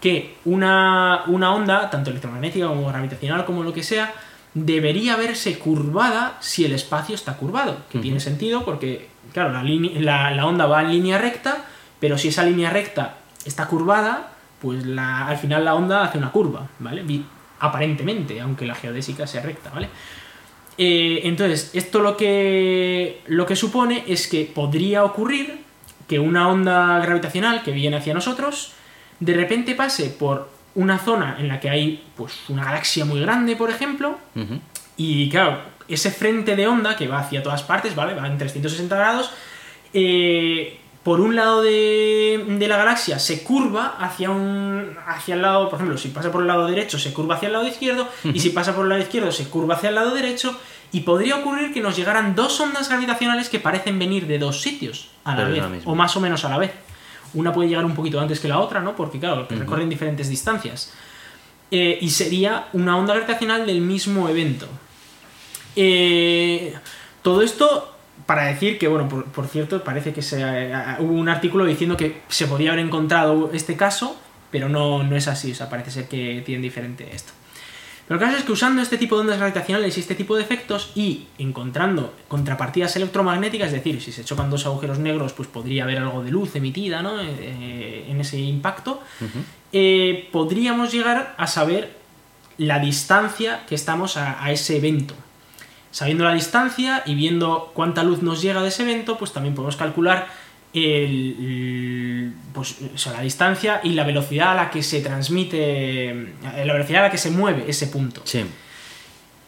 que 0.00 0.34
una, 0.44 1.22
onda, 1.26 1.88
tanto 1.90 2.10
electromagnética 2.10 2.66
como 2.66 2.88
gravitacional 2.88 3.44
como 3.44 3.62
lo 3.62 3.72
que 3.72 3.82
sea, 3.82 4.12
debería 4.54 5.16
verse 5.16 5.58
curvada 5.58 6.36
si 6.40 6.64
el 6.64 6.72
espacio 6.72 7.14
está 7.14 7.36
curvado, 7.36 7.78
que 7.90 7.98
tiene 7.98 8.20
sentido 8.20 8.64
porque, 8.64 9.08
claro, 9.32 9.52
la, 9.52 10.30
la, 10.30 10.46
onda 10.46 10.66
va 10.66 10.82
en 10.82 10.90
línea 10.90 11.18
recta, 11.18 11.64
pero 12.00 12.18
si 12.18 12.28
esa 12.28 12.44
línea 12.44 12.70
recta 12.70 13.16
está 13.44 13.66
curvada, 13.66 14.32
pues 14.60 14.84
al 14.98 15.36
final 15.38 15.64
la 15.64 15.74
onda 15.74 16.04
hace 16.04 16.18
una 16.18 16.30
curva, 16.30 16.68
¿vale? 16.78 17.04
Aparentemente, 17.60 18.40
aunque 18.40 18.66
la 18.66 18.74
geodésica 18.74 19.26
sea 19.26 19.42
recta, 19.42 19.70
¿vale? 19.70 19.88
Eh, 20.78 21.20
entonces, 21.24 21.70
esto 21.74 22.00
lo 22.00 22.16
que, 22.16 23.22
lo 23.26 23.46
que 23.46 23.56
supone 23.56 24.04
es 24.06 24.26
que 24.26 24.50
podría 24.52 25.04
ocurrir 25.04 25.60
que 26.08 26.18
una 26.18 26.48
onda 26.48 26.98
gravitacional 26.98 27.62
que 27.62 27.72
viene 27.72 27.96
hacia 27.96 28.14
nosotros 28.14 28.72
de 29.20 29.34
repente 29.34 29.74
pase 29.74 30.08
por 30.08 30.50
una 30.74 30.98
zona 30.98 31.36
en 31.38 31.48
la 31.48 31.60
que 31.60 31.70
hay 31.70 32.04
pues 32.16 32.32
una 32.48 32.64
galaxia 32.64 33.04
muy 33.04 33.20
grande, 33.20 33.56
por 33.56 33.70
ejemplo, 33.70 34.18
y 34.96 35.28
claro, 35.28 35.60
ese 35.88 36.10
frente 36.10 36.56
de 36.56 36.66
onda 36.66 36.96
que 36.96 37.08
va 37.08 37.20
hacia 37.20 37.42
todas 37.42 37.62
partes, 37.62 37.94
¿vale? 37.94 38.14
Va 38.14 38.26
en 38.26 38.38
360 38.38 38.96
grados, 38.96 39.30
eh, 39.92 40.78
por 41.02 41.20
un 41.20 41.34
lado 41.34 41.62
de, 41.62 42.44
de, 42.46 42.68
la 42.68 42.76
galaxia 42.76 43.18
se 43.18 43.42
curva 43.42 43.96
hacia 43.98 44.30
un 44.30 44.96
hacia 45.06 45.34
el 45.34 45.42
lado, 45.42 45.68
por 45.68 45.78
ejemplo, 45.78 45.98
si 45.98 46.08
pasa 46.08 46.30
por 46.30 46.42
el 46.42 46.48
lado 46.48 46.66
derecho 46.66 46.98
se 46.98 47.12
curva 47.12 47.34
hacia 47.34 47.48
el 47.48 47.54
lado 47.54 47.66
izquierdo 47.66 48.08
y 48.24 48.38
si 48.38 48.50
pasa 48.50 48.74
por 48.74 48.84
el 48.84 48.90
lado 48.90 49.02
izquierdo 49.02 49.32
se 49.32 49.48
curva 49.48 49.74
hacia 49.74 49.88
el 49.88 49.96
lado 49.96 50.14
derecho 50.14 50.56
y 50.92 51.00
podría 51.00 51.36
ocurrir 51.36 51.72
que 51.72 51.80
nos 51.80 51.96
llegaran 51.96 52.36
dos 52.36 52.60
ondas 52.60 52.88
gravitacionales 52.88 53.48
que 53.48 53.58
parecen 53.58 53.98
venir 53.98 54.26
de 54.26 54.38
dos 54.38 54.60
sitios 54.60 55.08
a 55.24 55.34
la 55.34 55.44
vez, 55.44 55.82
o 55.86 55.94
más 55.94 56.16
o 56.16 56.20
menos 56.20 56.44
a 56.44 56.50
la 56.50 56.58
vez. 56.58 56.72
Una 57.34 57.52
puede 57.52 57.68
llegar 57.68 57.84
un 57.84 57.94
poquito 57.94 58.20
antes 58.20 58.40
que 58.40 58.48
la 58.48 58.58
otra, 58.58 58.80
¿no? 58.80 58.94
Porque, 58.94 59.18
claro, 59.18 59.46
recorren 59.48 59.88
diferentes 59.88 60.28
distancias. 60.28 60.92
Eh, 61.70 61.98
y 62.00 62.10
sería 62.10 62.68
una 62.74 62.96
onda 62.98 63.14
gravitacional 63.14 63.66
del 63.66 63.80
mismo 63.80 64.28
evento. 64.28 64.68
Eh, 65.74 66.74
todo 67.22 67.40
esto 67.42 67.96
para 68.26 68.44
decir 68.44 68.78
que, 68.78 68.88
bueno, 68.88 69.08
por, 69.08 69.46
cierto, 69.46 69.82
parece 69.82 70.12
que 70.12 70.22
se, 70.22 70.40
eh, 70.42 70.74
hubo 70.98 71.14
un 71.14 71.28
artículo 71.28 71.64
diciendo 71.64 71.96
que 71.96 72.22
se 72.28 72.46
podía 72.46 72.72
haber 72.72 72.84
encontrado 72.84 73.50
este 73.52 73.76
caso, 73.76 74.20
pero 74.50 74.68
no, 74.68 75.02
no 75.02 75.16
es 75.16 75.28
así, 75.28 75.52
o 75.52 75.54
sea, 75.54 75.68
parece 75.68 75.90
ser 75.90 76.08
que 76.08 76.42
tienen 76.44 76.62
diferente 76.62 77.08
esto. 77.14 77.32
Lo 78.08 78.18
que 78.18 78.24
pasa 78.24 78.38
es 78.38 78.44
que 78.44 78.52
usando 78.52 78.82
este 78.82 78.98
tipo 78.98 79.14
de 79.14 79.22
ondas 79.22 79.38
gravitacionales 79.38 79.96
y 79.96 80.00
este 80.00 80.14
tipo 80.14 80.36
de 80.36 80.42
efectos 80.42 80.90
y 80.94 81.26
encontrando 81.38 82.12
contrapartidas 82.28 82.96
electromagnéticas, 82.96 83.68
es 83.68 83.74
decir, 83.74 84.02
si 84.02 84.12
se 84.12 84.24
chocan 84.24 84.50
dos 84.50 84.66
agujeros 84.66 84.98
negros, 84.98 85.32
pues 85.32 85.48
podría 85.48 85.84
haber 85.84 85.98
algo 85.98 86.22
de 86.22 86.30
luz 86.30 86.54
emitida 86.56 87.00
¿no? 87.02 87.20
Eh, 87.20 88.06
en 88.08 88.20
ese 88.20 88.38
impacto, 88.38 89.00
eh, 89.72 90.28
podríamos 90.32 90.92
llegar 90.92 91.34
a 91.38 91.46
saber 91.46 91.96
la 92.58 92.78
distancia 92.78 93.64
que 93.66 93.74
estamos 93.74 94.16
a, 94.16 94.50
ese 94.50 94.76
evento. 94.76 95.14
Sabiendo 95.90 96.24
la 96.24 96.34
distancia 96.34 97.02
y 97.06 97.14
viendo 97.14 97.70
cuánta 97.74 98.02
luz 98.02 98.22
nos 98.22 98.42
llega 98.42 98.62
de 98.62 98.68
ese 98.68 98.82
evento, 98.82 99.18
pues 99.18 99.32
también 99.32 99.54
podemos 99.54 99.76
calcular 99.76 100.28
el, 100.74 102.32
pues, 102.52 102.76
la 103.06 103.20
distancia 103.20 103.80
y 103.82 103.90
la 103.90 104.04
velocidad 104.04 104.52
a 104.52 104.54
la 104.54 104.70
que 104.70 104.82
se 104.82 105.00
transmite, 105.00 106.10
eh, 106.10 106.26
la 106.64 106.72
velocidad 106.72 107.00
a 107.00 107.06
la 107.06 107.10
que 107.10 107.18
se 107.18 107.30
mueve 107.30 107.64
ese 107.68 107.88
punto. 107.88 108.22
Sí. 108.24 108.44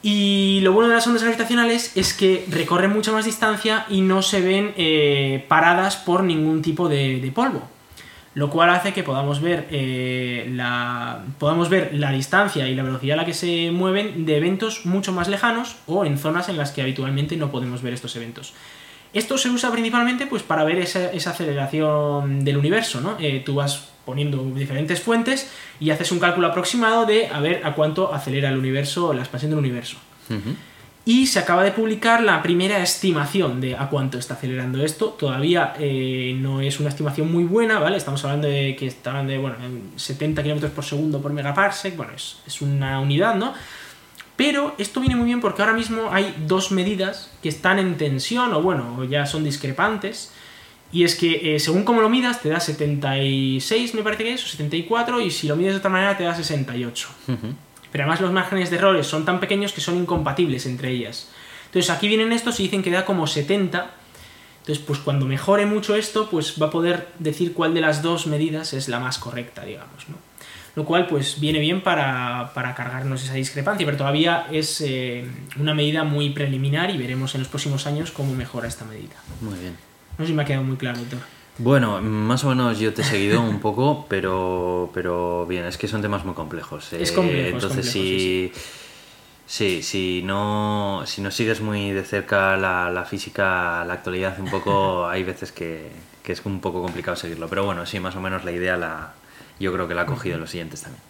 Y 0.02 0.60
lo 0.60 0.72
bueno 0.72 0.90
de 0.90 0.96
las 0.96 1.06
ondas 1.06 1.22
gravitacionales 1.22 1.96
es 1.96 2.12
que 2.12 2.44
recorren 2.50 2.92
mucha 2.92 3.10
más 3.10 3.24
distancia 3.24 3.86
y 3.88 4.02
no 4.02 4.20
se 4.20 4.42
ven 4.42 4.74
eh, 4.76 5.46
paradas 5.48 5.96
por 5.96 6.24
ningún 6.24 6.60
tipo 6.60 6.90
de, 6.90 7.32
polvo. 7.34 7.62
Lo 8.34 8.50
cual 8.50 8.68
hace 8.68 8.92
que 8.92 9.02
podamos 9.02 9.40
ver, 9.40 9.66
eh, 9.70 10.50
la, 10.52 11.24
podamos 11.38 11.70
ver 11.70 11.94
la 11.94 12.10
distancia 12.10 12.68
y 12.68 12.74
la 12.74 12.82
velocidad 12.82 13.14
a 13.14 13.22
la 13.22 13.24
que 13.24 13.32
se 13.32 13.70
mueven 13.70 14.26
de 14.26 14.36
eventos 14.36 14.84
mucho 14.84 15.12
más 15.12 15.28
lejanos 15.28 15.76
o 15.86 16.04
en 16.04 16.18
zonas 16.18 16.50
en 16.50 16.58
las 16.58 16.72
que 16.72 16.82
habitualmente 16.82 17.38
no 17.38 17.50
podemos 17.50 17.80
ver 17.80 17.94
estos 17.94 18.14
eventos. 18.16 18.52
Esto 19.14 19.38
se 19.38 19.48
usa 19.48 19.70
principalmente 19.70 20.26
pues, 20.26 20.42
para 20.42 20.64
ver 20.64 20.78
esa, 20.78 21.30
aceleración 21.30 22.44
del 22.44 22.56
universo, 22.56 23.00
¿no? 23.00 23.16
Eh, 23.20 23.42
tú 23.46 23.54
vas 23.54 23.88
poniendo 24.04 24.42
diferentes 24.54 25.00
fuentes 25.00 25.50
y 25.80 25.90
haces 25.90 26.12
un 26.12 26.18
cálculo 26.18 26.48
aproximado 26.48 27.06
de 27.06 27.28
a 27.28 27.40
ver 27.40 27.64
a 27.64 27.74
cuánto 27.74 28.12
acelera 28.12 28.50
el 28.50 28.58
universo, 28.58 29.14
la 29.14 29.20
expansión 29.20 29.50
del 29.50 29.60
universo. 29.60 29.96
Y 31.06 31.26
se 31.26 31.38
acaba 31.38 31.62
de 31.62 31.70
publicar 31.70 32.22
la 32.22 32.42
primera 32.42 32.82
estimación 32.82 33.60
de 33.60 33.76
a 33.76 33.88
cuánto 33.90 34.18
está 34.18 34.34
acelerando 34.34 34.82
esto. 34.82 35.10
Todavía 35.10 35.74
eh, 35.78 36.34
no 36.38 36.60
es 36.62 36.80
una 36.80 36.88
estimación 36.88 37.30
muy 37.30 37.44
buena, 37.44 37.78
¿vale? 37.78 37.98
Estamos 37.98 38.24
hablando 38.24 38.48
de 38.48 38.74
que 38.74 38.86
estaban 38.86 39.26
de, 39.26 39.38
bueno, 39.38 39.56
70 39.96 40.42
km 40.42 40.70
por 40.70 40.84
segundo 40.84 41.20
por 41.20 41.32
megaparsec, 41.32 41.94
bueno, 41.96 42.12
es, 42.16 42.38
es 42.46 42.62
una 42.62 43.00
unidad, 43.00 43.34
¿no? 43.34 43.52
Pero 44.36 44.74
esto 44.78 45.00
viene 45.00 45.16
muy 45.16 45.26
bien 45.26 45.40
porque 45.40 45.62
ahora 45.62 45.74
mismo 45.74 46.08
hay 46.10 46.34
dos 46.46 46.72
medidas 46.72 47.30
que 47.42 47.48
están 47.48 47.78
en 47.78 47.96
tensión 47.96 48.52
o 48.52 48.62
bueno, 48.62 49.04
ya 49.04 49.26
son 49.26 49.44
discrepantes. 49.44 50.32
Y 50.92 51.04
es 51.04 51.14
que 51.14 51.54
eh, 51.54 51.60
según 51.60 51.84
como 51.84 52.00
lo 52.00 52.08
midas 52.08 52.40
te 52.40 52.48
da 52.48 52.60
76 52.60 53.94
me 53.94 54.02
parece 54.02 54.24
que 54.24 54.32
es, 54.32 54.44
o 54.44 54.48
74, 54.48 55.20
y 55.20 55.30
si 55.30 55.48
lo 55.48 55.56
mides 55.56 55.72
de 55.72 55.78
otra 55.78 55.90
manera 55.90 56.16
te 56.16 56.24
da 56.24 56.34
68. 56.34 57.08
Pero 57.90 58.04
además 58.04 58.20
los 58.20 58.32
márgenes 58.32 58.70
de 58.70 58.76
errores 58.76 59.06
son 59.06 59.24
tan 59.24 59.38
pequeños 59.38 59.72
que 59.72 59.80
son 59.80 59.96
incompatibles 59.96 60.66
entre 60.66 60.90
ellas. 60.90 61.28
Entonces 61.66 61.90
aquí 61.90 62.08
vienen 62.08 62.32
estos 62.32 62.58
y 62.60 62.64
dicen 62.64 62.82
que 62.82 62.90
da 62.90 63.04
como 63.04 63.26
70 63.26 63.90
Entonces, 64.60 64.84
pues 64.84 65.00
cuando 65.00 65.26
mejore 65.26 65.66
mucho 65.66 65.96
esto, 65.96 66.28
pues 66.30 66.60
va 66.60 66.66
a 66.66 66.70
poder 66.70 67.08
decir 67.18 67.52
cuál 67.52 67.74
de 67.74 67.80
las 67.80 68.02
dos 68.02 68.26
medidas 68.26 68.72
es 68.72 68.88
la 68.88 69.00
más 69.00 69.18
correcta, 69.18 69.64
digamos, 69.64 70.08
¿no? 70.08 70.16
Lo 70.76 70.84
cual, 70.84 71.06
pues 71.06 71.38
viene 71.38 71.60
bien 71.60 71.82
para, 71.82 72.50
cargarnos 72.54 73.22
esa 73.22 73.34
discrepancia, 73.34 73.86
pero 73.86 73.96
todavía 73.96 74.46
es 74.50 74.80
eh, 74.80 75.24
una 75.58 75.72
medida 75.72 76.02
muy 76.02 76.30
preliminar 76.30 76.90
y 76.90 76.98
veremos 76.98 77.34
en 77.36 77.42
los 77.42 77.48
próximos 77.48 77.86
años 77.86 78.10
cómo 78.10 78.34
mejora 78.34 78.66
esta 78.66 78.84
medida. 78.84 79.14
Muy 79.40 79.58
bien. 79.58 79.76
No 80.18 80.24
sé 80.24 80.30
si 80.30 80.34
me 80.34 80.42
ha 80.42 80.44
quedado 80.44 80.64
muy 80.64 80.76
claro, 80.76 81.00
todo. 81.08 81.20
Bueno, 81.58 82.00
más 82.00 82.42
o 82.42 82.48
menos 82.48 82.80
yo 82.80 82.92
te 82.92 83.02
he 83.02 83.04
seguido 83.04 83.40
un 83.40 83.60
poco, 83.60 84.06
pero, 84.08 84.90
pero 84.92 85.46
bien, 85.46 85.64
es 85.66 85.78
que 85.78 85.86
son 85.86 86.02
temas 86.02 86.24
muy 86.24 86.34
complejos. 86.34 86.92
Es 86.92 87.12
complejo. 87.12 87.54
Entonces, 87.54 87.88
si, 87.88 88.52
sí, 89.46 89.80
si, 89.82 90.22
no, 90.24 91.04
si 91.06 91.20
no 91.20 91.30
sigues 91.30 91.60
muy 91.60 91.92
de 91.92 92.02
cerca 92.02 92.56
la, 92.56 93.06
física, 93.08 93.84
la 93.84 93.94
actualidad, 93.94 94.38
un 94.40 94.50
poco, 94.50 95.06
hay 95.08 95.22
veces 95.22 95.52
que, 95.52 95.92
es 96.26 96.44
un 96.44 96.60
poco 96.60 96.82
complicado 96.82 97.16
seguirlo. 97.16 97.48
Pero 97.48 97.64
bueno, 97.64 97.86
sí, 97.86 98.00
más 98.00 98.16
o 98.16 98.20
menos 98.20 98.44
la 98.44 98.50
idea 98.50 98.76
la, 98.76 99.14
yo 99.58 99.72
creo 99.72 99.88
que 99.88 99.94
la 99.94 100.02
ha 100.02 100.06
cogido 100.06 100.34
en 100.34 100.40
los 100.40 100.50
siguientes 100.50 100.82
también. 100.82 101.02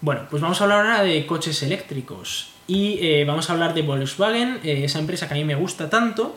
Bueno, 0.00 0.22
pues 0.30 0.42
vamos 0.42 0.60
a 0.60 0.64
hablar 0.64 0.78
ahora 0.78 1.02
de 1.02 1.26
coches 1.26 1.62
eléctricos. 1.62 2.50
Y 2.66 2.98
eh, 3.00 3.24
vamos 3.26 3.50
a 3.50 3.52
hablar 3.52 3.74
de 3.74 3.82
Volkswagen, 3.82 4.60
eh, 4.62 4.84
esa 4.84 4.98
empresa 4.98 5.26
que 5.28 5.34
a 5.34 5.36
mí 5.36 5.44
me 5.44 5.56
gusta 5.56 5.90
tanto 5.90 6.36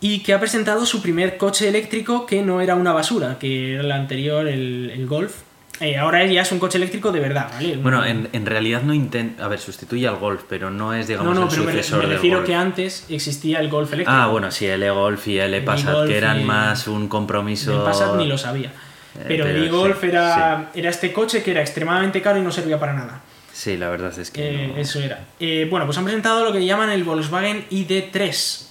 y 0.00 0.20
que 0.20 0.32
ha 0.32 0.40
presentado 0.40 0.86
su 0.86 1.02
primer 1.02 1.36
coche 1.36 1.68
eléctrico 1.68 2.26
que 2.26 2.42
no 2.42 2.60
era 2.60 2.74
una 2.74 2.92
basura, 2.92 3.38
que 3.38 3.74
era 3.74 3.82
el 3.82 3.92
anterior, 3.92 4.48
el, 4.48 5.06
Golf. 5.06 5.42
Eh, 5.80 5.96
ahora 5.96 6.24
ya 6.26 6.42
es 6.42 6.52
un 6.52 6.58
coche 6.58 6.78
eléctrico 6.78 7.10
de 7.12 7.20
verdad, 7.20 7.50
¿vale? 7.54 7.76
Bueno, 7.76 8.04
en, 8.04 8.28
en 8.32 8.44
realidad 8.44 8.82
no 8.82 8.92
intenta. 8.92 9.44
A 9.44 9.48
ver, 9.48 9.58
sustituye 9.58 10.06
al 10.06 10.16
Golf, 10.16 10.42
pero 10.48 10.70
no 10.70 10.92
es, 10.92 11.06
digamos, 11.06 11.34
no, 11.34 11.40
no, 11.40 11.46
el 11.46 11.54
pero 11.54 11.70
sucesor 11.70 12.00
me, 12.00 12.08
me 12.08 12.14
refiero 12.14 12.44
que 12.44 12.54
antes 12.54 13.06
existía 13.08 13.60
el 13.60 13.68
Golf 13.68 13.92
eléctrico. 13.92 14.18
Ah, 14.20 14.26
bueno, 14.26 14.50
sí, 14.50 14.66
el 14.66 14.82
E-Golf 14.82 15.26
y 15.28 15.38
el 15.38 15.54
E-Passat, 15.54 16.06
que 16.06 16.16
eran 16.16 16.44
más 16.44 16.86
un 16.86 17.08
compromiso. 17.08 17.72
El 17.72 17.82
Passat 17.82 18.16
ni 18.16 18.26
lo 18.26 18.36
sabía. 18.36 18.72
Eh, 19.18 19.24
pero, 19.26 19.46
el 19.46 19.64
E-Golf 19.64 20.04
era, 20.04 20.70
era 20.74 20.90
este 20.90 21.12
coche 21.12 21.42
que 21.42 21.50
era 21.50 21.60
extremadamente 21.60 22.22
caro 22.22 22.38
y 22.38 22.42
no 22.42 22.52
servía 22.52 22.78
para 22.78 22.92
nada. 22.92 23.20
Sí, 23.52 23.76
la 23.76 23.88
verdad 23.88 24.16
es 24.18 24.30
que. 24.30 24.66
Eh, 24.66 24.74
eso 24.76 25.00
era. 25.00 25.26
bueno, 25.68 25.86
pues 25.86 25.98
han 25.98 26.04
presentado 26.04 26.44
lo 26.44 26.52
que 26.52 26.64
llaman 26.64 26.90
el 26.90 27.04
Volkswagen 27.04 27.66
ID3 27.70 28.70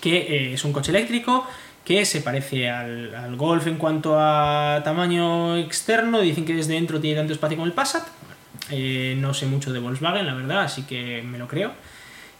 que 0.00 0.18
eh, 0.18 0.54
es 0.54 0.64
un 0.64 0.72
coche 0.72 0.92
eléctrico 0.92 1.46
que 1.84 2.04
se 2.04 2.20
parece 2.20 2.68
al, 2.68 3.36
Golf 3.36 3.66
en 3.66 3.76
cuanto 3.76 4.16
a 4.18 4.80
tamaño 4.84 5.56
externo, 5.56 6.20
dicen 6.20 6.44
que 6.44 6.54
desde 6.54 6.74
dentro 6.74 7.00
tiene 7.00 7.16
tanto 7.16 7.32
espacio 7.32 7.56
como 7.56 7.66
el 7.66 7.72
Passat, 7.72 8.06
eh, 8.70 9.16
no 9.18 9.34
sé 9.34 9.46
mucho 9.46 9.72
de 9.72 9.78
Volkswagen, 9.78 10.26
la 10.26 10.34
verdad, 10.34 10.62
así 10.62 10.82
que 10.82 11.22
me 11.22 11.38
lo 11.38 11.46
creo. 11.46 11.72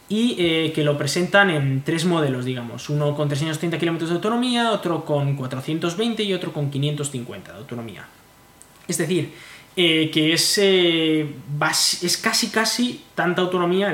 Y 0.08 0.36
eh, 0.38 0.72
que 0.72 0.84
lo 0.84 0.96
presentan 0.96 1.50
en 1.50 1.82
tres 1.82 2.04
modelos, 2.04 2.44
digamos. 2.44 2.88
Uno 2.88 3.16
con 3.16 3.28
330 3.28 3.78
km 3.78 4.06
de 4.06 4.14
autonomía, 4.14 4.70
otro 4.70 5.04
con 5.04 5.34
420 5.36 6.22
y 6.22 6.32
otro 6.32 6.52
con 6.52 6.70
550 6.70 7.52
de 7.52 7.58
autonomía. 7.58 8.06
Es 8.86 8.98
decir, 8.98 9.32
que 9.74 10.32
es, 10.32 10.58
es 10.58 12.16
casi 12.18 12.48
casi 12.48 13.02
tanta 13.14 13.42
autonomía 13.42 13.92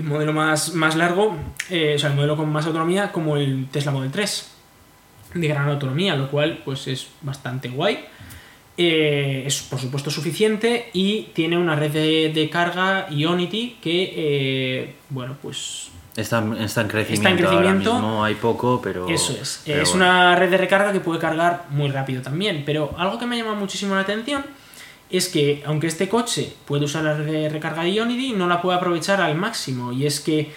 el 0.00 0.04
modelo 0.04 0.32
más, 0.32 0.74
más 0.74 0.96
largo, 0.96 1.36
eh, 1.68 1.94
o 1.96 1.98
sea, 1.98 2.10
el 2.10 2.16
modelo 2.16 2.36
con 2.36 2.50
más 2.50 2.66
autonomía 2.66 3.12
como 3.12 3.36
el 3.36 3.68
Tesla 3.70 3.92
Model 3.92 4.10
3, 4.10 4.50
de 5.34 5.48
gran 5.48 5.68
autonomía, 5.68 6.16
lo 6.16 6.30
cual 6.30 6.62
pues 6.64 6.86
es 6.88 7.08
bastante 7.22 7.68
guay. 7.68 8.04
Eh, 8.82 9.42
es 9.44 9.60
por 9.60 9.78
supuesto 9.78 10.10
suficiente 10.10 10.88
y 10.94 11.24
tiene 11.34 11.58
una 11.58 11.76
red 11.76 11.92
de, 12.32 12.48
carga 12.50 13.08
Ionity 13.10 13.76
que, 13.78 14.14
eh, 14.16 14.94
bueno, 15.10 15.36
pues... 15.42 15.90
Está, 16.16 16.38
en 16.38 16.88
crecimiento. 16.88 17.46
Ahora 17.50 17.74
mismo 17.74 18.24
hay 18.24 18.36
poco, 18.36 18.80
pero... 18.82 19.06
Eso 19.06 19.36
es. 19.38 19.60
es 19.66 19.94
una 19.94 20.34
red 20.34 20.50
de 20.50 20.56
recarga 20.56 20.94
que 20.94 21.00
puede 21.00 21.20
cargar 21.20 21.66
muy 21.68 21.90
rápido 21.90 22.22
también. 22.22 22.62
Pero 22.64 22.94
algo 22.96 23.18
que 23.18 23.26
me 23.26 23.36
llama 23.36 23.54
muchísimo 23.54 23.94
la 23.96 24.00
atención 24.00 24.46
es 25.10 25.28
que 25.28 25.62
aunque 25.66 25.86
este 25.86 26.08
coche 26.08 26.50
puede 26.64 26.86
usar 26.86 27.04
la 27.04 27.16
de 27.16 27.50
recarga 27.50 27.82
de 27.82 27.92
Ionity, 27.92 28.32
no 28.32 28.46
la 28.46 28.62
puede 28.62 28.78
aprovechar 28.78 29.20
al 29.20 29.34
máximo. 29.34 29.92
Y 29.92 30.06
es 30.06 30.20
que 30.20 30.50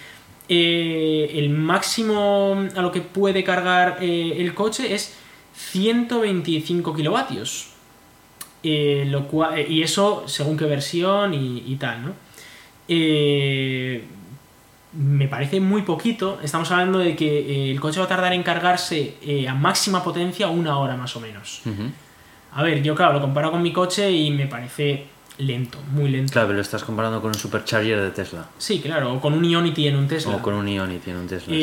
eh, 0.48 1.30
el 1.34 1.50
máximo 1.50 2.56
a 2.74 2.80
lo 2.80 2.90
que 2.90 3.02
puede 3.02 3.44
cargar 3.44 3.98
el 4.02 4.54
coche 4.54 4.94
es 4.94 5.12
125 5.52 6.94
kilovatios. 6.94 7.73
Eh, 8.66 9.04
lo 9.06 9.28
cual, 9.28 9.70
y 9.70 9.82
eso 9.82 10.24
según 10.26 10.56
qué 10.56 10.64
versión 10.64 11.34
y, 11.34 11.76
tal, 11.76 12.06
¿no? 12.06 12.14
me 14.92 15.28
parece 15.28 15.60
muy 15.60 15.82
poquito. 15.82 16.38
Estamos 16.42 16.70
hablando 16.70 16.98
de 16.98 17.14
que 17.14 17.70
el 17.70 17.80
coche 17.80 17.98
va 17.98 18.06
a 18.06 18.08
tardar 18.08 18.32
en 18.32 18.42
cargarse 18.42 19.16
a 19.48 19.54
máxima 19.54 20.02
potencia 20.02 20.48
una 20.48 20.78
hora 20.78 20.96
más 20.96 21.14
o 21.16 21.20
menos. 21.20 21.62
A 22.52 22.62
ver, 22.62 22.82
yo 22.82 22.94
claro, 22.94 23.14
lo 23.14 23.20
comparo 23.20 23.50
con 23.50 23.60
mi 23.62 23.72
coche 23.72 24.10
y 24.10 24.30
me 24.30 24.46
parece 24.46 25.06
lento, 25.38 25.78
muy 25.90 26.10
lento. 26.10 26.32
Claro, 26.32 26.48
pero 26.48 26.56
lo 26.56 26.62
estás 26.62 26.84
comparando 26.84 27.20
con 27.20 27.28
un 27.28 27.34
supercharger 27.34 28.00
de 28.00 28.10
Tesla. 28.10 28.46
Sí, 28.58 28.80
claro, 28.80 29.12
o 29.12 29.20
con 29.20 29.34
un 29.34 29.44
Ionity 29.44 29.88
en 29.88 29.96
un 29.96 30.08
Tesla. 30.08 30.36
O 30.36 30.42
con 30.42 30.54
un 30.54 30.68
Ionity 30.68 31.10
en 31.10 31.16
un 31.16 31.26
Tesla. 31.26 31.54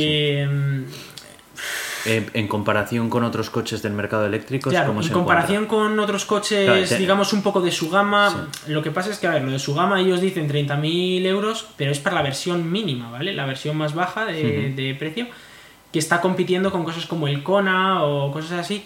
Eh, 2.06 2.30
en 2.34 2.47
comparación 2.47 3.10
con 3.10 3.24
otros 3.24 3.49
coches 3.49 3.82
del 3.82 3.93
mercado 3.93 4.26
eléctrico, 4.26 4.70
claro, 4.70 4.99
en 4.99 5.10
comparación 5.10 5.66
con 5.68 5.99
otros 5.99 6.26
coches, 6.26 6.97
digamos, 6.97 7.34
un 7.34 7.43
poco 7.43 7.62
de 7.62 7.72
su 7.72 7.89
gama, 7.89 8.47
lo 8.68 8.82
que 8.82 8.91
pasa 8.91 9.12
es 9.12 9.20
que, 9.20 9.28
a 9.28 9.32
ver, 9.32 9.43
lo 9.43 9.52
de 9.52 9.60
su 9.60 9.74
gama 9.76 10.02
ellos 10.02 10.22
dicen 10.22 10.49
30.000 10.49 11.26
euros, 11.26 11.68
pero 11.78 11.91
es 11.91 11.99
para 11.99 12.16
la 12.16 12.22
versión 12.24 12.72
mínima, 12.72 13.12
¿vale? 13.12 13.34
La 13.34 13.45
versión 13.45 13.78
más 13.78 13.93
baja 13.93 14.26
de, 14.26 14.74
de 14.76 14.95
precio, 14.95 15.28
que 15.91 15.99
está 15.99 16.22
compitiendo 16.22 16.72
con 16.72 16.84
cosas 16.84 17.06
como 17.06 17.28
el 17.28 17.43
Kona 17.43 18.04
o 18.04 18.32
cosas 18.32 18.60
así, 18.60 18.84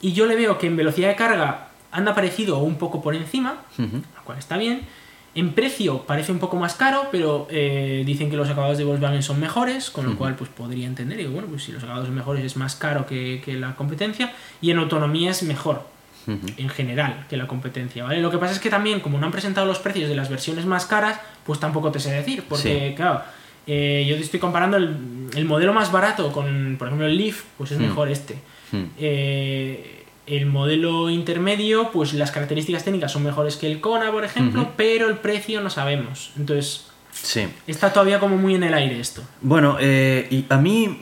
y 0.00 0.12
yo 0.12 0.26
le 0.26 0.36
veo 0.36 0.58
que 0.58 0.66
en 0.66 0.76
velocidad 0.76 1.08
de 1.08 1.16
carga 1.16 1.68
anda 1.90 2.14
parecido 2.14 2.58
o 2.58 2.62
un 2.62 2.76
poco 2.76 3.02
por 3.02 3.14
encima, 3.14 3.62
lo 3.78 4.24
cual 4.24 4.38
está 4.38 4.56
bien. 4.56 4.82
En 5.36 5.52
precio 5.52 5.98
parece 6.06 6.32
un 6.32 6.38
poco 6.38 6.56
más 6.56 6.74
caro, 6.74 7.08
pero 7.12 7.46
eh, 7.50 8.02
dicen 8.06 8.30
que 8.30 8.38
los 8.38 8.48
acabados 8.48 8.78
de 8.78 8.84
Volkswagen 8.84 9.22
son 9.22 9.38
mejores, 9.38 9.90
con 9.90 10.06
lo 10.06 10.16
cual 10.16 10.34
pues 10.34 10.48
podría 10.48 10.86
entender. 10.86 11.20
Y 11.20 11.26
bueno, 11.26 11.46
pues 11.46 11.62
si 11.62 11.72
los 11.72 11.82
acabados 11.82 12.06
son 12.06 12.14
mejores 12.14 12.42
es 12.42 12.56
más 12.56 12.74
caro 12.74 13.04
que, 13.04 13.42
la 13.46 13.76
competencia. 13.76 14.32
Y 14.62 14.70
en 14.70 14.78
autonomía 14.78 15.32
es 15.32 15.42
mejor, 15.42 15.86
en 16.26 16.68
general, 16.70 17.26
que 17.28 17.36
la 17.36 17.46
competencia. 17.46 18.04
¿vale? 18.04 18.22
Lo 18.22 18.30
que 18.30 18.38
pasa 18.38 18.54
es 18.54 18.60
que 18.60 18.70
también, 18.70 19.00
como 19.00 19.18
no 19.18 19.26
han 19.26 19.32
presentado 19.32 19.66
los 19.66 19.78
precios 19.78 20.08
de 20.08 20.16
las 20.16 20.30
versiones 20.30 20.64
más 20.64 20.86
caras, 20.86 21.20
pues 21.44 21.60
tampoco 21.60 21.92
te 21.92 22.00
sé 22.00 22.12
decir. 22.12 22.42
Porque, 22.48 22.94
claro, 22.96 23.20
eh, 23.66 24.06
yo 24.08 24.16
te 24.16 24.22
estoy 24.22 24.40
comparando 24.40 24.78
el, 24.78 25.44
modelo 25.44 25.74
más 25.74 25.92
barato 25.92 26.32
con, 26.32 26.76
por 26.78 26.88
ejemplo, 26.88 27.06
el 27.06 27.14
Leaf, 27.14 27.42
pues 27.58 27.72
es 27.72 27.78
mejor 27.78 28.08
este. 28.08 28.38
Eh, 28.98 30.05
el 30.26 30.46
modelo 30.46 31.08
intermedio, 31.10 31.90
pues 31.92 32.12
las 32.12 32.30
características 32.30 32.84
técnicas 32.84 33.12
son 33.12 33.22
mejores 33.22 33.56
que 33.56 33.70
el 33.70 33.80
Kona, 33.80 34.10
por 34.10 34.24
ejemplo, 34.24 34.72
pero 34.76 35.08
el 35.08 35.16
precio 35.18 35.60
no 35.60 35.70
sabemos. 35.70 36.32
Entonces, 36.36 36.86
Sí. 37.22 37.48
Está 37.66 37.92
todavía 37.92 38.20
como 38.20 38.36
muy 38.36 38.54
en 38.54 38.62
el 38.62 38.74
aire 38.74 39.00
esto. 39.00 39.22
Bueno, 39.40 39.76
eh, 39.80 40.26
y 40.30 40.44
a 40.48 40.58
mí, 40.58 41.00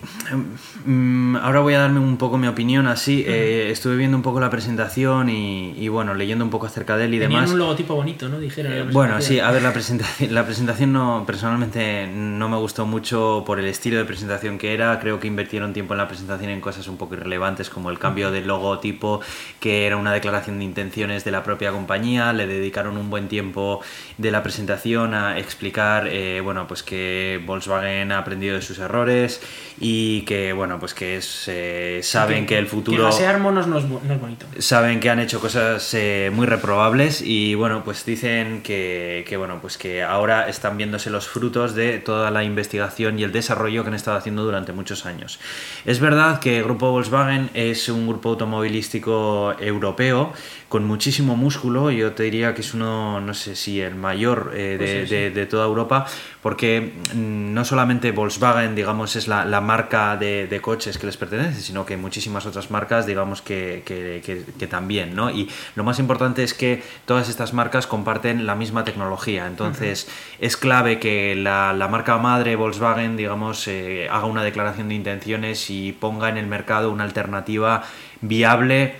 mm, 0.85 1.37
ahora 1.37 1.61
voy 1.61 1.75
a 1.75 1.81
darme 1.81 2.01
un 2.01 2.17
poco 2.17 2.39
mi 2.39 2.47
opinión 2.47 2.87
así. 2.87 3.25
Eh, 3.27 3.69
estuve 3.71 3.97
viendo 3.97 4.17
un 4.17 4.23
poco 4.23 4.41
la 4.41 4.51
presentación 4.51 5.29
y, 5.29 5.89
bueno, 5.89 6.15
leyendo 6.15 6.45
un 6.45 6.51
poco 6.51 6.67
acerca 6.67 6.97
de 6.97 7.07
él 7.07 7.15
y 7.15 7.19
demás. 7.19 7.51
un 7.51 7.59
logotipo 7.59 7.95
bonito, 7.95 8.29
¿no? 8.29 8.39
Dijera. 8.39 8.77
Eh, 8.77 8.83
bueno, 8.91 9.21
sí, 9.21 9.41
a 9.41 9.51
ver, 9.51 9.63
la 9.63 9.73
presentación, 9.73 10.35
la 10.35 10.45
presentación 10.45 10.93
no, 10.93 11.25
personalmente 11.27 12.07
no 12.07 12.49
me 12.49 12.57
gustó 12.57 12.87
mucho 12.87 13.43
por 13.47 13.59
el 13.59 13.67
estilo 13.67 13.99
de 13.99 14.05
presentación 14.05 14.59
que 14.59 14.73
era. 14.73 14.99
Creo 15.01 15.21
que 15.21 15.27
invirtieron 15.27 15.73
tiempo 15.73 15.95
en 15.95 15.99
la 15.99 16.09
presentación 16.09 16.51
en 16.51 16.61
cosas 16.61 16.89
un 16.89 16.97
poco 16.97 17.15
irrelevantes 17.15 17.71
como 17.71 17.91
el 17.91 17.99
cambio 17.99 18.31
del 18.31 18.47
logotipo, 18.47 19.21
que 19.61 19.87
era 19.87 19.97
una 19.97 20.13
declaración 20.13 20.59
de 20.59 20.65
intenciones 20.65 21.25
de 21.25 21.31
la 21.31 21.43
propia 21.43 21.73
compañía. 21.73 22.33
Le 22.33 22.47
dedicaron 22.47 22.97
un 22.97 23.11
buen 23.11 23.29
tiempo 23.29 23.81
de 24.19 24.31
la 24.31 24.43
presentación 24.43 25.15
a 25.15 25.39
explicar 25.39 26.04
eh, 26.07 26.41
bueno, 26.41 26.67
pues 26.67 26.83
que 26.83 27.41
Volkswagen 27.45 28.13
ha 28.13 28.19
aprendido 28.19 28.55
de 28.57 28.63
sus 28.63 28.79
errores 28.79 29.41
y 29.81 30.23
que, 30.23 30.53
bueno, 30.53 30.79
pues 30.79 30.95
que 30.95 31.17
es, 31.17 31.45
eh, 31.49 32.01
saben 32.03 32.47
que, 32.47 32.59
el 32.59 32.67
futuro... 32.67 33.11
Que 33.11 33.37
monos 33.39 33.67
no 33.67 33.79
es, 33.79 33.89
bonito. 33.89 34.47
Saben 34.59 35.01
que 35.01 35.11
han 35.11 35.19
hecho 35.19 35.41
cosas 35.41 35.93
eh, 35.95 36.31
muy 36.33 36.47
reprobables 36.47 37.23
y, 37.23 37.55
bueno, 37.55 37.83
pues 37.85 38.05
dicen 38.05 38.63
que, 38.63 39.35
bueno, 39.37 39.59
pues 39.61 39.79
que 39.79 40.03
ahora 40.03 40.49
están 40.49 40.77
viéndose 40.77 41.11
los 41.11 41.29
frutos 41.29 41.75
de 41.75 41.99
toda 41.99 42.31
la 42.31 42.45
investigación 42.45 43.19
y 43.19 43.25
el 43.25 43.33
desarrollo 43.33 43.83
que 43.83 43.89
han 43.89 43.95
estado 43.95 44.17
haciendo 44.17 44.45
durante 44.45 44.73
muchos 44.73 45.07
años. 45.07 45.41
Es 45.85 46.01
verdad 46.01 46.41
que 46.41 46.59
el 46.59 46.65
grupo 46.65 46.91
Volkswagen 46.91 47.51
es 47.55 47.89
un 47.89 48.07
grupo 48.07 48.31
automovilístico 48.31 49.55
europeo 49.59 50.33
con 50.69 50.85
muchísimo 50.85 51.37
músculo, 51.37 51.91
yo 51.93 52.13
te 52.13 52.25
diría 52.25 52.53
que 52.53 52.63
es 52.63 52.75
uno, 52.75 53.21
no 53.21 53.33
sé 53.35 53.55
si 53.55 53.81
el 53.81 53.95
mayor 53.95 54.51
de, 54.51 54.77
pues 54.77 55.11
de 55.11 55.47
toda 55.47 55.67
Europa, 55.67 55.94
Europa, 55.95 56.07
porque 56.43 56.93
mm, 57.15 57.55
no 57.55 57.65
solamente 57.65 58.13
Volkswagen, 58.13 58.75
digamos, 58.75 59.17
es 59.17 59.29
la, 59.29 59.61
marca 59.61 60.17
de, 60.17 60.61
coches 60.63 60.99
que 60.99 61.07
les 61.07 61.17
pertenece, 61.17 61.61
sino 61.61 61.85
que 61.85 61.97
muchísimas 61.97 62.47
otras 62.47 62.71
marcas, 62.71 63.07
digamos, 63.07 63.43
que, 63.43 63.83
que, 63.85 64.67
también, 64.67 65.15
¿no? 65.15 65.31
Y 65.31 65.49
lo 65.75 65.85
más 65.85 65.99
importante 65.99 66.43
es 66.43 66.55
que 66.55 66.83
todas 67.07 67.29
estas 67.29 67.53
marcas 67.53 67.87
comparten 67.87 68.47
la 68.47 68.55
misma 68.55 68.85
tecnología, 68.85 69.47
entonces 69.47 70.09
es 70.41 70.57
clave 70.57 70.99
que 70.99 71.35
la, 71.35 71.73
marca 71.91 72.19
madre 72.19 72.57
Volkswagen, 72.57 73.17
digamos, 73.17 73.69
eh, 73.69 74.09
haga 74.11 74.27
una 74.27 74.43
declaración 74.43 74.89
de 74.89 74.95
intenciones 74.95 75.71
y 75.71 75.93
ponga 75.93 76.29
en 76.29 76.39
el 76.39 76.47
mercado 76.47 76.91
una 76.91 77.05
alternativa 77.05 77.85
viable 78.21 78.97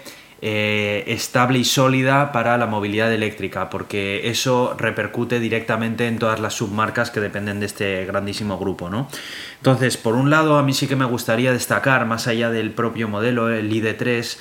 eh, 0.47 1.05
estable 1.07 1.59
y 1.59 1.65
sólida 1.65 2.31
para 2.31 2.59
la 2.59 2.67
movilidad 2.67 3.11
eléctrica, 3.11 3.71
porque 3.71 4.29
eso 4.29 4.77
repercute 4.77 5.41
directamente 5.41 6.07
en 6.07 6.19
todas 6.19 6.39
las 6.39 6.53
submarcas 6.53 7.11
que 7.11 7.21
dependen 7.21 7.61
de 7.61 7.67
este 7.67 8.05
grandísimo 8.05 8.59
grupo. 8.59 8.91
¿no? 8.91 9.09
Entonces, 9.57 9.97
por 9.97 10.17
un 10.17 10.29
lado, 10.29 10.59
a 10.59 10.63
mí 10.63 10.75
sí 10.75 10.87
que 10.87 10.97
me 10.97 11.07
gustaría 11.07 11.51
destacar, 11.51 12.05
más 12.05 12.27
allá 12.27 12.51
del 12.51 12.73
propio 12.73 13.09
modelo, 13.09 13.49
el 13.49 13.73
ID3, 13.73 14.37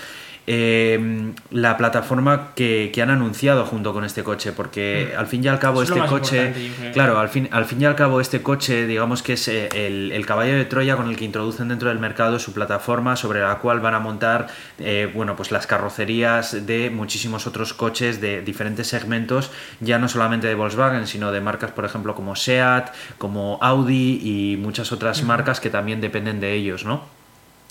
eh, 0.45 1.33
la 1.51 1.77
plataforma 1.77 2.53
que, 2.55 2.91
han 3.03 3.09
anunciado 3.09 3.65
junto 3.65 3.93
con 3.93 4.05
este 4.05 4.23
coche, 4.23 4.51
porque 4.53 5.11
mm. 5.13 5.19
al 5.19 5.27
fin 5.27 5.43
y 5.43 5.47
al 5.47 5.59
cabo 5.59 5.83
este 5.83 5.99
coche, 5.99 6.53
claro, 6.93 7.19
al 7.19 7.29
fin, 7.29 7.49
al 7.51 7.65
fin 7.65 7.81
y 7.81 7.85
al 7.85 7.95
cabo 7.95 8.21
este 8.21 8.41
coche, 8.41 8.87
digamos 8.87 9.23
que 9.23 9.33
es 9.33 9.47
eh, 9.47 9.69
el, 9.87 10.25
caballo 10.25 10.55
de 10.55 10.65
Troya 10.65 10.95
con 10.95 11.09
el 11.09 11.17
que 11.17 11.25
introducen 11.25 11.67
dentro 11.67 11.89
del 11.89 11.99
mercado 11.99 12.39
su 12.39 12.53
plataforma 12.53 13.15
sobre 13.15 13.41
la 13.41 13.55
cual 13.55 13.79
van 13.81 13.93
a 13.93 13.99
montar, 13.99 14.47
eh, 14.79 15.11
bueno, 15.13 15.35
pues 15.35 15.51
las 15.51 15.67
carrocerías 15.67 16.65
de 16.65 16.89
muchísimos 16.89 17.45
otros 17.47 17.73
coches 17.73 18.21
de 18.21 18.41
diferentes 18.41 18.87
segmentos, 18.87 19.51
ya 19.79 19.99
no 19.99 20.07
solamente 20.07 20.47
de 20.47 20.55
Volkswagen, 20.55 21.07
sino 21.07 21.31
de 21.31 21.41
marcas, 21.41 21.71
por 21.71 21.85
ejemplo, 21.85 22.15
como 22.15 22.35
Seat, 22.35 22.93
como 23.17 23.59
Audi 23.61 24.19
y 24.23 24.57
muchas 24.57 24.91
otras 24.91 25.23
marcas 25.23 25.59
que 25.59 25.69
también 25.69 25.99
dependen 25.99 26.39
de 26.39 26.53
ellos, 26.53 26.85
¿no? 26.85 27.22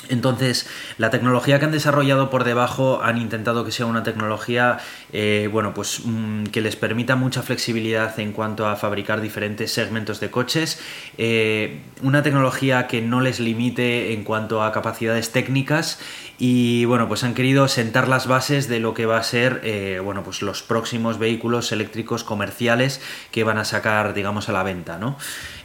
Entonces, 0.08 0.68
la 0.98 1.10
tecnología 1.10 1.58
que 1.58 1.64
han 1.64 1.72
desarrollado 1.72 2.30
por 2.30 2.44
debajo 2.44 3.02
han 3.02 3.18
intentado 3.18 3.64
que 3.64 3.72
sea 3.72 3.86
una 3.86 4.02
tecnología, 4.02 4.78
eh, 5.12 5.48
bueno, 5.50 5.74
pues 5.74 6.02
mm, 6.04 6.44
que 6.44 6.60
les 6.60 6.76
permita 6.76 7.16
mucha 7.16 7.42
flexibilidad 7.42 8.18
en 8.18 8.32
cuanto 8.32 8.66
a 8.66 8.76
fabricar 8.76 9.20
diferentes 9.20 9.72
segmentos 9.72 10.20
de 10.20 10.30
coches, 10.30 10.80
eh, 11.18 11.80
una 12.02 12.22
tecnología 12.22 12.86
que 12.86 13.00
no 13.00 13.20
les 13.20 13.40
limite 13.40 14.12
en 14.12 14.24
cuanto 14.24 14.62
a 14.62 14.72
capacidades 14.72 15.30
técnicas 15.30 15.98
y 16.38 16.84
bueno, 16.86 17.08
pues 17.08 17.24
han 17.24 17.34
querido 17.34 17.68
sentar 17.68 18.08
las 18.08 18.26
bases 18.26 18.68
de 18.68 18.80
lo 18.80 18.94
que 18.94 19.06
va 19.06 19.18
a 19.18 19.22
ser, 19.22 19.60
eh, 19.64 20.00
bueno, 20.02 20.22
pues 20.22 20.42
los 20.42 20.62
próximos 20.62 21.18
vehículos 21.18 21.72
eléctricos 21.72 22.24
comerciales 22.24 23.00
que 23.30 23.44
van 23.44 23.58
a 23.58 23.64
sacar, 23.64 24.14
digamos, 24.14 24.48
a 24.48 24.52
la 24.52 24.62
venta, 24.62 24.98
¿no? 24.98 25.16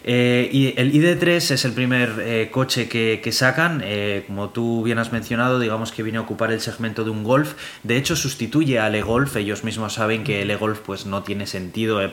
Eh, 0.09 0.49
y 0.53 0.74
el 0.80 0.93
ID3 0.93 1.51
es 1.51 1.65
el 1.65 1.74
primer 1.74 2.15
eh, 2.20 2.49
coche 2.49 2.88
que, 2.88 3.32
sacan, 3.32 3.84
como 4.26 4.51
tú 4.51 4.84
bien 4.84 4.99
has 4.99 5.11
mencionado, 5.11 5.59
digamos 5.59 5.91
que 5.91 6.01
viene 6.01 6.18
a 6.18 6.22
ocupar 6.22 6.51
el 6.51 6.61
segmento 6.61 7.03
de 7.03 7.09
un 7.09 7.24
Golf. 7.24 7.55
De 7.84 7.97
hecho, 7.97 8.15
sustituye 8.15 8.80
al 8.80 8.95
e-Golf. 8.95 9.36
Ellos 9.36 9.65
mismos 9.65 9.93
saben 9.93 10.24
que 10.24 10.43
el 10.43 10.51
e-Golf 10.51 10.80
pues, 10.80 11.05
no 11.05 11.24
tiene 11.24 11.45
sentido 11.45 12.01
em, 12.01 12.11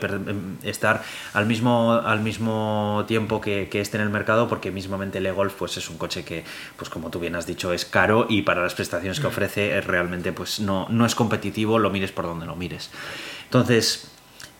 estar 0.63 1.03
al 1.33 1.45
mismo, 1.45 1.93
al 1.93 2.19
mismo 2.19 3.05
tiempo 3.07 3.39
que, 3.39 3.69
que 3.69 3.79
este 3.79 3.95
en 3.95 4.03
el 4.03 4.09
mercado, 4.09 4.49
porque 4.49 4.71
mismamente 4.71 5.19
el 5.19 5.25
e-Golf 5.27 5.53
pues, 5.57 5.77
es 5.77 5.89
un 5.89 5.97
coche 5.97 6.25
que, 6.25 6.43
pues, 6.75 6.89
como 6.89 7.09
tú 7.09 7.19
bien 7.19 7.35
has 7.35 7.47
dicho, 7.47 7.71
es 7.71 7.85
caro 7.85 8.27
para 8.45 8.63
las 8.63 8.75
prestaciones 8.75 9.19
que 9.19 9.27
ofrece 9.27 9.81
realmente 9.81 10.31
pues, 10.31 10.59
no, 10.59 10.87
no 10.89 11.05
es 11.05 11.15
competitivo, 11.15 11.79
lo 11.79 11.89
mires 11.89 12.11
por 12.11 12.25
donde 12.25 12.45
lo 12.45 12.55
mires. 12.55 12.91
Entonces, 13.45 14.11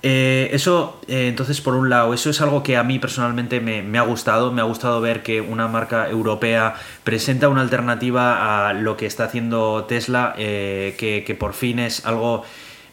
eh, 0.07 0.49
eso, 0.53 1.01
eh, 1.07 1.27
entonces, 1.27 1.61
por 1.61 1.73
un 1.73 1.89
lado, 1.89 2.13
eso 2.13 2.29
es 2.29 2.39
algo 2.39 2.61
que 2.61 2.77
a 2.77 2.83
mí 2.83 2.99
personalmente 2.99 3.59
me, 3.59 3.97
ha 3.97 4.03
gustado. 4.03 4.51
Me 4.51 4.61
ha 4.61 4.63
gustado 4.65 5.01
ver 5.01 5.23
que 5.23 5.41
una 5.41 5.67
marca 5.67 6.07
europea 6.07 6.75
presenta 7.03 7.49
una 7.49 7.61
alternativa 7.61 8.69
a 8.69 8.73
lo 8.73 8.97
que 8.97 9.07
está 9.07 9.23
haciendo 9.23 9.85
Tesla, 9.85 10.35
eh, 10.37 10.93
que, 10.99 11.35
por 11.35 11.53
fin 11.53 11.79
es 11.79 12.05
algo 12.05 12.43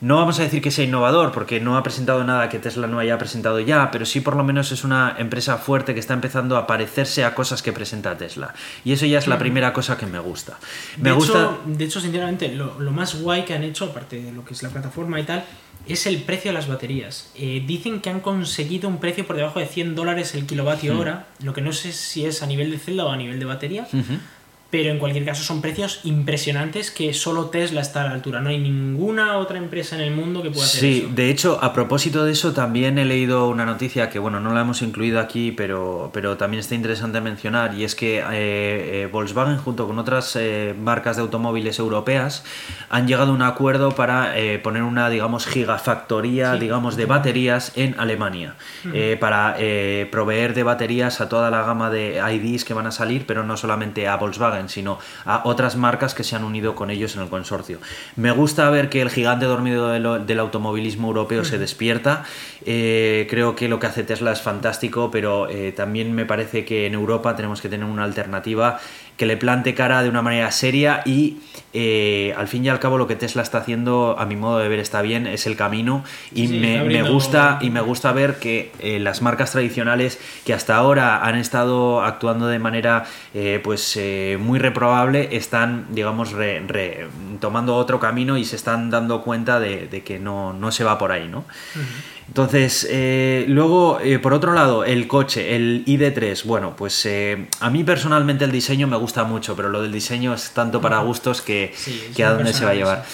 no 0.03 0.17
vamos 0.17 0.41
a 0.41 0.43
decir 0.43 0.61
que 0.61 0.73
sea 0.73 0.85
innovador, 0.85 1.31
porque 1.31 1.61
no 1.61 1.77
ha 1.77 1.85
presentado 1.85 2.25
nada 2.25 2.49
que 2.49 2.59
Tesla 2.59 2.89
no 2.89 2.99
haya 2.99 3.19
presentado 3.19 3.61
ya, 3.61 3.93
pero 3.93 4.05
sí 4.05 4.21
por 4.21 4.35
lo 4.35 4.43
menos 4.43 4.73
es 4.73 4.83
una 4.83 5.15
empresa 5.17 5.59
fuerte 5.59 5.95
que 5.95 6.01
está 6.01 6.13
empezando 6.13 6.57
a 6.57 6.67
parecerse 6.67 7.25
a 7.25 7.37
cosas 7.37 7.63
que 7.63 7.73
presenta 7.73 8.19
Tesla. 8.19 8.53
Y 8.85 8.93
eso 8.93 9.07
ya 9.07 9.21
es 9.21 9.29
la 9.29 9.39
primera 9.39 9.73
cosa 9.73 9.97
que 9.97 10.07
me 10.07 10.19
gusta. 10.19 10.59
Me 10.97 11.11
de 11.11 11.15
gusta... 11.15 11.43
Hecho, 11.43 11.61
de 11.67 11.85
hecho, 11.85 12.01
sinceramente, 12.01 12.49
lo, 12.49 12.81
lo, 12.81 12.91
más 12.91 13.23
guay 13.23 13.45
que 13.45 13.55
han 13.55 13.63
hecho, 13.63 13.85
aparte 13.85 14.21
de 14.21 14.33
lo 14.33 14.45
que 14.45 14.55
es 14.55 14.63
la 14.65 14.71
plataforma 14.71 15.21
y 15.21 15.23
tal, 15.23 15.45
es 15.87 16.05
el 16.07 16.21
precio 16.23 16.51
de 16.51 16.55
las 16.55 16.67
baterías. 16.67 17.31
Eh, 17.37 17.63
dicen 17.65 18.01
que 18.01 18.11
han 18.11 18.19
conseguido 18.19 18.89
un 18.89 18.99
precio 18.99 19.25
por 19.25 19.37
debajo 19.37 19.61
de 19.61 19.67
100 19.67 19.95
dólares 19.95 20.35
el 20.35 20.47
kilovatio 20.47 20.95
hmm. 20.95 20.99
hora, 20.99 21.27
lo 21.45 21.53
que 21.53 21.61
no 21.61 21.73
sé 21.73 21.93
si 21.93 22.25
es 22.25 22.43
a 22.43 22.47
nivel 22.47 22.73
de 22.73 22.79
celda 22.79 23.05
o 23.05 23.11
a 23.11 23.17
nivel 23.17 23.39
de 23.39 23.45
batería 23.45 23.87
pero 24.73 24.89
en 24.89 24.99
cualquier 24.99 25.27
caso 25.27 25.45
son 25.45 25.61
precios 25.61 26.01
impresionantes 26.05 26.91
que 26.91 27.13
solo 27.13 27.51
Tesla 27.51 27.83
está 27.83 28.01
a 28.01 28.05
la 28.07 28.13
altura. 28.13 28.41
No 28.41 28.49
hay 28.49 28.57
ninguna 28.57 29.37
otra 29.37 29.59
empresa 29.59 29.97
en 29.97 30.01
el 30.01 30.13
mundo 30.13 30.43
que 30.43 30.51
pueda 30.51 30.65
hacer 30.65 30.83
eso. 30.83 31.09
Sí, 31.09 31.13
de 31.15 31.29
hecho, 31.29 31.59
a 31.63 31.75
propósito 31.75 32.25
de 32.25 32.33
eso, 32.33 32.55
también 32.55 32.97
he 32.97 33.05
leído 33.05 33.51
una 33.51 33.67
noticia 33.67 34.09
que, 34.09 34.19
bueno, 34.19 34.41
no 34.41 34.55
la 34.55 34.63
hemos 34.63 34.81
incluido 34.81 35.21
aquí, 35.21 35.53
pero, 35.53 36.09
pero 36.15 36.39
también 36.39 36.61
está 36.61 36.75
interesante 36.75 37.21
mencionar, 37.21 37.75
y 37.75 37.85
es 37.85 37.95
que 37.95 38.21
eh, 38.21 38.23
eh, 38.33 39.09
Volkswagen, 39.13 39.59
junto 39.59 39.87
con 39.87 39.99
otras 39.99 40.37
eh, 40.37 40.75
marcas 40.81 41.17
de 41.17 41.23
automóviles 41.23 41.79
europeas, 41.79 42.43
han 42.89 43.07
llegado 43.07 43.33
a 43.33 43.35
un 43.35 43.43
acuerdo 43.43 43.91
para 43.91 44.33
poner 44.63 44.85
una, 44.85 45.11
digamos, 45.11 45.47
gigafactoría, 45.47 46.55
digamos, 46.55 46.97
de 46.97 47.05
baterías 47.05 47.73
en 47.77 47.95
Alemania, 47.99 48.55
para 49.21 49.57
proveer 50.11 50.55
de 50.55 50.63
baterías 50.63 51.21
a 51.21 51.29
toda 51.29 51.51
la 51.51 51.63
gama 51.63 51.91
de 51.91 52.23
IDs 52.33 52.65
que 52.65 52.73
van 52.73 52.87
a 52.87 52.91
salir, 52.91 53.27
pero 53.27 53.45
no 53.45 53.59
solamente 53.59 54.09
a 54.09 54.17
Volkswagen 54.17 54.62
sino 54.69 54.99
a 55.25 55.43
otras 55.45 55.77
marcas 55.77 56.15
que 56.15 56.25
se 56.25 56.37
han 56.37 56.45
unido 56.45 56.75
con 56.75 56.91
ellos 56.91 57.17
en 57.17 57.23
el 57.23 57.29
consorcio. 57.29 57.79
Me 58.17 58.31
gusta 58.31 58.69
ver 58.71 58.89
que 58.89 59.01
el 59.01 59.11
gigante 59.11 59.47
dormido 59.47 59.89
del 59.89 60.39
automovilismo 60.39 61.09
europeo 61.09 61.45
se 61.45 61.59
despierta. 61.59 62.25
Eh, 62.65 63.27
creo 63.31 63.57
que 63.57 63.69
lo 63.69 63.79
que 63.79 63.87
hace 63.87 64.05
Tesla 64.05 64.33
es 64.33 64.41
fantástico, 64.41 65.11
pero 65.11 65.49
eh, 65.49 65.73
también 65.73 66.15
me 66.15 66.27
parece 66.27 66.65
que 66.65 66.87
en 66.87 66.95
Europa 66.95 67.35
tenemos 67.37 67.61
que 67.61 67.69
tener 67.69 67.87
una 67.87 68.05
alternativa 68.05 68.81
que 69.23 69.27
le 69.27 69.37
plante 69.37 69.73
cara 69.73 70.03
de 70.03 70.09
una 70.09 70.21
manera 70.21 70.51
seria 70.51 71.03
y 71.05 71.37
eh, 71.75 72.35
al 72.37 72.49
fin 72.49 72.65
y 72.65 72.69
al 72.69 72.81
cabo 72.81 72.99
lo 72.99 73.07
que 73.07 73.15
Tesla 73.15 73.43
está 73.43 73.59
haciendo 73.59 74.17
a 74.19 74.27
mi 74.27 74.35
modo 74.35 74.59
de 74.59 74.69
ver 74.69 74.81
está 74.81 75.01
bien 75.01 75.29
es 75.29 75.47
el 75.47 75.55
camino. 75.55 76.03
Y 76.35 76.49
me, 76.49 77.09
gusta 77.09 77.61
y 77.61 77.71
me 77.71 77.81
gusta 77.81 78.11
ver 78.11 78.41
que 78.41 78.73
eh, 78.81 78.99
las 78.99 79.23
marcas 79.23 79.53
tradicionales 79.53 80.19
que 80.45 80.53
hasta 80.53 80.75
ahora 80.75 81.25
han 81.25 81.37
estado 81.37 82.03
actuando 82.03 82.49
de 82.49 82.59
manera 82.59 83.05
eh, 83.33 83.61
pues 83.63 83.97
muy 84.41 84.59
reprobable 84.59 85.37
están 85.37 85.87
digamos 85.91 86.35
tomando 87.39 87.77
otro 87.77 88.01
camino 88.01 88.37
y 88.37 88.45
se 88.45 88.57
están 88.57 88.91
dando 88.91 89.23
cuenta 89.23 89.61
de, 89.61 90.03
que 90.05 90.19
no, 90.19 90.53
no, 90.53 90.73
se 90.73 90.83
va 90.83 90.99
por 90.99 91.13
ahí 91.13 91.29
no 91.29 91.45
entonces, 92.33 92.87
eh, 92.89 93.45
luego, 93.47 94.01
eh, 94.01 94.19
por 94.19 94.33
otro 94.33 94.55
lado, 94.55 94.87
el 94.87 95.07
coche, 95.07 95.55
el 95.55 95.85
ID3, 95.85 96.45
bueno, 96.45 96.75
pues 96.75 97.05
eh, 97.05 97.47
a 97.61 97.69
mí 97.69 97.85
personalmente 97.85 98.47
el 98.47 98.51
diseño 98.51 98.87
me 98.87 98.97
gusta 98.97 99.25
mucho, 99.25 99.55
pero 99.55 99.69
lo 99.69 99.83
del 99.83 99.93
diseño 99.93 100.33
es 100.33 100.53
tanto 100.53 100.81
para 100.81 101.01
gustos 101.01 101.43
que, 101.43 101.75
que 102.17 102.25
a 102.25 102.31
dónde 102.33 102.55
se 102.55 102.65
va 102.65 102.71
a 102.71 102.75
llevar. 102.75 103.05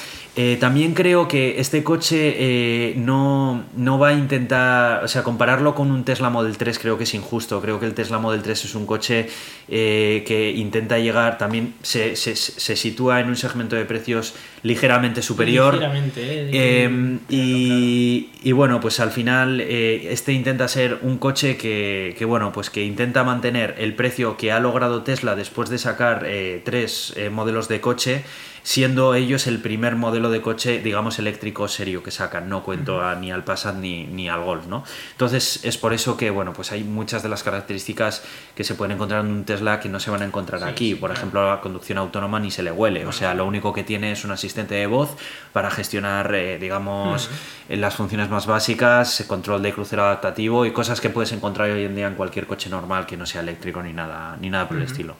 Eh, 0.40 0.56
también 0.60 0.94
creo 0.94 1.26
que 1.26 1.58
este 1.58 1.82
coche 1.82 2.36
eh, 2.38 2.94
no, 2.96 3.64
va 4.00 4.10
a 4.10 4.12
intentar, 4.12 5.02
o 5.02 5.08
sea, 5.08 5.24
compararlo 5.24 5.74
con 5.74 5.90
un 5.90 6.04
Tesla 6.04 6.30
Model 6.30 6.56
3 6.56 6.78
creo 6.78 6.96
que 6.96 7.02
es 7.02 7.14
injusto. 7.14 7.60
Creo 7.60 7.80
que 7.80 7.86
el 7.86 7.94
Tesla 7.94 8.20
Model 8.20 8.40
3 8.40 8.66
es 8.66 8.74
un 8.76 8.86
coche 8.86 9.28
eh, 9.66 10.22
que 10.24 10.52
intenta 10.52 10.96
llegar, 11.00 11.38
también 11.38 11.74
se, 11.82 12.14
sitúa 12.14 13.18
en 13.18 13.26
un 13.26 13.34
segmento 13.34 13.74
de 13.74 13.84
precios 13.84 14.36
ligeramente 14.62 15.22
superior. 15.22 15.74
Ligeramente, 15.74 16.84
em, 16.84 17.18
y, 17.28 18.52
bueno, 18.52 18.78
pues 18.78 19.00
al 19.00 19.10
final 19.10 19.60
este 19.60 20.32
intenta 20.32 20.68
ser 20.68 21.00
un 21.02 21.18
coche 21.18 21.56
que, 21.56 22.14
que, 22.16 22.24
bueno, 22.24 22.52
pues 22.52 22.70
que 22.70 22.84
intenta 22.84 23.24
mantener 23.24 23.74
el 23.78 23.92
precio 23.94 24.36
que 24.36 24.52
ha 24.52 24.60
logrado 24.60 25.02
Tesla 25.02 25.34
después 25.34 25.68
de 25.68 25.78
sacar 25.78 26.24
tres 26.62 27.12
modelos 27.32 27.66
de 27.66 27.80
coche 27.80 28.22
siendo 28.62 29.14
ellos 29.14 29.46
el 29.46 29.60
primer 29.60 29.96
modelo 29.96 30.30
de 30.30 30.40
coche, 30.40 30.80
digamos, 30.80 31.18
eléctrico 31.18 31.68
serio 31.68 32.02
que 32.02 32.10
sacan. 32.10 32.48
No 32.48 32.62
cuento 32.62 33.02
ni 33.16 33.30
al 33.30 33.44
Passat 33.44 33.76
ni, 33.76 34.04
ni, 34.04 34.28
al 34.28 34.42
Golf, 34.42 34.66
¿no? 34.66 34.84
Entonces 35.12 35.60
es 35.64 35.78
por 35.78 35.92
eso 35.92 36.16
que, 36.16 36.30
bueno, 36.30 36.52
pues 36.52 36.72
hay 36.72 36.84
muchas 36.84 37.22
de 37.22 37.28
las 37.28 37.42
características 37.42 38.22
que 38.54 38.64
se 38.64 38.74
pueden 38.74 38.92
encontrar 38.92 39.24
en 39.24 39.30
un 39.30 39.44
Tesla 39.44 39.80
que 39.80 39.88
no 39.88 40.00
se 40.00 40.10
van 40.10 40.22
a 40.22 40.24
encontrar 40.24 40.64
aquí. 40.64 40.94
por 40.94 41.10
ejemplo, 41.10 41.48
la 41.48 41.60
conducción 41.60 41.98
autónoma 41.98 42.40
ni 42.40 42.50
se 42.50 42.62
le 42.62 42.70
huele. 42.70 43.06
O 43.06 43.12
sea, 43.12 43.34
lo 43.34 43.46
único 43.46 43.72
que 43.72 43.84
tiene 43.84 44.12
es 44.12 44.24
un 44.24 44.30
asistente 44.30 44.74
de 44.74 44.86
voz 44.86 45.16
para 45.52 45.70
gestionar, 45.70 46.34
eh, 46.34 46.58
digamos, 46.58 47.30
las 47.68 47.94
funciones 47.94 48.28
más 48.30 48.46
básicas, 48.46 49.24
control 49.26 49.62
de 49.62 49.72
crucero 49.72 50.04
adaptativo 50.04 50.66
y 50.66 50.72
cosas 50.72 51.00
que 51.00 51.10
puedes 51.10 51.32
encontrar 51.32 51.70
hoy 51.70 51.84
en 51.84 51.94
día 51.94 52.06
en 52.06 52.14
cualquier 52.14 52.46
coche 52.46 52.70
normal 52.70 53.06
que 53.06 53.16
no 53.16 53.26
sea 53.26 53.40
eléctrico 53.40 53.82
ni 53.82 53.92
nada, 53.92 54.36
ni 54.40 54.50
nada 54.50 54.68
por 54.68 54.76
el 54.76 54.84
estilo. 54.84 55.16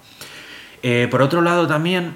Eh, 0.83 1.09
por 1.11 1.23
otro 1.23 1.41
lado, 1.43 1.67
también 1.67 2.15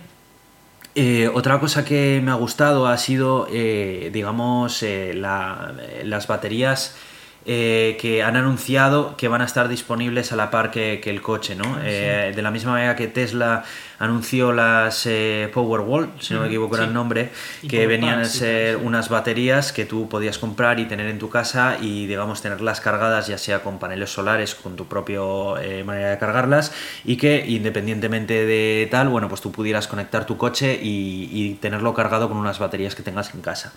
eh, 0.95 1.29
otra 1.33 1.59
cosa 1.59 1.85
que 1.85 2.21
me 2.23 2.31
ha 2.31 2.35
gustado 2.35 2.87
ha 2.87 2.99
sido, 2.99 3.47
eh, 3.51 4.11
digamos, 4.13 4.83
eh, 4.83 5.15
las 5.15 6.27
baterías 6.27 6.97
eh, 7.45 7.99
que 8.01 8.23
han 8.23 8.37
anunciado 8.37 9.17
que 9.17 9.27
van 9.27 9.41
a 9.41 9.45
estar 9.45 9.67
disponibles 9.67 10.31
a 10.31 10.37
la 10.37 10.51
par 10.51 10.71
que, 10.71 11.01
el 11.05 11.23
coche, 11.23 11.57
¿no? 11.57 11.75
Ah, 11.77 11.81
eh, 11.83 12.33
de 12.35 12.43
la 12.43 12.53
misma 12.53 12.73
manera 12.73 12.95
que 12.95 13.09
Tesla 13.09 13.65
anunció 13.99 14.53
las 14.53 15.07
eh, 15.07 15.51
Powerwall, 15.53 16.11
si 16.21 16.35
no 16.35 16.41
me 16.41 16.47
equivoco 16.47 16.77
era 16.77 16.85
el 16.85 16.93
nombre, 16.93 17.31
que 17.69 17.87
venían 17.87 18.21
a 18.21 18.25
ser 18.25 18.77
unas 18.77 19.09
baterías 19.09 19.73
que 19.73 19.85
tú 19.85 20.09
podías 20.09 20.39
comprar 20.39 20.81
y 20.81 20.87
tener 20.87 21.07
en 21.07 21.19
tu 21.19 21.31
casa 21.31 21.77
y, 21.81 22.07
digamos, 22.07 22.43
tenerlas 22.43 22.81
cargadas 22.81 23.27
ya 23.27 23.39
sea 23.39 23.61
con 23.61 23.79
paneles 23.79 24.11
solares, 24.11 24.55
con 24.55 24.77
tu 24.77 24.87
propia 24.87 25.21
manera 25.85 26.11
de 26.11 26.19
cargarlas 26.19 26.73
y 27.05 27.17
que 27.17 27.45
independientemente 27.47 28.45
de 28.45 28.89
tal, 28.91 29.09
bueno, 29.09 29.29
pues 29.29 29.41
tú 29.41 29.53
pudieras 29.53 29.87
conectar 29.87 30.27
tu 30.27 30.37
coche 30.37 30.79
y, 30.83 31.29
y 31.33 31.55
tenerlo 31.55 31.95
cargado 31.95 32.29
con 32.29 32.39
unas 32.39 32.59
baterías 32.59 32.95
que 32.95 33.03
tengas 33.03 33.35
en 33.35 33.41
casa. 33.41 33.73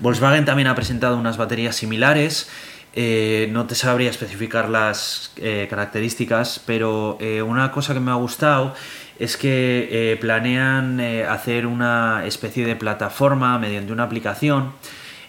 Volkswagen 0.00 0.44
también 0.44 0.68
ha 0.68 0.74
presentado 0.74 1.16
unas 1.16 1.36
baterías 1.36 1.76
similares. 1.76 2.48
Eh, 2.92 3.48
no 3.52 3.66
te 3.66 3.74
sabría 3.76 4.10
especificar 4.10 4.68
las 4.68 5.32
eh, 5.36 5.66
características, 5.70 6.60
pero 6.66 7.16
eh, 7.20 7.40
una 7.40 7.70
cosa 7.70 7.94
que 7.94 8.00
me 8.00 8.10
ha 8.10 8.14
gustado 8.14 8.74
es 9.18 9.36
que 9.36 10.16
planean 10.20 10.98
hacer 11.28 11.66
una 11.66 12.24
especie 12.24 12.64
de 12.64 12.74
plataforma 12.74 13.58
mediante 13.58 13.92
una 13.92 14.04
aplicación 14.04 14.72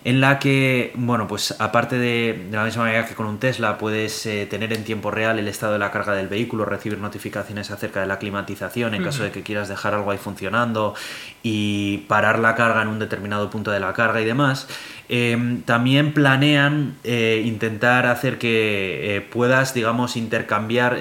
en 0.03 0.19
la 0.19 0.39
que, 0.39 0.91
bueno, 0.95 1.27
pues 1.27 1.55
aparte 1.59 1.97
de, 1.97 2.47
de 2.49 2.57
la 2.57 2.63
misma 2.63 2.83
manera 2.83 3.05
que 3.05 3.13
con 3.13 3.27
un 3.27 3.37
Tesla 3.37 3.77
puedes 3.77 4.25
eh, 4.25 4.47
tener 4.49 4.73
en 4.73 4.83
tiempo 4.83 5.11
real 5.11 5.37
el 5.37 5.47
estado 5.47 5.73
de 5.73 5.79
la 5.79 5.91
carga 5.91 6.13
del 6.13 6.27
vehículo, 6.27 6.65
recibir 6.65 6.97
notificaciones 6.97 7.69
acerca 7.69 8.01
de 8.01 8.07
la 8.07 8.17
climatización 8.17 8.95
en 8.95 9.03
caso 9.03 9.23
de 9.23 9.31
que 9.31 9.43
quieras 9.43 9.69
dejar 9.69 9.93
algo 9.93 10.09
ahí 10.09 10.17
funcionando 10.17 10.95
y 11.43 11.99
parar 12.07 12.39
la 12.39 12.55
carga 12.55 12.81
en 12.81 12.87
un 12.87 12.97
determinado 12.97 13.51
punto 13.51 13.69
de 13.69 13.79
la 13.79 13.93
carga 13.93 14.21
y 14.21 14.25
demás, 14.25 14.67
em, 15.07 15.61
también 15.61 16.13
planean 16.13 16.95
eh, 17.03 17.43
intentar 17.45 18.07
hacer 18.07 18.39
que 18.39 19.17
eh, 19.17 19.21
puedas, 19.21 19.75
digamos, 19.75 20.17
intercambiar, 20.17 20.97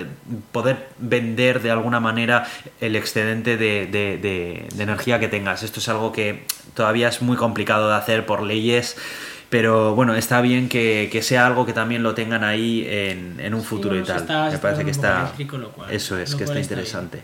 poder 0.52 0.88
vender 0.98 1.62
de 1.62 1.70
alguna 1.70 2.00
manera 2.00 2.46
el 2.82 2.96
excedente 2.96 3.56
de, 3.56 3.86
de 3.86 4.82
energía 4.82 5.18
que 5.18 5.28
tengas. 5.28 5.62
Esto 5.62 5.80
es 5.80 5.88
algo 5.88 6.12
que 6.12 6.44
todavía 6.74 7.08
es 7.08 7.22
muy 7.22 7.36
complicado 7.36 7.88
de 7.88 7.96
hacer 7.96 8.26
por 8.26 8.42
leyes 8.42 8.96
pero 9.50 9.96
bueno, 9.96 10.14
está 10.14 10.40
bien 10.40 10.68
que, 10.68 11.20
sea 11.22 11.44
algo 11.44 11.66
que 11.66 11.72
también 11.72 12.04
lo 12.04 12.14
tengan 12.14 12.44
ahí 12.44 12.86
en, 12.88 13.52
un 13.52 13.62
futuro 13.62 13.98
y 13.98 14.04
tal. 14.04 14.24
Me 14.50 14.58
parece 14.58 14.84
que 14.84 14.92
está... 14.92 15.32
eso 15.90 16.16
es, 16.16 16.36
que 16.36 16.44
está 16.44 16.60
interesante. 16.60 17.22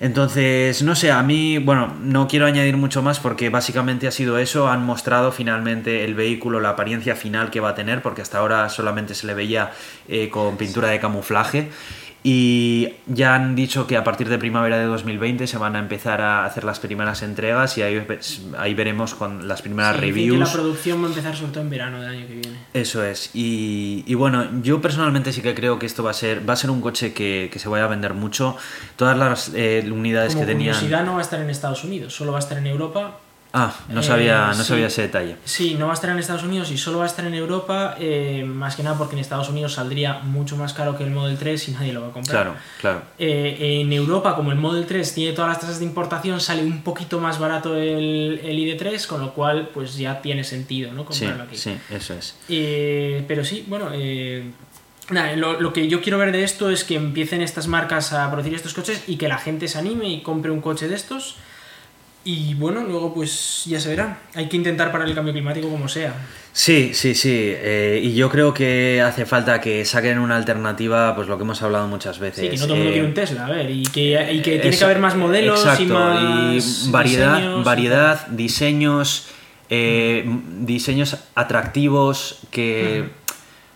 Entonces, 0.00 0.82
no 0.82 0.96
sé, 0.96 1.12
a 1.12 1.22
mí, 1.22 1.58
bueno, 1.58 1.94
no 2.00 2.26
quiero 2.26 2.46
añadir 2.46 2.76
mucho 2.76 3.00
más 3.00 3.20
porque 3.20 3.48
básicamente 3.48 4.08
ha 4.08 4.10
sido 4.10 4.38
eso, 4.38 4.68
han 4.68 4.84
mostrado 4.84 5.30
finalmente 5.30 6.04
el 6.04 6.14
vehículo, 6.14 6.58
la 6.58 6.70
apariencia 6.70 7.14
final 7.14 7.52
que 7.52 7.60
va 7.60 7.70
a 7.70 7.74
tener, 7.76 8.02
porque 8.02 8.20
hasta 8.20 8.38
ahora 8.38 8.68
solamente 8.68 9.14
se 9.14 9.28
le 9.28 9.34
veía 9.34 9.70
eh, 10.08 10.28
con 10.30 10.56
pintura 10.56 10.88
de 10.88 10.98
camuflaje. 10.98 11.70
Y 12.26 12.88
ya 13.06 13.34
han 13.34 13.54
dicho 13.54 13.86
que 13.86 13.98
a 13.98 14.02
partir 14.02 14.30
de 14.30 14.38
primavera 14.38 14.78
de 14.78 14.86
2020 14.86 15.46
se 15.46 15.58
van 15.58 15.76
a 15.76 15.78
empezar 15.78 16.22
a 16.22 16.46
hacer 16.46 16.64
las 16.64 16.80
primeras 16.80 17.22
entregas 17.22 17.76
y 17.76 17.82
ahí, 17.82 18.02
ahí 18.56 18.72
veremos 18.72 19.14
con 19.14 19.46
las 19.46 19.60
primeras 19.60 20.00
reviews. 20.00 20.38
Que 20.38 20.44
la 20.46 20.50
producción 20.50 21.02
va 21.02 21.04
a 21.04 21.08
empezar 21.10 21.36
sobre 21.36 21.52
todo 21.52 21.64
en 21.64 21.68
verano 21.68 22.00
del 22.00 22.08
año 22.08 22.26
que 22.26 22.32
viene. 22.32 22.56
Eso 22.72 23.04
es. 23.04 23.28
Y, 23.34 24.04
y, 24.06 24.14
bueno, 24.14 24.62
yo 24.62 24.80
personalmente 24.80 25.34
sí 25.34 25.42
que 25.42 25.54
creo 25.54 25.78
que 25.78 25.84
esto 25.84 26.02
va 26.02 26.12
a 26.12 26.14
ser, 26.14 26.48
va 26.48 26.54
a 26.54 26.56
ser 26.56 26.70
un 26.70 26.80
coche 26.80 27.12
que, 27.12 27.50
que 27.52 27.58
se 27.58 27.68
vaya 27.68 27.84
a 27.84 27.88
vender 27.88 28.14
mucho. 28.14 28.56
Todas 28.96 29.18
las 29.18 29.52
eh, 29.54 29.86
unidades 29.92 30.34
que 30.34 30.46
tenían. 30.46 30.74
no 31.04 31.12
va 31.12 31.18
a 31.18 31.22
estar 31.22 31.38
en 31.38 31.50
Estados 31.50 31.84
Unidos, 31.84 32.14
solo 32.14 32.32
va 32.32 32.38
a 32.38 32.40
estar 32.40 32.56
en 32.56 32.68
Europa 32.68 33.18
Ah, 33.56 33.72
no 33.88 34.02
sabía, 34.02 34.50
eh, 34.52 34.56
no 34.56 34.64
sabía 34.64 34.88
ese 34.88 35.02
detalle. 35.02 35.36
Sí, 35.44 35.76
no 35.78 35.86
va 35.86 35.92
a 35.92 35.94
estar 35.94 36.10
en 36.10 36.18
Estados 36.18 36.42
Unidos 36.42 36.72
y 36.72 36.76
solo 36.76 36.98
va 36.98 37.04
a 37.04 37.06
estar 37.06 37.24
en 37.24 37.34
Europa, 37.34 37.94
eh, 38.00 38.42
más 38.44 38.74
que 38.74 38.82
nada 38.82 38.98
porque 38.98 39.14
en 39.14 39.20
Estados 39.20 39.48
Unidos 39.48 39.74
saldría 39.74 40.14
mucho 40.14 40.56
más 40.56 40.72
caro 40.72 40.98
que 40.98 41.04
el 41.04 41.12
Model 41.12 41.38
3 41.38 41.68
y 41.68 41.70
nadie 41.70 41.92
lo 41.92 42.00
va 42.00 42.08
a 42.08 42.10
comprar. 42.10 42.42
Claro, 42.42 42.56
claro. 42.80 43.02
Eh, 43.16 43.78
en 43.80 43.92
Europa, 43.92 44.34
como 44.34 44.50
el 44.50 44.58
Model 44.58 44.86
3 44.86 45.14
tiene 45.14 45.34
todas 45.34 45.50
las 45.50 45.60
tasas 45.60 45.78
de 45.78 45.84
importación, 45.84 46.40
sale 46.40 46.64
un 46.64 46.82
poquito 46.82 47.20
más 47.20 47.38
barato 47.38 47.76
el, 47.76 48.40
el 48.42 48.58
ID3, 48.58 49.06
con 49.06 49.20
lo 49.20 49.32
cual 49.32 49.68
pues 49.72 49.96
ya 49.96 50.20
tiene 50.20 50.42
sentido, 50.42 50.92
¿no? 50.92 51.04
Comprarlo 51.04 51.44
aquí. 51.44 51.56
Sí, 51.56 51.78
eso 51.90 52.14
es. 52.14 52.34
pero 53.28 53.44
sí, 53.44 53.64
bueno, 53.68 53.90
Nada, 55.10 55.36
lo, 55.36 55.60
lo, 55.60 55.74
que 55.74 55.86
yo 55.86 56.00
quiero 56.00 56.16
ver 56.16 56.32
de 56.32 56.44
esto 56.44 56.70
es 56.70 56.82
que 56.82 56.94
empiecen 56.94 57.42
estas 57.42 57.68
marcas 57.68 58.14
a 58.14 58.28
producir 58.30 58.54
estos 58.54 58.72
coches 58.72 59.04
y 59.06 59.16
que 59.16 59.28
la 59.28 59.36
gente 59.36 59.68
se 59.68 59.78
anime 59.78 60.08
y 60.08 60.22
compre 60.22 60.50
un 60.50 60.62
coche 60.62 60.88
de 60.88 60.94
estos 60.94 61.36
y 62.24 62.54
bueno, 62.54 62.82
luego 62.82 63.12
pues 63.12 63.64
ya 63.66 63.78
se 63.78 63.90
verá. 63.90 64.18
Hay 64.34 64.48
que 64.48 64.56
intentar 64.56 64.90
parar 64.90 65.06
el 65.08 65.14
cambio 65.14 65.32
climático 65.32 65.68
como 65.68 65.88
sea. 65.88 66.14
Sí, 66.52 66.92
sí, 66.94 67.14
sí. 67.14 67.52
Eh, 67.54 68.00
y 68.02 68.14
yo 68.14 68.30
creo 68.30 68.54
que 68.54 69.02
hace 69.02 69.26
falta 69.26 69.60
que 69.60 69.84
saquen 69.84 70.18
una 70.18 70.36
alternativa, 70.36 71.14
pues 71.14 71.28
lo 71.28 71.36
que 71.36 71.42
hemos 71.42 71.60
hablado 71.62 71.88
muchas 71.88 72.18
veces. 72.18 72.44
Sí, 72.44 72.50
que 72.50 72.56
no 72.56 72.66
todo 72.66 72.74
el 72.74 72.78
mundo 72.78 72.92
quiere 72.92 73.06
un 73.06 73.12
eh, 73.12 73.14
Tesla, 73.14 73.46
a 73.46 73.50
ver. 73.50 73.70
Y 73.70 73.82
que, 73.82 74.32
y 74.32 74.40
que 74.40 74.58
tiene 74.58 74.76
que 74.76 74.84
haber 74.84 75.00
más 75.00 75.16
modelos 75.16 75.66
y 75.80 75.86
más. 75.86 76.90
variedad, 76.90 77.62
variedad, 77.62 78.26
diseños, 78.28 79.26
eh, 79.68 80.24
diseños 80.60 81.18
atractivos 81.34 82.38
que. 82.50 83.23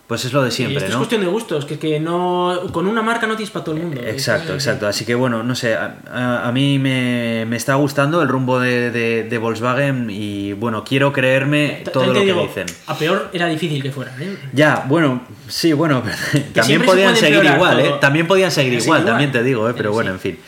Pues 0.08 0.24
es 0.24 0.32
lo 0.32 0.42
de 0.42 0.50
siempre, 0.50 0.86
Es 0.86 0.96
cuestión 0.96 1.20
de 1.20 1.26
gustos, 1.26 1.66
que, 1.66 1.78
que 1.78 2.00
no 2.00 2.58
con 2.72 2.86
una 2.86 3.02
marca 3.02 3.26
no 3.26 3.36
tienes 3.36 3.50
para 3.50 3.62
todo 3.62 3.76
el 3.76 3.82
mundo. 3.82 4.00
Exacto, 4.00 4.54
exacto. 4.54 4.86
Así 4.86 5.04
que 5.04 5.14
bueno, 5.14 5.42
no 5.42 5.54
sé, 5.54 5.76
a, 5.76 6.50
mí 6.54 6.78
me, 6.78 7.42
está 7.54 7.74
gustando 7.74 8.22
el 8.22 8.28
rumbo 8.28 8.58
de, 8.58 9.38
Volkswagen 9.38 10.08
y 10.08 10.54
bueno, 10.54 10.82
quiero 10.82 11.12
creerme 11.12 11.82
todo 11.92 12.06
lo 12.06 12.14
que 12.14 12.32
dicen. 12.32 12.64
A 12.86 12.96
peor 12.96 13.28
era 13.34 13.48
difícil 13.48 13.82
que 13.82 13.92
fuera, 13.92 14.16
¿eh? 14.18 14.34
Ya, 14.54 14.86
bueno, 14.88 15.20
sí, 15.46 15.74
bueno, 15.74 16.02
también 16.54 16.86
podían 16.86 17.14
seguir 17.14 17.44
igual, 17.44 17.78
¿eh? 17.80 17.92
También 18.00 18.26
podían 18.26 18.50
seguir 18.50 18.72
igual, 18.80 19.04
también 19.04 19.30
te 19.30 19.42
digo, 19.42 19.68
¿eh? 19.68 19.74
Pero 19.76 19.92
bueno, 19.92 20.12
en 20.12 20.20
fin, 20.20 20.38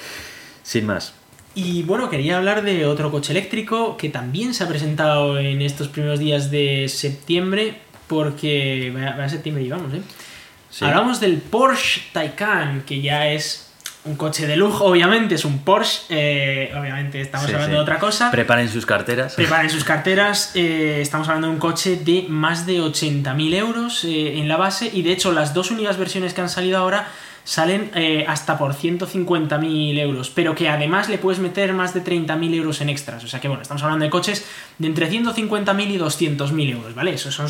sin 0.63 0.87
más. 0.87 1.13
Y 1.55 1.83
bueno, 1.83 2.09
quería 2.09 2.39
hablar 2.39 2.63
de 2.63 2.87
otro 2.87 3.11
coche 3.11 3.33
eléctrico 3.33 3.99
que 3.99 4.09
también 4.09 4.55
se 4.55 4.65
ha 4.65 4.69
presentado 4.69 5.39
en 5.39 5.61
estos 5.61 5.89
primeros 5.89 6.19
días 6.19 6.51
de 6.51 6.89
septiembre 6.89 7.89
porque 8.11 8.93
a 9.17 9.29
septiembre 9.29 9.63
llevamos, 9.63 9.95
¿eh? 9.95 10.03
Hablamos 10.81 11.21
del 11.21 11.37
Porsche 11.37 12.03
Taycan, 12.13 12.83
que 12.83 13.01
ya 13.01 13.29
es 13.29 13.71
un 14.05 14.17
coche 14.17 14.49
de 14.49 14.57
lujo, 14.57 14.85
obviamente, 14.87 15.37
es 15.37 15.45
un 15.45 15.61
Porsche, 15.61 16.07
eh, 16.09 16.73
obviamente 16.77 17.21
estamos 17.21 17.47
hablando 17.47 17.77
de 17.77 17.81
otra 17.81 18.01
cosa. 18.01 18.33
Preparen 18.33 18.69
sus 18.69 18.85
carteras. 18.85 19.35
Preparen 19.37 19.71
sus 19.77 19.85
carteras, 19.85 20.51
eh, 20.57 20.99
estamos 21.01 21.29
hablando 21.29 21.47
de 21.47 21.53
un 21.53 21.61
coche 21.61 22.01
de 22.05 22.27
más 22.29 22.67
de 22.67 22.81
80.000 22.81 23.55
euros 23.55 24.03
eh, 24.03 24.39
en 24.39 24.49
la 24.49 24.57
base 24.57 24.91
y 24.93 25.03
de 25.03 25.13
hecho 25.13 25.31
las 25.31 25.55
dos 25.55 25.71
únicas 25.71 25.97
versiones 25.97 26.35
que 26.35 26.41
han 26.41 26.49
salido 26.49 26.79
ahora 26.79 27.07
salen 27.45 27.93
hasta 28.29 28.59
por 28.59 28.75
150.000 28.75 29.99
euros, 29.99 30.31
pero 30.31 30.55
que 30.55 30.69
además 30.69 31.09
le 31.09 31.17
puedes 31.17 31.41
meter 31.41 31.73
más 31.73 31.95
de 31.95 32.05
30.000 32.05 32.55
euros 32.55 32.81
en 32.81 32.91
extras, 32.91 33.25
o 33.25 33.29
sea 33.29 33.41
que 33.41 33.49
bueno, 33.49 33.63
estamos 33.63 33.83
hablando 33.83 34.05
de 34.05 34.11
coches 34.11 34.45
de 34.79 34.87
entre 34.87 35.11
150.000 35.11 35.91
y 35.91 35.99
200.000 35.99 36.71
euros, 36.71 36.95
¿vale? 36.95 37.15
Esos 37.15 37.35
son 37.35 37.49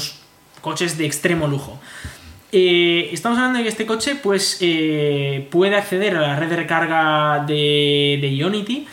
coches 0.61 0.99
de 0.99 1.07
extremo 1.07 1.47
lujo. 1.47 1.81
Eh, 2.53 3.11
estamos 3.13 3.39
hablando 3.39 3.59
de 3.59 3.65
que 3.65 3.71
este 3.71 3.87
coche 3.87 4.17
pues, 4.17 4.59
eh, 4.61 5.47
puede 5.51 5.77
acceder 5.77 6.17
a 6.17 6.21
la 6.21 6.37
red 6.37 6.49
de 6.49 6.57
recarga 6.57 7.45
de, 7.47 8.19
de 8.21 8.35
Ionity, 8.35 8.87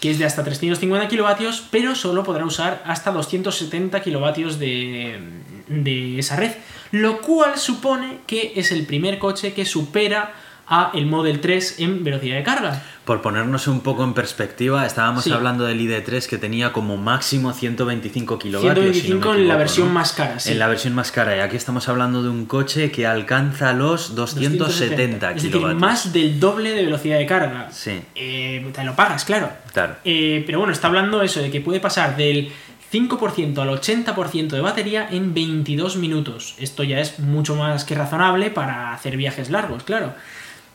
que 0.00 0.10
es 0.10 0.18
de 0.18 0.24
hasta 0.24 0.42
350 0.42 1.08
kilovatios, 1.08 1.64
pero 1.70 1.94
solo 1.94 2.24
podrá 2.24 2.44
usar 2.44 2.82
hasta 2.84 3.12
270 3.12 4.02
kilovatios 4.02 4.58
de, 4.58 5.20
de 5.68 6.18
esa 6.18 6.36
red, 6.36 6.52
lo 6.90 7.20
cual 7.20 7.56
supone 7.58 8.18
que 8.26 8.52
es 8.56 8.72
el 8.72 8.84
primer 8.84 9.18
coche 9.18 9.54
que 9.54 9.64
supera 9.64 10.34
a 10.66 10.90
el 10.94 11.06
Model 11.06 11.40
3 11.40 11.80
en 11.80 12.04
velocidad 12.04 12.36
de 12.36 12.42
carga. 12.42 12.82
Por 13.04 13.20
ponernos 13.20 13.68
un 13.68 13.80
poco 13.80 14.02
en 14.02 14.14
perspectiva, 14.14 14.86
estábamos 14.86 15.26
hablando 15.26 15.64
del 15.64 15.78
ID3 15.78 16.26
que 16.26 16.38
tenía 16.38 16.72
como 16.72 16.96
máximo 16.96 17.52
125 17.52 18.38
kilovatios. 18.38 18.74
125 18.74 19.34
en 19.34 19.48
la 19.48 19.56
versión 19.56 19.92
más 19.92 20.12
cara, 20.12 20.40
sí. 20.40 20.52
En 20.52 20.58
la 20.58 20.68
versión 20.68 20.94
más 20.94 21.12
cara, 21.12 21.36
y 21.36 21.40
aquí 21.40 21.56
estamos 21.56 21.86
hablando 21.90 22.22
de 22.22 22.30
un 22.30 22.46
coche 22.46 22.90
que 22.90 23.06
alcanza 23.06 23.74
los 23.74 24.14
270, 24.14 25.34
kilovatios. 25.34 25.44
Es 25.44 25.52
decir, 25.52 25.76
más 25.76 26.12
del 26.14 26.40
doble 26.40 26.70
de 26.70 26.84
velocidad 26.84 27.18
de 27.18 27.26
carga. 27.26 27.68
Sí. 27.70 28.00
Eh, 28.14 28.66
te 28.72 28.84
lo 28.84 28.96
pagas, 28.96 29.26
claro. 29.26 29.50
Claro. 29.74 29.96
Eh, 30.04 30.42
pero 30.46 30.60
bueno, 30.60 30.72
está 30.72 30.86
hablando 30.86 31.20
eso, 31.20 31.42
de 31.42 31.50
que 31.50 31.60
puede 31.60 31.80
pasar 31.80 32.16
del 32.16 32.50
5% 32.90 33.58
al 33.58 33.68
80% 33.68 34.48
de 34.48 34.60
batería 34.60 35.08
en 35.10 35.34
22 35.34 35.96
minutos. 35.96 36.54
Esto 36.58 36.84
ya 36.84 37.00
es 37.00 37.18
mucho 37.18 37.54
más 37.54 37.84
que 37.84 37.94
razonable 37.94 38.50
para 38.50 38.94
hacer 38.94 39.16
viajes 39.18 39.50
largos, 39.50 39.82
claro. 39.82 40.14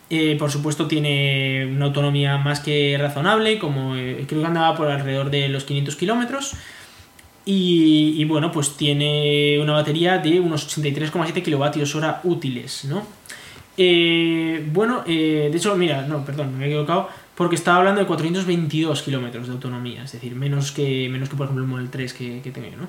Eh, 0.10 0.36
por 0.39 0.49
supuesto 0.49 0.88
tiene 0.88 1.68
una 1.72 1.86
autonomía 1.86 2.38
más 2.38 2.62
que 2.62 2.97
razonable, 2.99 3.60
como 3.60 3.95
eh, 3.95 4.26
creo 4.28 4.41
que 4.41 4.47
andaba 4.47 4.76
por 4.76 4.89
alrededor 4.89 5.30
de 5.30 5.49
los 5.49 5.66
500 5.66 5.95
kilómetros. 5.95 6.53
Y, 7.51 8.24
bueno, 8.26 8.51
pues 8.51 8.78
tiene 8.78 9.57
una 9.60 9.74
batería 9.74 10.20
de 10.20 10.39
unos 10.39 10.78
83,7 10.78 11.41
kilovatios 11.41 11.95
hora 11.95 12.22
útiles, 12.24 12.86
¿no? 12.86 13.07
Eh, 13.76 14.64
bueno, 14.72 15.01
de 15.03 15.51
hecho, 15.51 15.76
mira, 15.76 16.03
no, 16.03 16.24
perdón, 16.24 16.55
me 16.60 16.66
he 16.66 16.68
equivocado, 16.68 17.10
porque 17.34 17.55
estaba 17.55 17.80
hablando 17.80 18.01
de 18.01 18.05
422 18.05 19.01
kilómetros 19.01 19.47
de 19.47 19.53
autonomía, 19.53 20.03
es 20.03 20.12
decir, 20.12 20.36
menos 20.36 20.72
que, 20.72 21.10
menos 21.10 21.28
que 21.28 21.36
por 21.36 21.45
ejemplo 21.45 21.64
el 21.64 21.70
Model 21.72 21.89
3 21.89 22.14
que, 22.14 22.41
que 22.43 22.51
tengo, 22.51 22.78
¿no? 22.78 22.88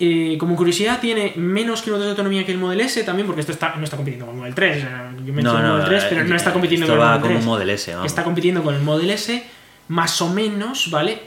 Eh, 0.00 0.36
como 0.38 0.56
curiosidad, 0.56 1.00
tiene 1.00 1.34
menos 1.36 1.80
kilómetros 1.80 2.06
de 2.06 2.10
autonomía 2.10 2.44
que 2.44 2.50
el 2.50 2.58
Model 2.58 2.80
S 2.80 3.02
también, 3.04 3.26
porque 3.26 3.42
esto 3.42 3.52
está, 3.52 3.76
no 3.76 3.84
está 3.84 3.96
compitiendo 3.96 4.26
con 4.26 4.34
el 4.34 4.40
Model 4.40 4.54
3. 4.54 4.84
Yo 5.24 5.32
menciono 5.32 5.58
el 5.58 5.72
Model 5.72 5.86
3, 5.86 6.04
pero 6.08 6.24
no 6.24 6.36
está 6.36 6.52
compitiendo 6.52 6.86
con 6.86 6.96
el 6.96 7.04
Model 7.04 7.22
3. 7.22 7.44
Model 7.44 7.70
S, 7.70 7.94
Está 8.04 8.24
compitiendo 8.24 8.62
con 8.62 8.74
el 8.74 8.82
Model 8.82 9.10
S, 9.10 9.44
más 9.88 10.20
o 10.20 10.30
menos, 10.30 10.90
¿vale? 10.90 11.20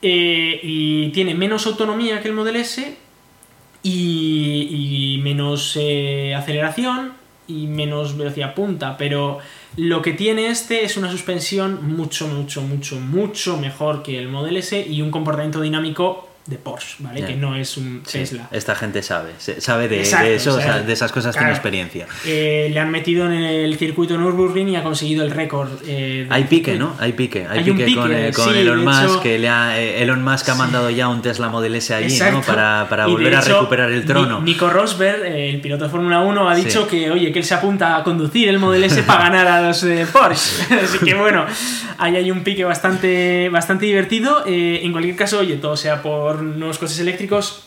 Eh, 0.00 0.58
y 0.62 1.10
tiene 1.10 1.34
menos 1.34 1.66
autonomía 1.66 2.22
que 2.22 2.28
el 2.28 2.34
Model 2.34 2.56
S 2.56 2.96
y, 3.82 5.20
menos 5.22 5.76
eh, 5.78 6.34
aceleración 6.34 7.12
y 7.46 7.66
menos 7.66 8.16
velocidad 8.16 8.54
punta, 8.54 8.96
pero 8.96 9.38
lo 9.76 10.00
que 10.00 10.12
tiene 10.12 10.46
este 10.46 10.84
es 10.84 10.96
una 10.96 11.10
suspensión 11.10 11.94
mucho, 11.94 12.26
mucho, 12.28 12.62
mucho, 12.62 12.98
mucho 13.00 13.58
mejor 13.58 14.02
que 14.02 14.18
el 14.18 14.28
Model 14.28 14.56
S 14.56 14.86
y 14.88 15.02
un 15.02 15.10
comportamiento 15.10 15.60
dinámico 15.60 16.23
de 16.46 16.56
Porsche, 16.58 16.96
¿vale? 16.98 17.24
Que 17.24 17.36
no 17.36 17.56
es 17.56 17.78
un 17.78 18.02
Tesla. 18.02 18.48
Esta 18.50 18.74
gente 18.74 19.02
sabe, 19.02 19.32
sabe 19.38 19.88
de, 19.88 20.02
eso, 20.02 20.56
de 20.58 20.92
esas 20.92 21.10
cosas 21.10 21.34
tiene 21.34 21.50
experiencia. 21.50 22.06
Eh, 22.26 22.68
le 22.70 22.80
han 22.80 22.90
metido 22.90 23.24
en 23.24 23.32
el 23.32 23.78
circuito 23.78 24.18
Nürburgring 24.18 24.68
y 24.68 24.76
ha 24.76 24.82
conseguido 24.82 25.24
el 25.24 25.30
récord. 25.30 25.70
Eh, 25.86 26.26
hay 26.28 26.44
pique, 26.44 26.74
¿no? 26.74 26.94
Hay 26.98 27.14
pique. 27.14 27.46
Hay, 27.48 27.64
pique, 27.64 27.94
con, 28.34 28.54
Elon 28.54 28.84
Musk, 28.84 29.22
que 29.22 29.38
le 29.38 29.48
ha, 29.48 29.80
eh, 29.80 30.02
Elon 30.02 30.22
Musk 30.22 30.46
ha 30.50 30.54
mandado 30.54 30.90
ya 30.90 31.08
un 31.08 31.22
Tesla 31.22 31.48
Model 31.48 31.76
S 31.76 31.94
allí, 31.94 32.18
¿no? 32.30 32.42
Para, 32.42 32.88
para 32.90 33.06
volver 33.06 33.36
a 33.36 33.40
recuperar 33.40 33.90
el 33.90 34.04
trono. 34.04 34.42
Nico 34.42 34.68
Rosberg, 34.68 35.24
el 35.24 35.62
piloto 35.62 35.84
de 35.84 35.90
Fórmula 35.90 36.20
1, 36.20 36.48
ha 36.48 36.54
dicho 36.54 36.86
que, 36.86 37.10
oye, 37.10 37.32
que 37.32 37.38
él 37.38 37.44
se 37.44 37.54
apunta 37.54 37.96
a 37.96 38.04
conducir 38.04 38.50
el 38.50 38.58
Model 38.58 38.84
S 38.84 39.02
para 39.04 39.30
ganar 39.30 39.46
a 39.46 39.62
los 39.62 39.82
Porsche. 40.12 40.74
Así 40.84 40.98
que 40.98 41.14
bueno, 41.14 41.46
ahí 41.96 42.16
hay 42.16 42.30
un 42.30 42.44
pique 42.44 42.64
bastante, 42.64 43.48
bastante 43.48 43.86
divertido. 43.86 44.44
en 44.46 44.92
cualquier 44.92 45.16
caso, 45.16 45.38
oye, 45.38 45.56
todo 45.56 45.74
sea 45.74 46.02
por 46.02 46.33
nuevos 46.42 46.78
coches 46.78 46.98
eléctricos 46.98 47.63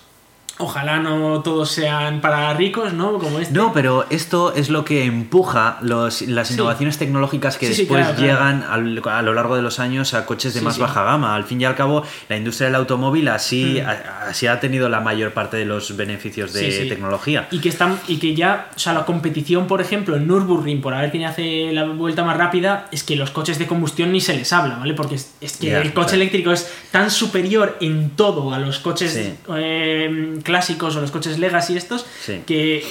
Ojalá 0.60 1.00
no 1.00 1.42
todos 1.42 1.70
sean 1.70 2.22
para 2.22 2.54
ricos, 2.54 2.94
¿no? 2.94 3.20
Como 3.20 3.40
este. 3.40 3.54
No, 3.54 3.74
pero 3.74 4.06
esto 4.10 4.54
es 4.56 4.70
lo 4.70 4.84
que 4.84 5.06
empuja 5.06 5.78
las 5.82 6.22
innovaciones 6.22 6.98
tecnológicas 6.98 7.58
que 7.58 7.70
después 7.70 8.18
llegan 8.18 8.64
a 8.64 9.22
lo 9.22 9.34
largo 9.34 9.56
de 9.56 9.62
los 9.62 9.80
años 9.80 10.14
a 10.14 10.26
coches 10.26 10.54
de 10.54 10.62
más 10.62 10.78
baja 10.78 11.04
gama. 11.04 11.36
Al 11.36 11.44
fin 11.44 11.62
y 11.62 11.66
al 11.66 11.76
cabo, 11.76 12.04
la 12.30 12.38
industria 12.38 12.68
del 12.68 12.76
automóvil 12.76 13.28
así, 13.28 13.82
mm. 13.84 14.30
así 14.30 14.48
ha 14.48 14.60
tenido 14.60 14.90
la 14.90 15.00
mayor 15.00 15.34
parte 15.34 15.58
de 15.58 15.66
los 15.66 15.96
beneficios 15.96 16.54
de 16.54 16.86
tecnología. 16.88 17.48
Y 17.52 17.60
que 17.60 17.70
están 17.70 18.00
y 18.08 18.18
que 18.18 18.36
ya, 18.36 18.70
o 18.76 18.80
sea, 18.80 18.94
la 18.94 19.06
competición, 19.06 19.68
por 19.68 19.82
ejemplo, 19.82 20.16
en 20.16 20.28
Nürburgring, 20.28 20.82
por 20.82 20.96
ver 20.96 21.12
quién 21.12 21.26
hace 21.26 21.72
la 21.72 21.86
vuelta 21.86 22.24
más 22.24 22.38
rápida, 22.38 22.88
es 22.92 23.04
que 23.04 23.16
los 23.16 23.32
coches 23.32 23.60
de 23.60 23.68
combustión 23.68 24.12
ni 24.12 24.22
se 24.22 24.36
les 24.36 24.52
habla, 24.54 24.78
¿vale? 24.78 24.94
Porque 24.94 25.16
es, 25.16 25.58
que 25.60 25.76
el 25.76 25.94
coche 25.94 26.16
eléctrico 26.16 26.52
es 26.52 26.72
tan 26.92 27.12
superior 27.12 27.78
en 27.82 28.12
todo 28.12 28.54
a 28.54 28.60
los 28.60 28.80
coches 28.80 29.34
eh, 29.56 30.40
clásicos 30.48 30.96
o 30.96 31.02
los 31.02 31.12
coches 31.12 31.38
legacy 31.38 31.78
estos, 31.78 32.08
que, 32.48 32.84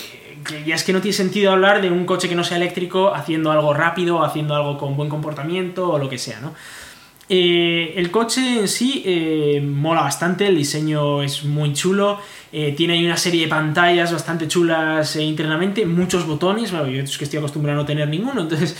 ya 0.64 0.76
es 0.76 0.84
que 0.84 0.92
no 0.92 1.00
tiene 1.00 1.16
sentido 1.16 1.50
hablar 1.50 1.82
de 1.82 1.90
un 1.90 2.04
coche 2.04 2.28
que 2.28 2.36
no 2.36 2.44
sea 2.44 2.58
eléctrico 2.58 3.12
haciendo 3.12 3.50
algo 3.50 3.74
rápido, 3.74 4.22
haciendo 4.22 4.54
algo 4.54 4.78
con 4.78 4.96
buen 4.96 5.08
comportamiento 5.08 5.90
o 5.90 5.98
lo 5.98 6.08
que 6.08 6.18
sea, 6.18 6.38
¿no? 6.40 6.54
Eh, 7.28 7.94
el 7.96 8.12
coche 8.12 8.60
en 8.60 8.68
sí 8.68 9.02
eh, 9.04 9.60
mola 9.60 10.02
bastante, 10.02 10.46
el 10.46 10.56
diseño 10.56 11.24
es 11.24 11.44
muy 11.44 11.72
chulo, 11.72 12.20
eh, 12.52 12.72
tiene 12.76 12.92
ahí 12.92 13.04
una 13.04 13.16
serie 13.16 13.42
de 13.42 13.48
pantallas 13.48 14.12
bastante 14.12 14.46
chulas 14.46 15.16
internamente, 15.16 15.84
muchos 15.86 16.24
botones, 16.24 16.70
yo 16.70 16.84
es 16.84 17.18
que 17.18 17.24
estoy 17.24 17.38
acostumbrado 17.38 17.80
a 17.80 17.82
no 17.82 17.86
tener 17.86 18.08
ninguno, 18.08 18.42
entonces 18.42 18.76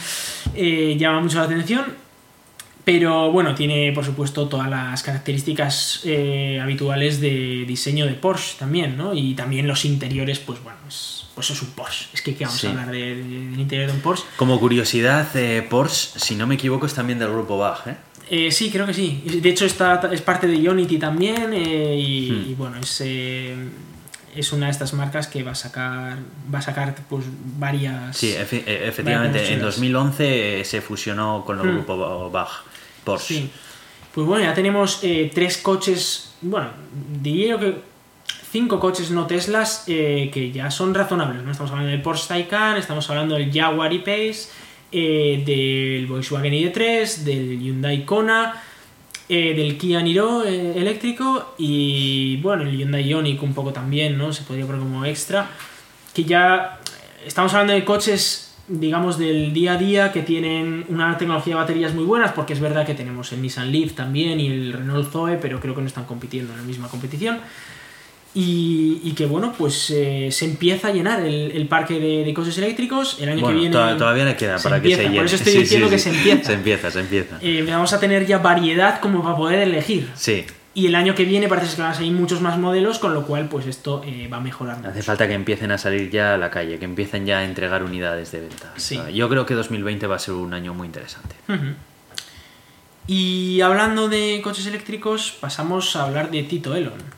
llama 0.96 1.20
mucho 1.20 1.38
la 1.38 1.44
atención. 1.44 2.05
Pero 2.86 3.32
bueno, 3.32 3.52
tiene 3.56 3.90
por 3.90 4.04
supuesto 4.04 4.46
todas 4.46 4.70
las 4.70 5.02
características 5.02 6.02
eh, 6.04 6.60
habituales 6.62 7.20
de 7.20 7.64
diseño 7.66 8.06
de 8.06 8.12
Porsche 8.12 8.58
también, 8.60 8.96
¿no? 8.96 9.12
Y 9.12 9.34
también 9.34 9.66
los 9.66 9.84
interiores, 9.84 10.38
pues 10.38 10.62
bueno, 10.62 10.78
es, 10.86 11.26
pues 11.34 11.50
es 11.50 11.60
un 11.62 11.70
Porsche. 11.70 12.06
Es 12.14 12.22
que 12.22 12.36
¿qué 12.36 12.44
vamos 12.44 12.64
a 12.64 12.70
hablar 12.70 12.92
del 12.92 13.58
interior 13.58 13.88
de 13.88 13.94
un 13.94 14.02
Porsche? 14.02 14.24
Como 14.36 14.60
curiosidad, 14.60 15.26
eh, 15.34 15.66
Porsche, 15.68 16.20
si 16.20 16.36
no 16.36 16.46
me 16.46 16.54
equivoco, 16.54 16.86
es 16.86 16.94
también 16.94 17.18
del 17.18 17.30
grupo 17.30 17.58
Bach, 17.58 17.88
¿eh? 17.88 17.96
eh 18.30 18.52
sí, 18.52 18.70
creo 18.70 18.86
que 18.86 18.94
sí. 18.94 19.20
De 19.24 19.48
hecho, 19.48 19.66
está, 19.66 20.00
es 20.12 20.22
parte 20.22 20.46
de 20.46 20.70
Unity 20.70 20.98
también 20.98 21.54
y, 21.54 22.30
hmm. 22.30 22.50
y, 22.50 22.54
bueno, 22.54 22.76
es, 22.80 23.00
es 24.36 24.52
una 24.52 24.66
de 24.66 24.72
estas 24.72 24.92
marcas 24.92 25.26
que 25.26 25.42
va 25.42 25.52
a 25.52 25.54
sacar 25.54 26.18
va 26.52 26.58
a 26.58 26.62
sacar 26.62 26.94
pues 27.08 27.24
varias 27.58 28.16
sí 28.16 28.34
efectivamente 28.36 29.52
en 29.52 29.60
2011 29.60 30.64
se 30.64 30.80
fusionó 30.80 31.44
con 31.44 31.58
el 31.60 31.66
hmm. 31.66 31.74
grupo 31.74 32.30
Bach 32.30 32.64
Sí. 33.18 33.50
Pues 34.12 34.26
bueno, 34.26 34.44
ya 34.44 34.54
tenemos 34.54 35.00
eh, 35.02 35.30
tres 35.32 35.58
coches, 35.58 36.34
bueno, 36.40 36.70
diría 37.22 37.58
que 37.58 37.76
cinco 38.50 38.80
coches 38.80 39.10
no 39.10 39.26
Teslas 39.26 39.84
eh, 39.86 40.30
que 40.32 40.50
ya 40.50 40.70
son 40.70 40.94
razonables. 40.94 41.42
¿no? 41.42 41.50
Estamos 41.50 41.70
hablando 41.70 41.92
del 41.92 42.02
Porsche 42.02 42.28
Taycan, 42.28 42.78
estamos 42.78 43.08
hablando 43.10 43.34
del 43.34 43.52
Jaguar 43.52 43.92
E-Pace, 43.92 44.48
eh, 44.90 45.42
del 45.44 46.06
Volkswagen 46.06 46.52
ID3, 46.52 47.16
del 47.24 47.60
Hyundai 47.60 48.04
Kona, 48.04 48.62
del 49.28 49.76
Kia 49.76 50.02
Niro 50.02 50.44
eléctrico 50.44 51.54
y 51.58 52.36
bueno, 52.38 52.62
el 52.62 52.76
Hyundai 52.76 53.08
Ioniq 53.08 53.42
un 53.42 53.54
poco 53.54 53.72
también, 53.72 54.16
¿no? 54.16 54.32
Se 54.32 54.42
podría 54.42 54.66
poner 54.66 54.80
como 54.80 55.04
extra. 55.04 55.50
Que 56.14 56.24
ya 56.24 56.80
estamos 57.24 57.52
hablando 57.52 57.74
de 57.74 57.84
coches 57.84 58.46
digamos, 58.68 59.18
del 59.18 59.52
día 59.52 59.74
a 59.74 59.76
día 59.76 60.12
que 60.12 60.22
tienen 60.22 60.84
una 60.88 61.16
tecnología 61.16 61.54
de 61.54 61.60
baterías 61.60 61.94
muy 61.94 62.04
buenas, 62.04 62.32
porque 62.32 62.52
es 62.52 62.60
verdad 62.60 62.84
que 62.84 62.94
tenemos 62.94 63.32
el 63.32 63.42
Nissan 63.42 63.70
Leaf 63.70 63.92
también 63.92 64.40
y 64.40 64.48
el 64.48 64.72
Renault 64.72 65.10
Zoe, 65.10 65.36
pero 65.36 65.60
creo 65.60 65.74
que 65.74 65.80
no 65.80 65.86
están 65.86 66.04
compitiendo 66.04 66.52
en 66.52 66.58
la 66.58 66.64
misma 66.64 66.88
competición. 66.88 67.38
Y, 68.38 69.14
que 69.16 69.24
bueno, 69.24 69.54
pues 69.56 69.88
eh, 69.88 70.28
se 70.30 70.44
empieza 70.44 70.88
a 70.88 70.92
llenar 70.92 71.24
el, 71.24 71.66
parque 71.68 71.98
de, 71.98 72.34
coches 72.34 72.58
eléctricos. 72.58 73.16
El 73.18 73.30
año 73.30 73.46
que 73.46 73.54
viene. 73.54 73.70
Todavía 73.70 74.26
le 74.26 74.36
queda 74.36 74.58
para 74.58 74.82
que 74.82 74.94
se 74.94 75.04
llene. 75.04 75.16
Por 75.16 75.24
eso 75.24 75.36
estoy 75.36 75.54
diciendo 75.54 75.88
que 75.88 75.98
se 75.98 76.10
empieza. 76.10 76.44
Se 76.46 76.52
empieza, 76.52 76.90
se 76.90 77.00
empieza. 77.00 77.38
Eh, 77.40 77.64
vamos 77.66 77.92
a 77.94 77.98
tener 77.98 78.26
ya 78.26 78.38
variedad 78.38 79.00
como 79.00 79.22
para 79.22 79.36
poder 79.36 79.60
elegir. 79.60 80.10
Sí. 80.14 80.44
Y 80.74 80.86
el 80.86 80.94
año 80.94 81.14
que 81.14 81.24
viene 81.24 81.48
parece 81.48 81.74
que 81.74 81.80
van 81.80 81.92
a 81.92 81.94
salir 81.94 82.12
muchos 82.12 82.42
más 82.42 82.58
modelos, 82.58 82.98
con 82.98 83.14
lo 83.14 83.26
cual 83.26 83.48
pues 83.48 83.66
esto 83.66 84.02
eh, 84.04 84.28
va 84.30 84.36
a 84.36 84.40
mejorar. 84.40 84.86
Hace 84.86 85.02
falta 85.02 85.26
que 85.26 85.32
empiecen 85.32 85.70
a 85.70 85.78
salir 85.78 86.10
ya 86.10 86.34
a 86.34 86.36
la 86.36 86.50
calle, 86.50 86.78
que 86.78 86.84
empiecen 86.84 87.24
ya 87.24 87.38
a 87.38 87.44
entregar 87.44 87.82
unidades 87.82 88.32
de 88.32 88.40
venta. 88.40 88.74
Yo 89.10 89.28
creo 89.30 89.46
que 89.46 89.54
2020 89.54 90.06
va 90.06 90.16
a 90.16 90.18
ser 90.18 90.34
un 90.34 90.52
año 90.52 90.74
muy 90.74 90.86
interesante. 90.86 91.34
Y 93.06 93.62
hablando 93.62 94.10
de 94.10 94.40
coches 94.44 94.66
eléctricos, 94.66 95.34
pasamos 95.40 95.96
a 95.96 96.04
hablar 96.04 96.30
de 96.30 96.42
Tito 96.42 96.74
Elon. 96.74 97.16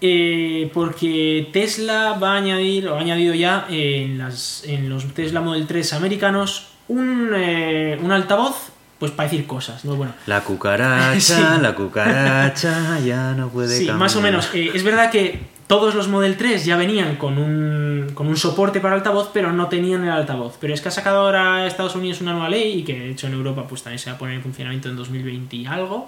Eh, 0.00 0.70
porque 0.72 1.48
Tesla 1.52 2.18
va 2.22 2.32
a 2.32 2.36
añadir, 2.36 2.88
o 2.88 2.96
ha 2.96 3.00
añadido 3.00 3.34
ya 3.34 3.66
en, 3.68 4.18
las, 4.18 4.64
en 4.66 4.88
los 4.88 5.06
Tesla 5.14 5.40
Model 5.40 5.66
3 5.66 5.92
americanos, 5.92 6.68
un, 6.88 7.30
eh, 7.34 7.98
un 8.02 8.12
altavoz 8.12 8.70
pues 8.98 9.12
para 9.12 9.28
decir 9.28 9.46
cosas, 9.46 9.84
¿no? 9.84 9.96
Bueno. 9.96 10.14
La 10.26 10.40
cucaracha, 10.42 11.58
la 11.62 11.74
cucaracha 11.74 12.98
ya 13.00 13.32
no 13.32 13.48
puede 13.48 13.76
Sí, 13.76 13.90
más 13.90 14.16
o 14.16 14.20
menos. 14.20 14.48
Eh, 14.54 14.70
es 14.72 14.82
verdad 14.82 15.10
que 15.10 15.40
todos 15.74 15.96
los 15.96 16.06
Model 16.06 16.36
3 16.36 16.64
ya 16.64 16.76
venían 16.76 17.16
con 17.16 17.36
un, 17.36 18.12
con 18.14 18.28
un 18.28 18.36
soporte 18.36 18.78
para 18.78 18.94
altavoz, 18.94 19.30
pero 19.32 19.52
no 19.52 19.66
tenían 19.66 20.04
el 20.04 20.10
altavoz. 20.10 20.56
Pero 20.60 20.72
es 20.72 20.80
que 20.80 20.86
ha 20.86 20.92
sacado 20.92 21.22
ahora 21.22 21.66
Estados 21.66 21.96
Unidos 21.96 22.20
una 22.20 22.30
nueva 22.30 22.48
ley 22.48 22.78
y 22.78 22.84
que 22.84 22.96
de 22.96 23.10
hecho 23.10 23.26
en 23.26 23.32
Europa 23.32 23.66
pues 23.68 23.82
también 23.82 23.98
se 23.98 24.08
va 24.08 24.14
a 24.14 24.18
poner 24.20 24.36
en 24.36 24.42
funcionamiento 24.42 24.88
en 24.88 24.94
2020 24.94 25.56
y 25.56 25.66
algo. 25.66 26.06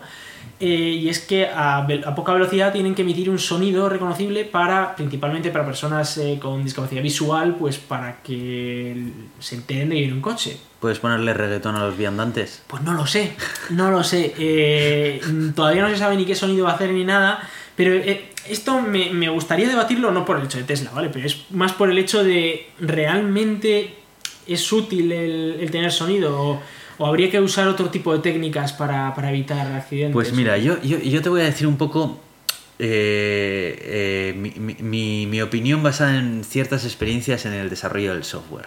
Eh, 0.60 0.68
y 0.68 1.08
es 1.08 1.18
que 1.18 1.48
a, 1.52 1.84
poca 2.14 2.32
velocidad 2.32 2.72
tienen 2.72 2.94
que 2.94 3.02
emitir 3.02 3.28
un 3.28 3.40
sonido 3.40 3.88
reconocible 3.88 4.44
para, 4.44 4.94
principalmente 4.94 5.50
para 5.50 5.66
personas 5.66 6.16
eh, 6.18 6.38
con 6.40 6.62
discapacidad 6.62 7.02
visual, 7.02 7.56
pues 7.58 7.78
para 7.78 8.22
que 8.22 9.10
se 9.40 9.56
enteren 9.56 9.88
de 9.88 9.96
ir 9.96 10.04
en 10.04 10.12
un 10.12 10.20
coche. 10.20 10.58
¿Puedes 10.78 11.00
ponerle 11.00 11.34
reggaetón 11.34 11.74
a 11.74 11.84
los 11.84 11.98
viandantes? 11.98 12.62
Pues 12.68 12.84
no 12.84 12.94
lo 12.94 13.04
sé, 13.04 13.34
no 13.70 13.90
lo 13.90 14.04
sé. 14.04 14.32
Eh, 14.38 15.20
todavía 15.56 15.82
no 15.82 15.88
se 15.88 15.98
sabe 15.98 16.16
ni 16.16 16.24
qué 16.24 16.36
sonido 16.36 16.66
va 16.66 16.70
a 16.70 16.74
hacer 16.76 16.92
ni 16.92 17.04
nada, 17.04 17.40
pero 17.74 17.92
esto 18.48 18.80
me, 18.80 19.28
gustaría 19.28 19.68
debatirlo 19.68 20.10
no 20.10 20.24
por 20.24 20.38
el 20.38 20.44
hecho 20.44 20.58
de 20.58 20.64
Tesla, 20.64 20.90
¿vale? 20.92 21.10
Pero 21.10 21.26
es 21.26 21.44
más 21.50 21.72
por 21.72 21.90
el 21.90 21.98
hecho 21.98 22.24
de 22.24 22.68
realmente 22.80 23.94
es 24.46 24.72
útil 24.72 25.12
el, 25.12 25.68
tener 25.70 25.92
sonido 25.92 26.40
o 26.40 26.62
¿O 26.98 27.06
habría 27.06 27.30
que 27.30 27.38
usar 27.38 27.68
otro 27.68 27.90
tipo 27.90 28.10
de 28.14 28.20
técnicas 28.20 28.72
para, 28.72 29.12
evitar 29.28 29.66
accidentes? 29.72 30.14
Pues 30.14 30.32
mira, 30.32 30.56
yo, 30.56 30.80
yo, 30.82 30.98
yo, 30.98 31.20
te 31.20 31.28
voy 31.28 31.42
a 31.42 31.44
decir 31.44 31.66
un 31.66 31.76
poco 31.76 32.18
eh, 32.78 34.34
eh, 34.36 34.52
mi, 34.82 35.26
mi, 35.26 35.40
opinión 35.40 35.82
basada 35.82 36.18
en 36.18 36.44
ciertas 36.44 36.84
experiencias 36.84 37.46
en 37.46 37.54
el 37.54 37.70
desarrollo 37.70 38.12
del 38.12 38.24
software. 38.24 38.66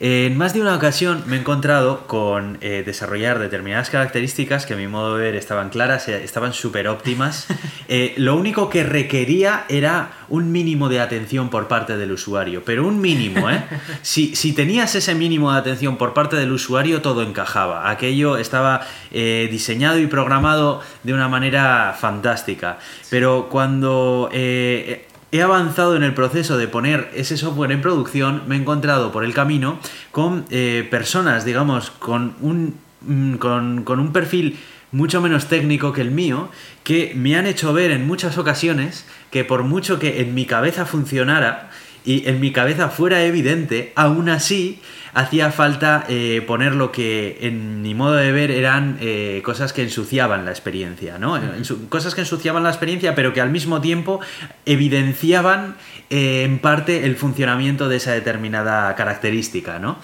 En 0.00 0.36
más 0.36 0.52
de 0.52 0.60
una 0.60 0.74
ocasión 0.74 1.22
me 1.26 1.36
he 1.36 1.40
encontrado 1.40 2.08
con 2.08 2.58
eh, 2.60 2.82
desarrollar 2.84 3.38
determinadas 3.38 3.90
características 3.90 4.66
que 4.66 4.74
a 4.74 4.76
mi 4.76 4.88
modo 4.88 5.16
de 5.16 5.22
ver 5.22 5.36
estaban 5.36 5.70
claras, 5.70 6.08
eh, 6.08 6.24
estaban 6.24 6.52
súper 6.52 6.88
óptimas. 6.88 7.46
Eh, 7.86 8.14
lo 8.16 8.36
único 8.36 8.70
que 8.70 8.82
requería 8.82 9.66
era 9.68 10.12
un 10.30 10.50
mínimo 10.52 10.88
de 10.88 11.00
atención 11.00 11.50
por 11.50 11.68
parte 11.68 11.98
del 11.98 12.12
usuario, 12.12 12.62
pero 12.64 12.86
un 12.86 12.98
mínimo, 12.98 13.50
¿eh? 13.50 13.62
Si, 14.00 14.34
si 14.34 14.54
tenías 14.54 14.94
ese 14.94 15.14
mínimo 15.14 15.52
de 15.52 15.58
atención 15.58 15.98
por 15.98 16.14
parte 16.14 16.36
del 16.36 16.50
usuario, 16.50 17.02
todo 17.02 17.22
encajaba. 17.22 17.90
Aquello 17.90 18.38
estaba 18.38 18.86
diseñado 19.12 19.98
y 19.98 20.06
programado 20.06 20.80
de 21.02 21.12
una 21.12 21.28
manera 21.28 21.94
fantástica. 22.00 22.78
Pero 23.10 23.43
cuando 23.48 24.28
he 24.32 25.42
avanzado 25.42 25.96
en 25.96 26.04
el 26.04 26.14
proceso 26.14 26.56
de 26.56 26.68
poner 26.68 27.10
ese 27.14 27.36
software 27.36 27.72
en 27.72 27.80
producción, 27.80 28.42
me 28.46 28.54
he 28.54 28.58
encontrado 28.58 29.10
por 29.10 29.24
el 29.24 29.34
camino 29.34 29.78
con 30.12 30.44
eh, 30.50 30.86
personas, 30.90 31.44
digamos, 31.44 31.90
con 31.90 32.34
un, 32.40 32.76
mm, 33.00 33.34
con 33.34 34.00
un 34.00 34.12
perfil 34.12 34.58
mucho 34.94 35.20
menos 35.20 35.48
técnico 35.48 35.92
que 35.92 36.02
el 36.02 36.12
mío, 36.12 36.48
que 36.84 37.14
me 37.16 37.36
han 37.36 37.46
hecho 37.46 37.72
ver 37.72 37.90
en 37.90 38.06
muchas 38.06 38.38
ocasiones 38.38 39.06
que 39.32 39.44
por 39.44 39.64
mucho 39.64 39.98
que 39.98 40.20
en 40.20 40.34
mi 40.34 40.46
cabeza 40.46 40.86
funcionara 40.86 41.70
y 42.04 42.28
en 42.28 42.38
mi 42.38 42.52
cabeza 42.52 42.88
fuera 42.88 43.24
evidente, 43.24 43.92
aún 43.96 44.28
así 44.28 44.80
hacía 45.14 45.52
falta 45.52 46.04
eh, 46.08 46.42
poner 46.46 46.74
lo 46.74 46.90
que 46.90 47.38
en 47.40 47.82
mi 47.82 47.94
modo 47.94 48.14
de 48.14 48.32
ver 48.32 48.50
eran 48.50 48.98
eh, 49.00 49.40
cosas 49.44 49.72
que 49.72 49.82
ensuciaban 49.82 50.44
la 50.44 50.50
experiencia, 50.50 51.18
¿no? 51.18 51.40
cosas 51.88 52.14
que 52.14 52.22
ensuciaban 52.22 52.64
la 52.64 52.70
experiencia, 52.70 53.14
pero 53.14 53.32
que 53.32 53.40
al 53.40 53.50
mismo 53.50 53.80
tiempo 53.80 54.20
evidenciaban 54.66 55.76
eh, 56.10 56.42
en 56.44 56.58
parte 56.58 57.06
el 57.06 57.16
funcionamiento 57.16 57.88
de 57.88 57.96
esa 57.96 58.12
determinada 58.12 58.94
característica, 58.96 59.78
¿no? 59.78 59.98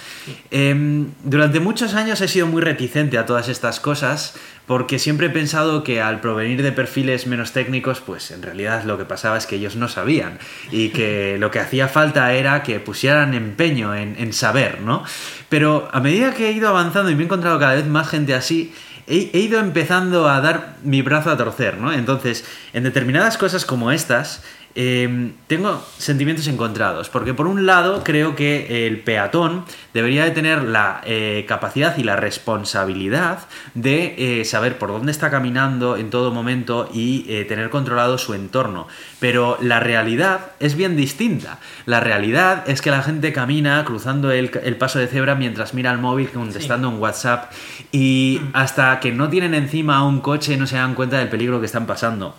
Em, 0.50 1.08
durante 1.24 1.60
muchos 1.60 1.94
años 1.94 2.20
he 2.20 2.28
sido 2.28 2.46
muy 2.46 2.62
reticente 2.62 3.18
a 3.18 3.26
todas 3.26 3.48
estas 3.48 3.80
cosas 3.80 4.34
porque 4.70 5.00
siempre 5.00 5.26
he 5.26 5.30
pensado 5.30 5.82
que 5.82 6.00
al 6.00 6.20
provenir 6.20 6.62
de 6.62 6.70
perfiles 6.70 7.26
menos 7.26 7.50
técnicos, 7.50 8.00
pues 8.00 8.30
en 8.30 8.40
realidad 8.40 8.84
lo 8.84 8.98
que 8.98 9.04
pasaba 9.04 9.36
es 9.36 9.46
que 9.46 9.56
ellos 9.56 9.74
no 9.74 9.88
sabían 9.88 10.38
y 10.70 10.90
que 10.90 11.38
lo 11.40 11.50
que 11.50 11.58
hacía 11.58 11.88
falta 11.88 12.32
era 12.34 12.62
que 12.62 12.78
pusieran 12.78 13.34
empeño 13.34 13.96
en, 13.96 14.32
saber, 14.32 14.80
¿no? 14.80 14.99
Pero 15.48 15.88
a 15.92 16.00
medida 16.00 16.34
que 16.34 16.48
he 16.48 16.52
ido 16.52 16.68
avanzando 16.68 17.10
y 17.10 17.14
me 17.14 17.22
he 17.22 17.24
encontrado 17.24 17.58
cada 17.58 17.74
vez 17.74 17.86
más 17.86 18.08
gente 18.08 18.34
así, 18.34 18.72
he, 19.06 19.30
he, 19.32 19.38
ido 19.40 19.58
empezando 19.58 20.28
a 20.28 20.40
dar 20.40 20.76
mi 20.82 21.02
brazo 21.02 21.30
a 21.30 21.36
torcer, 21.36 21.78
¿no? 21.78 21.92
Entonces, 21.92 22.44
en 22.72 22.84
determinadas 22.84 23.38
cosas 23.38 23.64
como 23.64 23.90
estas, 23.90 24.42
Em, 24.76 25.32
tengo 25.48 25.84
sentimientos 25.98 26.46
encontrados, 26.46 27.08
porque 27.08 27.34
por 27.34 27.48
un 27.48 27.66
lado 27.66 28.04
creo 28.04 28.36
que 28.36 28.86
el 28.86 29.00
peatón 29.00 29.64
debería 29.92 30.24
de 30.24 30.30
tener 30.30 30.62
la 30.62 31.00
eh, 31.04 31.44
capacidad 31.48 31.98
y 31.98 32.04
la 32.04 32.14
responsabilidad 32.14 33.40
de 33.74 34.14
eh, 34.40 34.44
saber 34.44 34.78
por 34.78 34.90
dónde 34.90 35.10
está 35.10 35.28
caminando 35.28 35.96
en 35.96 36.10
todo 36.10 36.30
momento 36.30 36.88
y 36.94 37.26
eh, 37.28 37.44
tener 37.46 37.68
controlado 37.68 38.16
su 38.16 38.32
entorno. 38.32 38.86
Pero 39.18 39.58
la 39.60 39.80
realidad 39.80 40.52
es 40.60 40.76
bien 40.76 40.96
distinta. 40.96 41.58
La 41.84 41.98
realidad 41.98 42.62
es 42.68 42.80
que 42.80 42.92
la 42.92 43.02
gente 43.02 43.32
camina 43.32 43.84
cruzando 43.84 44.30
el, 44.30 44.50
paso 44.78 45.00
de 45.00 45.08
cebra 45.08 45.34
mientras 45.34 45.74
mira 45.74 45.90
el 45.90 45.98
móvil 45.98 46.30
contestando 46.30 46.88
en 46.88 46.98
WhatsApp 47.00 47.50
y 47.90 48.40
mm. 48.40 48.50
hasta 48.52 49.00
que 49.00 49.10
no 49.10 49.28
tienen 49.28 49.54
encima 49.54 50.04
un 50.04 50.20
coche 50.20 50.56
no 50.56 50.68
se 50.68 50.76
dan 50.76 50.94
cuenta 50.94 51.18
del 51.18 51.28
peligro 51.28 51.58
que 51.58 51.66
están 51.66 51.86
pasando. 51.86 52.36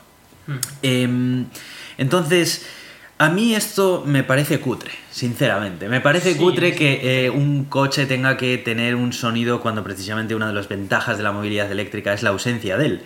Mm. 0.48 1.44
Entonces, 2.02 2.66
a 3.20 3.30
mí 3.30 3.54
esto 3.54 4.04
me 4.08 4.24
parece 4.24 4.60
cutre, 4.60 4.90
sinceramente. 5.12 5.88
Me 5.88 6.02
parece 6.02 6.36
cutre 6.36 6.74
que 6.74 7.26
eh, 7.26 7.30
un 7.30 7.66
coche 7.66 8.08
tenga 8.08 8.38
que 8.38 8.58
tener 8.58 8.96
un 8.96 9.14
sonido 9.14 9.62
cuando 9.62 9.84
precisamente 9.84 10.34
una 10.34 10.48
de 10.48 10.54
las 10.54 10.68
ventajas 10.68 11.18
de 11.18 11.24
la 11.24 11.32
movilidad 11.32 11.72
eléctrica 11.72 12.12
es 12.12 12.24
la 12.24 12.32
ausencia 12.32 12.76
de 12.78 12.86
él. 12.88 13.02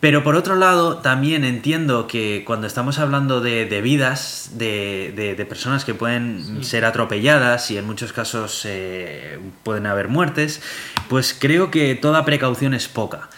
Pero 0.00 0.22
por 0.22 0.36
otro 0.36 0.56
lado, 0.56 0.98
también 0.98 1.44
entiendo 1.44 2.06
que 2.06 2.42
cuando 2.46 2.66
estamos 2.66 2.98
hablando 2.98 3.40
de, 3.40 3.80
vidas, 3.80 4.50
de, 4.58 5.46
personas 5.48 5.86
que 5.86 5.94
pueden 5.94 6.62
ser 6.62 6.84
atropelladas 6.84 7.70
y 7.70 7.78
en 7.78 7.86
muchos 7.86 8.12
casos 8.12 8.62
eh, 8.66 9.38
pueden 9.62 9.86
haber 9.86 10.08
muertes, 10.08 10.60
pues 11.08 11.34
creo 11.38 11.70
que 11.70 11.94
toda 11.94 12.26
precaución 12.26 12.74
es 12.74 12.88
poca. 12.88 13.30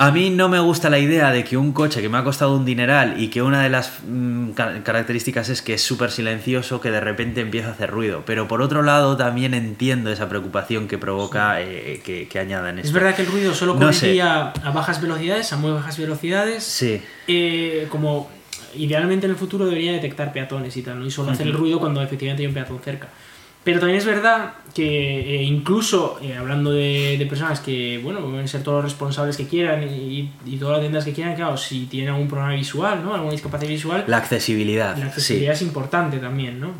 A 0.00 0.12
mí 0.12 0.30
no 0.30 0.48
me 0.48 0.58
gusta 0.60 0.88
la 0.88 0.98
idea 0.98 1.30
de 1.30 1.44
que 1.44 1.58
un 1.58 1.72
coche 1.72 2.00
que 2.00 2.08
me 2.08 2.16
ha 2.16 2.24
costado 2.24 2.56
un 2.56 2.64
dineral 2.64 3.22
y 3.22 3.28
que 3.28 3.42
una 3.42 3.62
de 3.62 3.68
las 3.68 3.98
mm, 4.02 4.52
características 4.82 5.50
es 5.50 5.60
que 5.60 5.74
es 5.74 5.82
súper 5.82 6.10
silencioso, 6.10 6.80
que 6.80 6.90
de 6.90 7.00
repente 7.00 7.42
empieza 7.42 7.68
a 7.68 7.72
hacer 7.72 7.90
ruido. 7.90 8.22
Pero 8.24 8.48
por 8.48 8.62
otro 8.62 8.82
lado, 8.82 9.18
también 9.18 9.52
entiendo 9.52 10.10
esa 10.10 10.26
preocupación 10.26 10.88
que 10.88 10.96
provoca 10.96 11.60
eh, 11.60 12.00
que, 12.02 12.28
que, 12.28 12.38
añadan 12.38 12.78
esto. 12.78 12.88
Es 12.88 12.94
verdad 12.94 13.14
que 13.14 13.20
el 13.20 13.28
ruido 13.28 13.54
solo 13.54 13.76
correría 13.76 14.54
a 14.64 14.70
bajas 14.70 15.02
velocidades, 15.02 15.52
a 15.52 15.58
muy 15.58 15.70
bajas 15.70 15.98
velocidades. 15.98 16.64
Sí. 16.64 17.02
Eh, 17.28 17.86
como 17.90 18.30
idealmente 18.74 19.26
en 19.26 19.32
el 19.32 19.36
futuro 19.36 19.66
debería 19.66 19.92
detectar 19.92 20.32
peatones 20.32 20.74
y 20.78 20.82
tal, 20.82 20.98
¿no? 20.98 21.04
Y 21.04 21.10
solo 21.10 21.32
hacer 21.32 21.46
el 21.46 21.52
ruido 21.52 21.78
cuando 21.78 22.00
efectivamente 22.00 22.42
hay 22.42 22.46
un 22.46 22.54
peatón 22.54 22.80
cerca. 22.82 23.08
Pero 23.62 23.78
también 23.78 23.98
es 23.98 24.06
verdad 24.06 24.54
que 24.74 25.36
eh, 25.36 25.42
incluso 25.42 26.18
eh, 26.22 26.36
hablando 26.36 26.70
de, 26.70 27.26
personas 27.28 27.60
que, 27.60 28.00
bueno, 28.02 28.20
pueden 28.20 28.48
ser 28.48 28.62
todos 28.62 28.82
los 28.82 28.92
responsables 28.92 29.36
que 29.36 29.46
quieran 29.46 29.82
y, 29.82 30.30
todas 30.58 30.74
las 30.74 30.80
tiendas 30.80 31.04
que 31.04 31.12
quieran, 31.12 31.34
claro, 31.34 31.56
si 31.56 31.86
tienen 31.86 32.14
algún 32.14 32.28
problema 32.28 32.54
visual, 32.54 33.04
¿no? 33.04 33.14
Alguna 33.14 33.32
discapacidad 33.32 33.70
visual. 33.70 34.04
La 34.06 34.16
accesibilidad. 34.16 34.96
La 34.96 35.06
accesibilidad 35.06 35.54
es 35.54 35.62
importante 35.62 36.18
también, 36.18 36.58
¿no? 36.60 36.72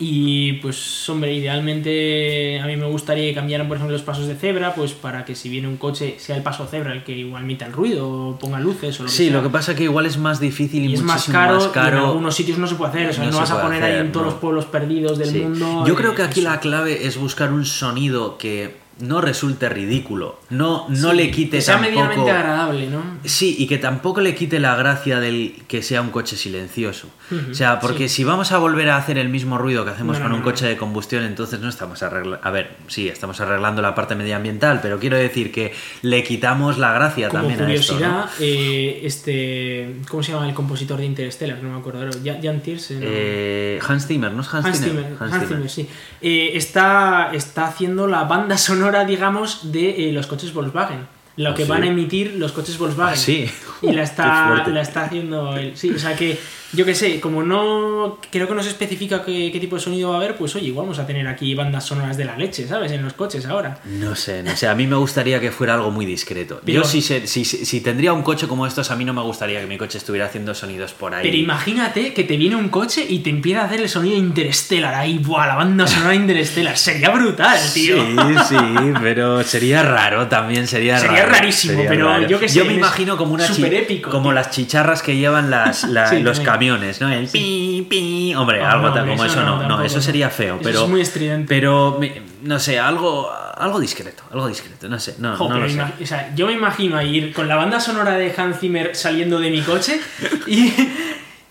Y 0.00 0.54
pues, 0.54 1.08
hombre, 1.08 1.34
idealmente 1.34 2.60
a 2.60 2.66
mí 2.66 2.76
me 2.76 2.86
gustaría 2.86 3.28
que 3.28 3.34
cambiaran, 3.34 3.66
por 3.66 3.76
ejemplo, 3.76 3.92
los 3.92 4.04
pasos 4.04 4.28
de 4.28 4.36
cebra, 4.36 4.72
pues 4.74 4.92
para 4.92 5.24
que 5.24 5.34
si 5.34 5.48
viene 5.48 5.66
un 5.66 5.76
coche 5.76 6.16
sea 6.18 6.36
el 6.36 6.42
paso 6.44 6.66
cebra 6.66 6.92
el 6.92 7.02
que 7.02 7.12
igual 7.12 7.42
emita 7.42 7.66
el 7.66 7.72
ruido 7.72 8.08
o 8.08 8.38
ponga 8.38 8.60
luces 8.60 9.00
o 9.00 9.04
lo 9.04 9.08
sí, 9.08 9.26
que 9.26 9.30
lo 9.32 9.42
que 9.42 9.48
pasa 9.48 9.72
es 9.72 9.78
que 9.78 9.84
igual 9.84 10.06
es 10.06 10.16
más 10.16 10.38
difícil 10.38 10.88
y, 10.88 10.94
es 10.94 11.02
más 11.02 11.26
caro, 11.26 11.72
en 11.74 11.94
algunos 11.94 12.34
sitios 12.34 12.58
no 12.58 12.68
se 12.68 12.76
puede 12.76 12.90
hacer, 12.90 13.08
o 13.08 13.12
sea, 13.12 13.24
no, 13.24 13.36
vas 13.36 13.50
a 13.50 13.60
poner 13.60 13.82
ahí 13.82 13.98
en 13.98 14.12
todos 14.12 14.26
los 14.26 14.34
pueblos 14.36 14.66
perdidos 14.66 15.18
del 15.18 15.42
mundo. 15.42 15.84
Yo 15.84 15.96
creo 15.96 16.14
que 16.14 16.22
aquí 16.22 16.42
la 16.42 16.60
clave 16.60 17.06
es 17.06 17.16
buscar 17.16 17.52
un 17.52 17.64
sonido 17.64 18.38
que 18.38 18.76
no 19.00 19.20
resulte 19.20 19.68
ridículo, 19.68 20.40
no, 20.50 20.86
no 20.88 21.12
le 21.12 21.30
quite 21.30 21.58
que 21.58 21.62
sea 21.62 21.78
medianamente 21.78 22.30
agradable, 22.30 22.88
¿no? 22.88 23.02
Sí, 23.24 23.54
y 23.58 23.66
que 23.66 23.78
tampoco 23.78 24.20
le 24.20 24.34
quite 24.34 24.58
la 24.58 24.74
gracia 24.76 25.20
del 25.20 25.62
que 25.68 25.82
sea 25.82 26.00
un 26.00 26.10
coche 26.10 26.36
silencioso. 26.36 27.08
o 27.50 27.54
sea, 27.54 27.78
porque 27.80 28.08
si 28.08 28.24
vamos 28.24 28.52
a 28.52 28.58
volver 28.58 28.90
a 28.90 28.96
hacer 28.96 29.18
el 29.18 29.28
mismo 29.28 29.58
ruido 29.58 29.84
que 29.84 29.92
hacemos 29.92 30.18
con 30.18 30.32
un 30.32 30.42
coche 30.42 30.66
de 30.66 30.76
combustión, 30.76 31.24
entonces 31.24 31.60
no 31.60 31.68
estamos 31.68 32.02
arreglando... 32.02 32.46
A 32.46 32.50
ver, 32.50 32.76
sí, 32.88 33.08
estamos 33.08 33.40
arreglando 33.40 33.82
la 33.82 33.94
parte 33.94 34.14
medioambiental, 34.14 34.80
pero 34.80 34.98
quiero 34.98 35.16
decir 35.16 35.52
que 35.52 35.74
le 36.02 36.24
quitamos 36.24 36.78
la 36.78 36.92
gracia 36.92 37.28
también 37.28 37.62
a 37.62 37.72
esto. 37.72 37.98
Eh, 38.40 39.00
este... 39.04 39.96
¿Cómo 40.08 40.22
se 40.22 40.32
llama 40.32 40.48
el 40.48 40.54
compositor 40.54 40.98
de 40.98 41.04
Interstellar? 41.04 41.62
No 41.62 41.70
me 41.70 41.78
acuerdo. 41.78 42.08
Jan 42.24 42.60
Tiersen. 42.60 43.00
Eh, 43.02 43.78
Hans 43.86 44.06
Zimmer, 44.06 44.32
¿no 44.32 44.42
es 44.42 44.52
Hans, 44.52 44.66
Hans 44.66 44.80
Zimmer? 44.80 45.16
Hans, 45.18 45.48
Zimmer, 45.48 45.70
sí. 45.70 45.88
Eh, 46.20 46.50
está, 46.54 47.30
está 47.32 47.66
haciendo 47.66 48.06
la 48.06 48.24
banda 48.24 48.56
sonora 48.56 48.87
digamos, 49.04 49.72
de 49.72 50.08
eh, 50.08 50.12
los 50.12 50.26
coches 50.26 50.52
Volkswagen. 50.52 51.06
Lo 51.38 51.54
que 51.54 51.62
¿Ah, 51.62 51.66
van 51.66 51.84
a 51.84 51.86
emitir 51.86 52.34
los 52.34 52.52
coches 52.52 52.76
Volkswagen. 52.76 53.14
¿Ah, 53.14 53.16
sí. 53.16 53.50
Y 53.80 53.92
la 53.92 54.02
está, 54.02 54.66
la 54.66 54.82
está 54.82 55.04
haciendo 55.04 55.56
él. 55.56 55.76
Sí, 55.76 55.90
o 55.90 55.98
sea 56.00 56.16
que 56.16 56.36
yo 56.72 56.84
qué 56.84 56.94
sé, 56.94 57.18
como 57.18 57.42
no 57.42 58.18
creo 58.30 58.46
que 58.46 58.54
no 58.54 58.62
se 58.62 58.68
especifica 58.68 59.24
qué, 59.24 59.56
tipo 59.58 59.76
de 59.76 59.82
sonido 59.82 60.10
va 60.10 60.16
a 60.16 60.18
haber, 60.18 60.36
pues 60.36 60.54
oye, 60.54 60.66
igual 60.66 60.86
vamos 60.86 60.98
a 60.98 61.06
tener 61.06 61.26
aquí 61.26 61.54
bandas 61.54 61.86
sonoras 61.86 62.18
de 62.18 62.26
la 62.26 62.36
leche, 62.36 62.68
¿sabes? 62.68 62.92
En 62.92 63.02
los 63.02 63.14
coches 63.14 63.46
ahora. 63.46 63.78
No 63.86 64.14
sé, 64.14 64.42
no 64.42 64.54
sé, 64.54 64.68
a 64.68 64.74
mí 64.74 64.86
me 64.86 64.96
gustaría 64.96 65.40
que 65.40 65.50
fuera 65.50 65.74
algo 65.74 65.90
muy 65.90 66.04
discreto. 66.04 66.60
Yo 66.66 66.84
si, 66.84 67.00
si, 67.00 67.44
si, 67.44 67.80
tendría 67.80 68.12
un 68.12 68.22
coche 68.22 68.46
como 68.46 68.66
estos, 68.66 68.90
a 68.90 68.96
mí 68.96 69.04
no 69.06 69.14
me 69.14 69.22
gustaría 69.22 69.60
que 69.60 69.66
mi 69.66 69.78
coche 69.78 69.96
estuviera 69.96 70.26
haciendo 70.26 70.54
sonidos 70.54 70.92
por 70.92 71.14
ahí. 71.14 71.22
Pero 71.22 71.36
imagínate 71.36 72.12
que 72.12 72.24
te 72.24 72.36
viene 72.36 72.56
un 72.56 72.68
coche 72.68 73.04
y 73.08 73.20
te 73.20 73.30
empieza 73.30 73.62
a 73.62 73.64
hacer 73.64 73.80
el 73.80 73.88
sonido 73.88 74.16
interestelar 74.16 74.94
ahí, 74.94 75.18
¡buah! 75.18 75.46
La 75.46 75.54
banda 75.54 75.86
sonora 75.86 76.14
interestelar. 76.14 76.76
Sería 76.76 77.08
brutal, 77.10 77.58
tío. 77.72 77.96
Sí, 77.96 78.16
sí, 78.46 78.56
pero 79.00 79.42
sería 79.42 79.82
raro 79.82 80.28
también, 80.28 80.66
sería, 80.66 80.98
sería 80.98 81.24
rarísimo, 81.28 81.84
pero 81.88 82.26
yo 82.26 82.38
que 82.40 82.48
sé. 82.48 82.58
Yo 82.58 82.64
me 82.64 82.74
imagino 82.74 83.16
como 83.16 83.34
una 83.34 83.46
super 83.46 83.72
épico, 83.74 84.10
como 84.10 84.32
las 84.32 84.50
chicharras 84.50 85.02
que 85.02 85.16
llevan 85.16 85.50
las, 85.50 85.84
los 85.84 86.40
camiones, 86.40 87.00
¿no? 87.00 87.10
El 87.10 87.28
pi, 87.28 87.86
pi. 87.88 88.34
Hombre, 88.34 88.62
algo 88.62 88.92
tal 88.92 89.06
como 89.08 89.24
eso 89.24 89.42
no. 89.42 89.68
No, 89.68 89.82
eso 89.82 90.00
sería 90.00 90.30
feo. 90.30 90.58
pero, 90.62 90.84
es 90.84 90.88
muy 90.88 91.00
estridente. 91.00 91.46
Pero, 91.48 92.00
no 92.42 92.58
sé, 92.58 92.78
algo, 92.78 93.30
algo 93.56 93.80
discreto. 93.80 94.22
Algo 94.32 94.48
discreto, 94.48 94.88
no 94.88 94.98
sé. 94.98 95.16
No, 95.18 95.36
no 95.36 95.58
lo 95.58 95.68
sé. 95.68 95.82
O 96.02 96.06
sea, 96.06 96.34
yo 96.34 96.46
me 96.46 96.52
imagino 96.52 96.96
a 96.96 97.04
ir 97.04 97.32
con 97.32 97.48
la 97.48 97.56
banda 97.56 97.80
sonora 97.80 98.12
de 98.12 98.32
Hans 98.36 98.60
Zimmer 98.60 98.94
saliendo 98.94 99.38
de 99.40 99.50
mi 99.50 99.62
coche 99.62 100.00
y. 100.46 100.72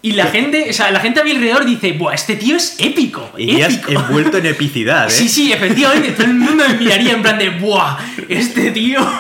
Y 0.02 0.12
la 0.12 0.28
gente, 0.28 0.68
o 0.70 0.74
sea, 0.74 0.92
la 0.92 1.00
gente 1.00 1.20
a 1.22 1.24
mi 1.24 1.32
alrededor 1.32 1.66
dice, 1.66 1.94
¡buah, 1.94 2.14
este 2.14 2.36
tío 2.36 2.56
es 2.56 2.76
épico! 2.80 3.32
Y 3.38 3.62
épico. 3.62 3.92
envuelto 3.92 4.38
en 4.38 4.46
epicidad, 4.46 5.08
¿eh? 5.10 5.12
Sí, 5.12 5.28
sí, 5.28 5.52
efectivamente. 5.52 6.12
Todo 6.12 6.28
el 6.28 6.36
mundo 6.36 6.64
me 6.68 6.76
miraría 6.76 7.14
en 7.14 7.22
plan 7.22 7.40
de, 7.40 7.50
¡buah, 7.50 7.98
este 8.30 8.72
tío! 8.72 9.02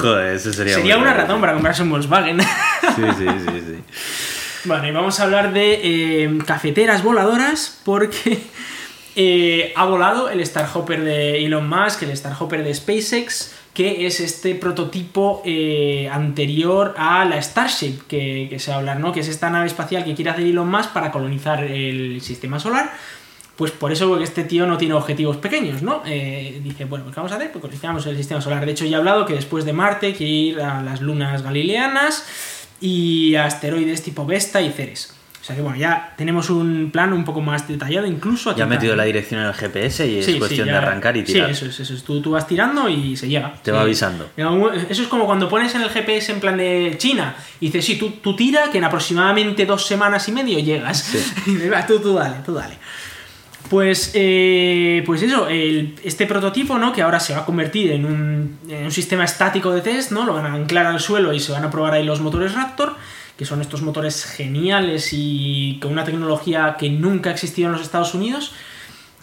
Joder, 0.00 0.36
eso 0.36 0.52
sería 0.52 0.74
Sería 0.74 0.98
una 0.98 1.12
razón 1.12 1.40
para 1.40 1.52
comprarse 1.54 1.82
un 1.82 1.90
Volkswagen. 1.90 2.40
Sí, 2.40 3.02
sí, 3.18 3.26
sí, 3.26 3.62
sí. 3.66 3.76
Vale, 4.64 4.92
vamos 4.92 5.20
a 5.20 5.24
hablar 5.24 5.52
de 5.52 5.80
eh, 6.24 6.38
cafeteras 6.44 7.02
voladoras 7.02 7.80
porque 7.84 8.40
eh, 9.16 9.72
ha 9.74 9.86
volado 9.86 10.28
el 10.28 10.44
Starhopper 10.44 11.02
de 11.02 11.44
Elon 11.44 11.68
Musk, 11.68 12.02
el 12.02 12.16
Starhopper 12.16 12.62
de 12.62 12.74
SpaceX, 12.74 13.54
que 13.72 14.06
es 14.06 14.20
este 14.20 14.54
prototipo 14.54 15.42
eh, 15.44 16.08
anterior 16.12 16.94
a 16.96 17.24
la 17.24 17.40
Starship 17.40 18.06
que, 18.06 18.54
se 18.58 18.72
habla, 18.72 18.94
¿no? 18.94 19.12
Que 19.12 19.20
es 19.20 19.28
esta 19.28 19.50
nave 19.50 19.66
espacial 19.66 20.04
que 20.04 20.14
quiere 20.14 20.30
hacer 20.30 20.44
Elon 20.44 20.70
Musk 20.70 20.92
para 20.92 21.10
colonizar 21.10 21.64
el 21.64 22.20
sistema 22.20 22.60
solar 22.60 22.92
pues 23.56 23.70
por 23.70 23.90
eso 23.90 24.06
porque 24.08 24.24
este 24.24 24.44
tío 24.44 24.66
no 24.66 24.76
tiene 24.76 24.94
objetivos 24.94 25.38
pequeños, 25.38 25.82
¿no? 25.82 26.02
Eh, 26.04 26.60
dice, 26.62 26.84
bueno, 26.84 27.04
pues 27.04 27.14
¿qué 27.14 27.20
vamos 27.20 27.32
a 27.32 27.36
hacer? 27.36 27.50
Pues 27.52 27.62
colonizamos 27.62 28.06
el 28.06 28.16
sistema 28.16 28.42
solar. 28.42 28.66
De 28.66 28.72
hecho, 28.72 28.84
ya 28.84 28.98
he 28.98 29.00
hablado 29.00 29.24
que 29.24 29.32
después 29.32 29.64
de 29.64 29.72
Marte 29.72 30.12
quiere 30.14 30.32
ir 30.32 30.60
a 30.60 30.82
las 30.82 31.00
lunas 31.00 31.42
galileanas 31.42 32.26
y 32.82 33.34
asteroides 33.36 34.02
tipo 34.02 34.26
Vesta 34.26 34.60
y 34.60 34.70
Ceres. 34.70 35.15
O 35.46 35.48
sea 35.48 35.54
que 35.54 35.62
bueno, 35.62 35.78
ya 35.78 36.12
tenemos 36.16 36.50
un 36.50 36.90
plan 36.90 37.12
un 37.12 37.24
poco 37.24 37.40
más 37.40 37.68
detallado, 37.68 38.04
incluso. 38.04 38.56
Ya 38.56 38.64
ha 38.64 38.66
metido 38.66 38.96
la 38.96 39.04
dirección 39.04 39.40
en 39.40 39.46
el 39.46 39.54
GPS 39.54 40.04
y 40.04 40.18
es 40.18 40.34
cuestión 40.38 40.66
de 40.66 40.74
arrancar 40.74 41.16
y 41.16 41.22
tirar. 41.22 41.46
Sí, 41.46 41.52
eso 41.52 41.66
es, 41.66 41.78
eso 41.78 41.94
es. 41.94 42.02
Tú, 42.02 42.20
tú, 42.20 42.32
vas 42.32 42.48
tirando 42.48 42.88
y 42.88 43.16
se 43.16 43.28
llega. 43.28 43.54
Te 43.62 43.70
va 43.70 43.82
avisando. 43.82 44.28
Eso 44.36 45.02
es 45.02 45.06
como 45.06 45.24
cuando 45.24 45.48
pones 45.48 45.72
en 45.76 45.82
el 45.82 45.90
GPS 45.90 46.32
en 46.32 46.40
plan 46.40 46.56
de 46.56 46.96
China 46.98 47.36
y 47.60 47.66
dices, 47.66 47.84
sí, 47.84 47.96
tú, 47.96 48.10
tú 48.20 48.34
tira, 48.34 48.72
que 48.72 48.78
en 48.78 48.84
aproximadamente 48.84 49.66
dos 49.66 49.86
semanas 49.86 50.26
y 50.26 50.32
medio 50.32 50.58
llegas. 50.58 51.14
y 51.46 51.56
tú, 51.86 52.00
tú 52.00 52.14
dale, 52.14 52.38
tú 52.44 52.52
dale. 52.52 52.74
Pues, 53.70 54.10
eh, 54.14 55.04
pues 55.06 55.22
eso, 55.22 55.46
este 55.48 56.26
prototipo, 56.26 56.76
¿no? 56.76 56.92
Que 56.92 57.02
ahora 57.02 57.20
se 57.20 57.34
va 57.34 57.42
a 57.42 57.44
convertir 57.44 57.92
en 57.92 58.04
un, 58.04 58.58
en 58.68 58.86
un, 58.86 58.90
sistema 58.90 59.22
estático 59.22 59.70
de 59.70 59.80
test, 59.80 60.10
¿no? 60.10 60.24
Lo 60.24 60.34
van 60.34 60.46
a 60.46 60.54
anclar 60.54 60.86
al 60.86 60.98
suelo 60.98 61.32
y 61.32 61.38
se 61.38 61.52
van 61.52 61.62
a 61.62 61.70
probar 61.70 61.94
ahí 61.94 62.04
los 62.04 62.20
motores 62.20 62.52
Raptor 62.52 62.96
que 63.36 63.44
son 63.44 63.60
estos 63.60 63.82
motores 63.82 64.24
geniales 64.24 65.10
y 65.12 65.78
con 65.80 65.92
una 65.92 66.04
tecnología 66.04 66.76
que 66.78 66.88
nunca 66.88 67.30
ha 67.30 67.32
existido 67.32 67.68
en 67.68 67.72
los 67.72 67.82
Estados 67.82 68.14
Unidos, 68.14 68.52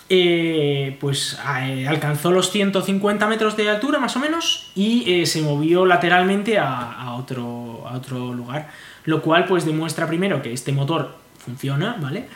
eh, 0.10 0.98
pues 1.00 1.40
eh, 1.62 1.88
alcanzó 1.88 2.30
los 2.32 2.52
150 2.52 3.26
metros 3.28 3.58
de 3.58 3.70
altura 3.70 4.00
más 4.00 4.16
o 4.16 4.20
menos 4.20 4.72
y 4.76 5.12
eh, 5.12 5.26
se 5.26 5.42
movió 5.42 5.86
lateralmente 5.86 6.60
a, 6.60 7.16
otro, 7.18 7.84
a 7.88 7.96
otro 7.96 8.34
lugar, 8.34 8.70
lo 9.06 9.22
cual 9.22 9.46
pues 9.46 9.66
demuestra 9.66 10.06
primero 10.06 10.42
que 10.42 10.54
este 10.54 10.72
motor 10.72 11.16
funciona, 11.38 11.96
¿vale? 12.00 12.28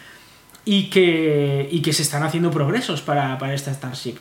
Y 0.65 0.89
que, 0.89 1.69
y 1.71 1.81
que 1.81 1.93
se 1.93 2.01
están 2.01 2.23
haciendo 2.23 2.49
progresos 2.51 3.01
para, 3.01 3.37
para 3.37 3.53
esta 3.53 3.73
Starship. 3.73 4.15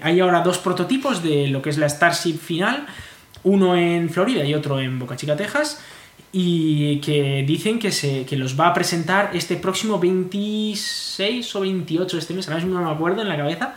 hay 0.00 0.20
ahora 0.20 0.40
dos 0.40 0.58
prototipos 0.58 1.22
de 1.22 1.48
lo 1.48 1.60
que 1.60 1.70
es 1.70 1.78
la 1.78 1.88
Starship 1.88 2.38
final, 2.38 2.86
uno 3.42 3.76
en 3.76 4.08
Florida 4.10 4.44
y 4.44 4.54
otro 4.54 4.80
en 4.80 4.98
Boca 4.98 5.16
Chica, 5.16 5.36
Texas 5.36 5.82
y 6.32 6.98
que 7.00 7.44
dicen 7.46 7.78
que, 7.78 7.92
se, 7.92 8.24
que 8.24 8.36
los 8.36 8.58
va 8.58 8.68
a 8.68 8.74
presentar 8.74 9.30
este 9.34 9.56
próximo 9.56 9.98
26 10.00 11.56
o 11.56 11.60
28 11.60 12.16
de 12.16 12.20
este 12.20 12.34
mes, 12.34 12.48
ahora 12.48 12.60
mismo 12.60 12.80
no 12.80 12.86
me 12.86 12.92
acuerdo 12.92 13.20
en 13.20 13.28
la 13.28 13.36
cabeza, 13.36 13.74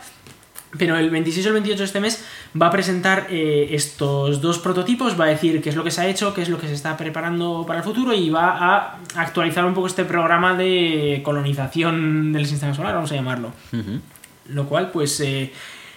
pero 0.78 0.96
el 0.96 1.10
26 1.10 1.44
o 1.46 1.48
el 1.50 1.54
28 1.54 1.78
de 1.78 1.84
este 1.84 2.00
mes 2.00 2.24
va 2.60 2.68
a 2.68 2.70
presentar 2.70 3.26
eh, 3.30 3.68
estos 3.72 4.40
dos 4.40 4.58
prototipos, 4.58 5.20
va 5.20 5.26
a 5.26 5.28
decir 5.28 5.60
qué 5.60 5.68
es 5.68 5.76
lo 5.76 5.84
que 5.84 5.90
se 5.90 6.00
ha 6.00 6.06
hecho, 6.06 6.32
qué 6.32 6.42
es 6.42 6.48
lo 6.48 6.58
que 6.58 6.66
se 6.66 6.74
está 6.74 6.96
preparando 6.96 7.64
para 7.66 7.80
el 7.80 7.84
futuro 7.84 8.14
y 8.14 8.30
va 8.30 8.56
a 8.56 8.98
actualizar 9.16 9.64
un 9.66 9.74
poco 9.74 9.86
este 9.86 10.06
programa 10.06 10.54
de 10.54 11.20
colonización 11.22 12.32
del 12.32 12.46
sistema 12.46 12.74
solar, 12.74 12.94
vamos 12.94 13.12
a 13.12 13.16
llamarlo. 13.16 13.52
Lo 14.48 14.66
cual, 14.66 14.90
pues... 14.90 15.20
Eh, 15.20 15.52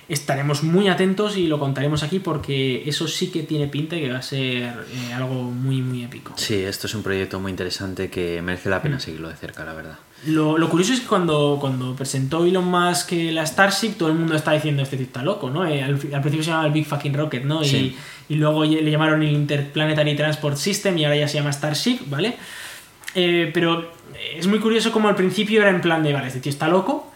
estaremos 0.10 0.64
muy 0.64 0.90
atentos 0.90 1.38
y 1.38 1.48
lo 1.48 1.60
contaremos 1.60 2.04
aquí 2.04 2.20
porque 2.20 2.84
eso 2.88 3.08
sí 3.08 3.30
que 3.30 3.44
tiene 3.44 3.68
pinta 3.68 3.96
y 3.96 4.02
que 4.02 4.12
va 4.12 4.18
a 4.18 4.24
ser 4.24 4.74
eh, 4.92 5.14
algo 5.16 5.44
muy, 5.44 5.82
muy 5.82 6.04
épico. 6.04 6.34
Sí, 6.36 6.56
esto 6.56 6.88
es 6.88 6.96
un 6.96 7.04
proyecto 7.04 7.40
muy 7.40 7.52
interesante 7.52 8.10
que 8.10 8.42
merece 8.42 8.70
la 8.70 8.82
pena 8.82 8.98
mm. 8.98 9.00
seguirlo 9.00 9.30
de 9.30 9.36
cerca, 9.36 9.64
la 9.64 9.74
verdad. 9.74 10.00
Lo, 10.26 10.70
curioso 10.70 10.92
es 10.92 11.00
que 11.00 11.08
cuando, 11.08 11.58
cuando 11.62 11.96
presentó 11.96 12.46
Elon 12.46 12.66
Musk 12.66 13.14
la 13.32 13.46
Starship, 13.46 13.92
todo 13.92 14.10
el 14.10 14.16
mundo 14.16 14.36
está 14.36 14.52
diciendo 14.52 14.84
este 14.84 14.98
tipo 14.98 15.10
está 15.10 15.24
loco, 15.24 15.50
¿no? 15.50 15.66
Eh, 15.66 15.82
al, 15.82 15.98
principio 15.98 16.44
se 16.44 16.50
llamaba 16.50 16.68
el 16.68 16.74
Big 16.74 16.86
Fucking 16.86 17.14
Rocket, 17.14 17.46
¿no? 17.46 17.64
Y, 17.64 17.96
y, 18.28 18.36
luego 18.36 18.66
le 18.66 18.92
llamaron 18.92 19.24
el 19.24 19.32
Interplanetary 19.32 20.18
Transport 20.18 20.58
System 20.58 20.98
y 20.98 21.06
ahora 21.06 21.16
ya 21.16 21.28
se 21.30 21.36
llama 21.36 21.54
Starship, 21.54 22.00
¿vale? 22.08 22.36
Eh, 23.16 23.50
pero 23.54 23.92
es 24.36 24.48
muy 24.48 24.60
curioso 24.60 24.92
como 24.92 25.08
al 25.08 25.16
principio 25.16 25.62
era 25.62 25.70
en 25.70 25.82
plan 25.82 26.04
de, 26.04 26.14
vale, 26.14 26.28
este 26.28 26.40
tío 26.40 26.52
está 26.52 26.68
loco, 26.68 27.12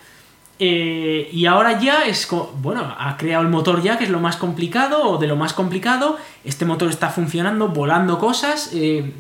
eh, 0.60 1.30
y 1.32 1.46
ahora 1.46 1.80
ya 1.80 2.06
es, 2.06 2.28
bueno, 2.62 2.96
ha 2.98 3.18
creado 3.18 3.44
el 3.44 3.50
motor 3.50 3.82
ya, 3.82 3.98
que 3.98 4.04
es 4.04 4.10
lo 4.10 4.20
más 4.20 4.38
complicado, 4.38 5.04
o 5.04 5.18
de 5.18 5.28
lo 5.28 5.36
más 5.36 5.54
complicado. 5.54 6.18
Este 6.44 6.66
motor 6.66 6.90
está 6.90 7.10
funcionando, 7.10 7.70
volando 7.70 8.20
cosas. 8.20 8.72
Eh, 8.74 9.12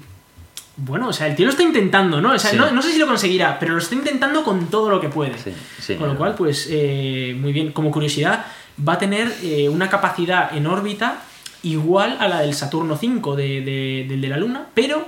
bueno, 0.78 1.10
o 1.10 1.14
sea, 1.14 1.28
el 1.28 1.36
tío 1.36 1.46
lo 1.46 1.52
está 1.52 1.64
intentando, 1.64 2.22
¿no? 2.22 2.34
O 2.34 2.40
sea, 2.40 2.54
no, 2.54 2.82
sé 2.82 2.92
si 2.92 3.00
lo 3.00 3.08
conseguirá, 3.08 3.60
pero 3.60 3.74
lo 3.74 3.80
está 3.80 3.96
intentando 3.96 4.44
con 4.44 4.68
todo 4.68 4.90
lo 4.90 5.02
que 5.02 5.10
puede. 5.10 5.34
con 5.98 6.08
lo 6.08 6.18
cual, 6.18 6.36
pues, 6.36 6.68
eh, 6.70 7.36
muy 7.40 7.52
bien. 7.52 7.72
Como 7.72 7.92
curiosidad, 7.92 8.46
va 8.88 8.94
a 8.94 8.98
tener 8.98 9.32
una 9.70 9.90
capacidad 9.90 10.56
en 10.56 10.68
órbita 10.68 11.22
igual 11.64 12.18
a 12.20 12.28
la 12.28 12.42
del 12.42 12.54
Saturno 12.54 12.98
5 12.98 13.36
de, 13.36 14.06
del 14.08 14.22
de 14.22 14.28
la 14.28 14.38
Luna, 14.38 14.68
pero 14.74 15.08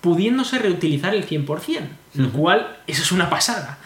pudiéndose 0.00 0.58
reutilizar 0.58 1.14
el 1.14 1.26
100%, 1.26 1.80
lo 2.14 2.30
cual, 2.30 2.76
eso 2.86 3.02
es 3.02 3.12
una 3.12 3.30
pasada. 3.30 3.78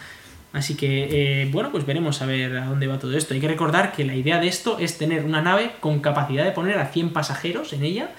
Así 0.53 0.75
que, 0.75 1.41
eh, 1.41 1.49
bueno, 1.51 1.71
pues 1.71 1.85
veremos 1.85 2.21
a 2.21 2.27
ver 2.27 2.55
a 2.57 2.65
dónde 2.65 2.85
va 2.85 2.99
todo 2.99 3.17
esto. 3.17 3.33
Hay 3.33 3.41
que 3.41 3.47
recordar 3.47 3.91
que 3.91 4.05
la 4.05 4.13
idea 4.13 4.39
de 4.39 4.47
esto 4.47 4.77
es 4.79 4.99
tener 4.99 5.25
una 5.25 5.41
nave 5.41 5.71
con 5.79 5.99
capacidad 5.99 6.45
de 6.45 6.51
poner 6.51 6.77
a 6.77 6.85
100 6.85 7.11
pasajeros 7.11 7.73
en 7.73 7.83
ella 7.83 8.11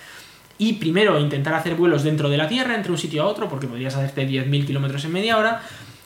y 0.58 0.74
primero 0.74 1.18
intentar 1.20 1.54
hacer 1.54 1.76
vuelos 1.76 2.02
dentro 2.02 2.28
de 2.28 2.36
la 2.36 2.48
Tierra, 2.48 2.74
entre 2.74 2.90
un 2.90 2.98
sitio 2.98 3.22
a 3.22 3.26
otro, 3.26 3.48
porque 3.48 3.68
podrías 3.68 3.94
hacerte 3.94 4.28
10.000 4.28 4.66
kilómetros 4.66 5.04
en 5.04 5.12
media 5.12 5.38
hora, 5.38 5.62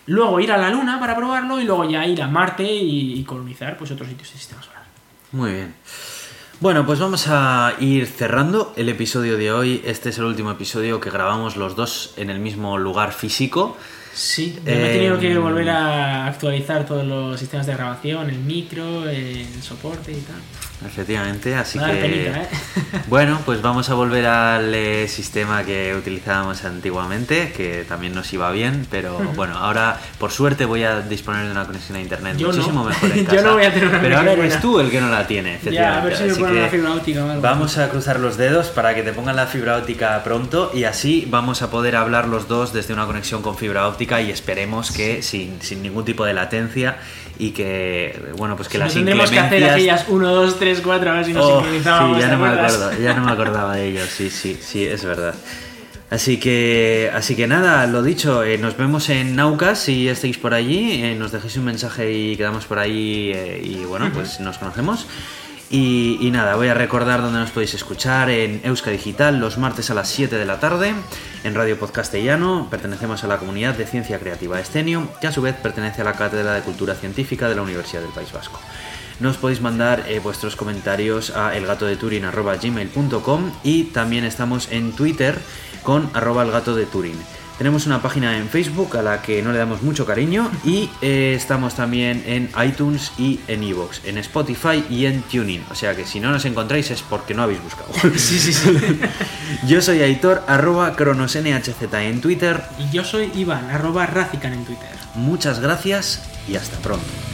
luego 0.07 0.39
ir 0.41 0.53
a 0.53 0.59
la 0.59 0.71
Luna 0.71 1.01
para 1.01 1.17
probarlo 1.17 1.61
y 1.61 1.65
luego 1.65 1.89
ya 1.89 2.07
ir 2.07 2.21
a 2.23 2.29
Marte 2.29 2.65
y, 2.65 3.23
colonizar 3.25 3.79
pues, 3.79 3.91
otros 3.91 4.09
sitios 4.09 4.29
del 4.29 4.39
sistema 4.39 4.63
solar. 4.63 4.83
Muy 5.33 5.53
bien. 5.53 5.75
Bueno, 6.61 6.85
pues 6.85 6.99
vamos 6.99 7.27
a 7.29 7.75
ir 7.79 8.09
cerrando 8.09 8.73
el 8.75 8.89
episodio 8.89 9.37
de 9.39 9.53
hoy. 9.53 9.81
Este 9.85 10.09
es 10.09 10.19
el 10.19 10.25
último 10.25 10.51
episodio 10.51 11.01
que 11.01 11.09
grabamos 11.09 11.57
los 11.57 11.77
dos 11.77 12.15
en 12.17 12.31
el 12.31 12.41
mismo 12.41 12.79
lugar 12.79 13.13
físico. 13.13 13.77
Sí, 14.13 14.59
me 14.65 14.73
he 14.73 14.93
tenido 14.95 15.21
que 15.21 15.39
volver 15.39 15.71
a 15.71 16.27
actualizar 16.27 16.85
todos 16.85 17.07
los 17.07 17.39
sistemas 17.39 17.65
de 17.67 17.75
grabación, 17.75 18.29
el 18.29 18.41
micro, 18.41 19.09
el 19.09 19.63
soporte 19.63 20.11
y 20.11 20.21
tal. 20.21 20.41
Efectivamente, 20.87 21.55
así 21.57 21.79
que... 21.79 22.29
¿eh? 22.29 22.47
bueno, 23.09 23.41
pues 23.45 23.63
vamos 23.63 23.91
a 23.91 23.95
volver 23.95 24.27
al 24.27 24.73
eh, 24.75 25.09
sistema 25.09 25.65
que 25.65 25.95
utilizábamos 25.97 26.65
antiguamente, 26.65 27.53
que 27.53 27.85
también 27.89 28.15
nos 28.15 28.33
iba 28.33 28.51
bien, 28.53 28.87
pero 28.91 29.19
bueno, 29.35 29.57
ahora 29.57 29.99
por 30.19 30.31
suerte 30.31 30.65
voy 30.65 30.85
a 30.85 31.01
disponer 31.01 31.47
de 31.47 31.51
una 31.51 31.65
conexión 31.65 31.99
a 31.99 32.01
internet 32.01 32.37
muchísimo 32.39 32.85
mejor 32.89 33.11
en 33.11 33.25
casa. 33.25 33.37
Yo 33.37 33.43
no 33.43 33.55
voy 33.55 33.65
a 33.65 33.75
tener 33.75 33.89
una 33.89 34.01
Pero 34.01 34.19
ahora 34.19 34.33
eres 34.33 34.61
tú 34.61 34.79
el 34.79 34.91
que 34.91 35.01
no 35.01 35.09
la 35.09 35.27
tiene, 35.27 35.57
efectivamente. 35.57 35.75
Ya, 35.75 36.01
a 36.01 36.05
ver 36.05 36.17
si 36.17 36.25
me 36.25 36.47
ponen 36.47 36.63
la 36.63 36.69
fibra 36.69 36.95
óptica 36.95 37.25
o 37.25 37.29
algo. 37.31 37.43
Vamos 37.43 37.79
a 37.79 37.89
cruzar 37.89 38.21
los 38.21 38.37
dedos 38.37 38.69
para 38.69 38.95
que 38.95 39.03
te 39.03 39.13
pongan 39.13 39.37
la 39.37 39.47
fibra 39.47 39.77
óptica 39.77 40.23
pronto 40.23 40.71
y 40.73 40.85
así 40.85 41.27
vamos 41.29 41.63
a 41.63 41.71
poder 41.71 41.97
hablar 41.97 42.29
los 42.29 42.47
dos 42.47 42.73
desde 42.73 42.95
una 42.95 43.07
conexión 43.07 43.43
con 43.43 43.57
fibra 43.57 43.89
óptica 43.89 44.21
y 44.21 44.31
esperemos 44.31 44.93
que 44.93 45.23
sin, 45.23 45.61
sin 45.61 45.83
ningún 45.83 46.05
tipo 46.05 46.25
de 46.25 46.35
latencia 46.35 46.99
y 47.39 47.51
que, 47.51 48.19
bueno, 48.37 48.57
pues 48.57 48.69
que 48.69 48.79
las 48.79 48.93
Tendremos 48.93 49.31
que 49.31 49.39
hacer 49.39 49.65
aquellas 49.65 50.07
1, 50.09 50.35
2, 50.35 50.59
3, 50.59 50.68
4 50.83 51.11
a 51.11 51.15
ver 51.15 51.25
si 51.25 51.33
nos 51.33 51.45
oh, 51.45 51.61
sincronizábamos. 51.61 52.17
Sí, 52.17 52.23
ya 52.23 52.29
no, 52.29 52.39
me 52.39 52.49
acuerdo, 52.49 52.99
ya 52.99 53.15
no 53.15 53.25
me 53.25 53.33
acordaba 53.33 53.75
de 53.77 53.89
ello, 53.89 54.05
sí, 54.07 54.31
sí, 54.31 54.59
sí, 54.61 54.85
es 54.85 55.05
verdad. 55.05 55.35
Así 56.11 56.39
que, 56.39 57.11
así 57.15 57.37
que 57.37 57.47
nada, 57.47 57.87
lo 57.87 58.03
dicho, 58.03 58.43
eh, 58.43 58.57
nos 58.57 58.77
vemos 58.79 59.11
en 59.11 59.37
Naucas 59.37 59.79
si 59.79 60.09
estáis 60.09 60.39
por 60.39 60.55
allí, 60.55 61.03
eh, 61.05 61.15
nos 61.15 61.33
dejéis 61.33 61.59
un 61.59 61.67
mensaje 61.67 62.11
y 62.13 62.37
quedamos 62.37 62.65
por 62.65 62.79
ahí 62.79 63.31
eh, 63.35 63.61
y 63.63 63.85
bueno, 63.85 64.11
pues 64.15 64.41
nos 64.41 64.57
conocemos. 64.57 65.07
Y, 65.71 66.31
nada, 66.33 66.57
voy 66.57 66.69
a 66.69 66.75
recordar 66.75 67.21
dónde 67.21 67.41
nos 67.41 67.51
podéis 67.51 67.75
escuchar 67.75 68.31
en 68.31 68.63
Euska 68.65 68.91
Digital 68.91 69.39
los 69.39 69.59
martes 69.59 69.91
a 69.91 69.95
las 69.95 70.09
7 70.09 70.37
de 70.37 70.47
la 70.47 70.61
tarde, 70.61 70.95
en 71.45 71.55
Radio 71.55 71.79
Podcastellano, 71.79 72.69
pertenecemos 72.71 73.23
a 73.23 73.27
la 73.27 73.37
comunidad 73.37 73.75
de 73.75 73.85
Ciencia 73.85 74.19
Creativa 74.19 74.59
Escenio, 74.59 75.11
que 75.21 75.27
a 75.27 75.33
su 75.33 75.43
vez 75.43 75.57
pertenece 75.57 76.01
a 76.01 76.05
la 76.05 76.15
Cátedra 76.15 76.55
de 76.55 76.63
Cultura 76.63 76.95
Científica 76.95 77.51
de 77.51 77.55
la 77.55 77.61
Universidad 77.61 78.01
del 78.01 78.13
País 78.13 78.33
Vasco. 78.33 78.59
Nos 79.21 79.37
podéis 79.37 79.61
mandar 79.61 80.05
eh, 80.09 80.21
vuestros 80.21 80.55
comentarios 80.55 81.31
a 81.31 81.57
elgatodeturin.gmail.com 81.57 83.53
y 83.65 83.85
también 83.85 84.25
estamos 84.25 84.71
en 84.71 84.93
Twitter 84.93 85.39
con 85.83 86.09
arroba 86.15 86.45
elgato 86.45 86.75
de 86.77 86.87
Turín. 86.87 87.17
Tenemos 87.59 87.87
una 87.87 88.01
página 88.01 88.39
en 88.39 88.49
Facebook 88.49 88.97
a 88.97 89.03
la 89.03 89.21
que 89.21 89.43
no 89.43 89.51
le 89.51 89.59
damos 89.59 89.83
mucho 89.83 90.07
cariño 90.07 90.49
y 90.65 90.89
eh, 91.03 91.35
estamos 91.37 91.75
también 91.75 92.23
en 92.25 92.49
iTunes 92.65 93.11
y 93.19 93.41
en 93.49 93.65
Evox, 93.65 94.03
en 94.05 94.19
Spotify 94.19 94.85
y 94.89 95.07
en 95.07 95.23
Tuning. 95.23 95.65
O 95.69 95.75
sea 95.75 95.97
que 95.97 96.07
si 96.07 96.21
no 96.21 96.31
nos 96.31 96.45
encontráis 96.45 96.93
es 96.93 97.03
porque 97.03 97.35
no 97.35 97.43
habéis 97.43 97.61
buscado. 97.61 97.89
sí, 98.17 98.39
sí, 98.39 98.53
sí. 98.53 99.01
yo 99.67 99.83
soy 99.83 100.03
Aitor, 100.03 100.45
arroba 100.47 100.95
cronosnhz 100.95 101.75
en 101.93 102.21
Twitter. 102.21 102.63
Y 102.79 102.95
yo 102.95 103.03
soy 103.03 103.33
Iván, 103.35 103.69
arroba 103.71 104.07
Razican 104.07 104.53
en 104.53 104.65
Twitter. 104.65 104.91
Muchas 105.17 105.59
gracias 105.59 106.23
y 106.47 106.55
hasta 106.55 106.79
pronto. 106.79 107.28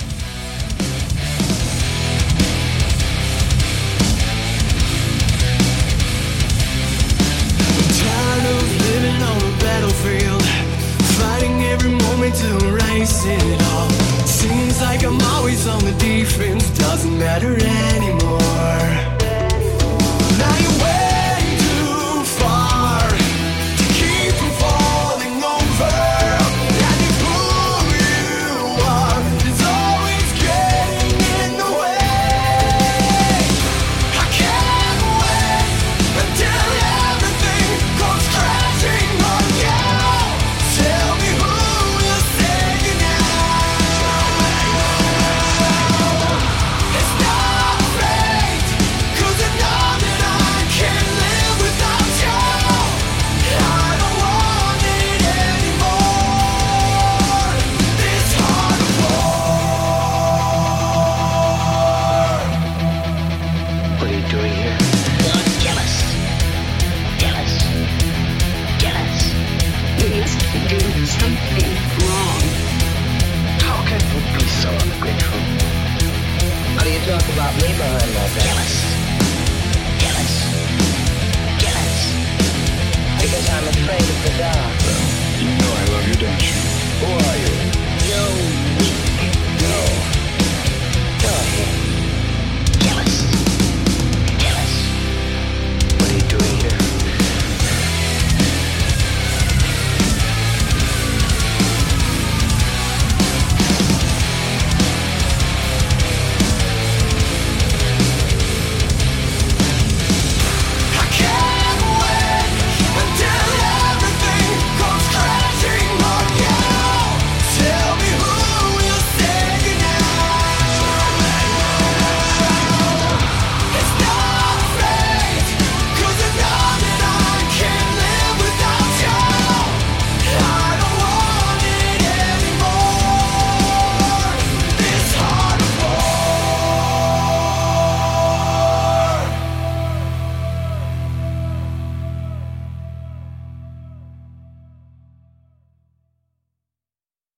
It 13.27 13.63
all. 13.73 13.91
Seems 14.27 14.81
like 14.81 15.05
I'm 15.05 15.21
always 15.35 15.67
on 15.67 15.85
the 15.85 15.93
defense, 15.93 16.69
doesn't 16.79 17.19
matter 17.19 17.55
anymore. 17.57 19.14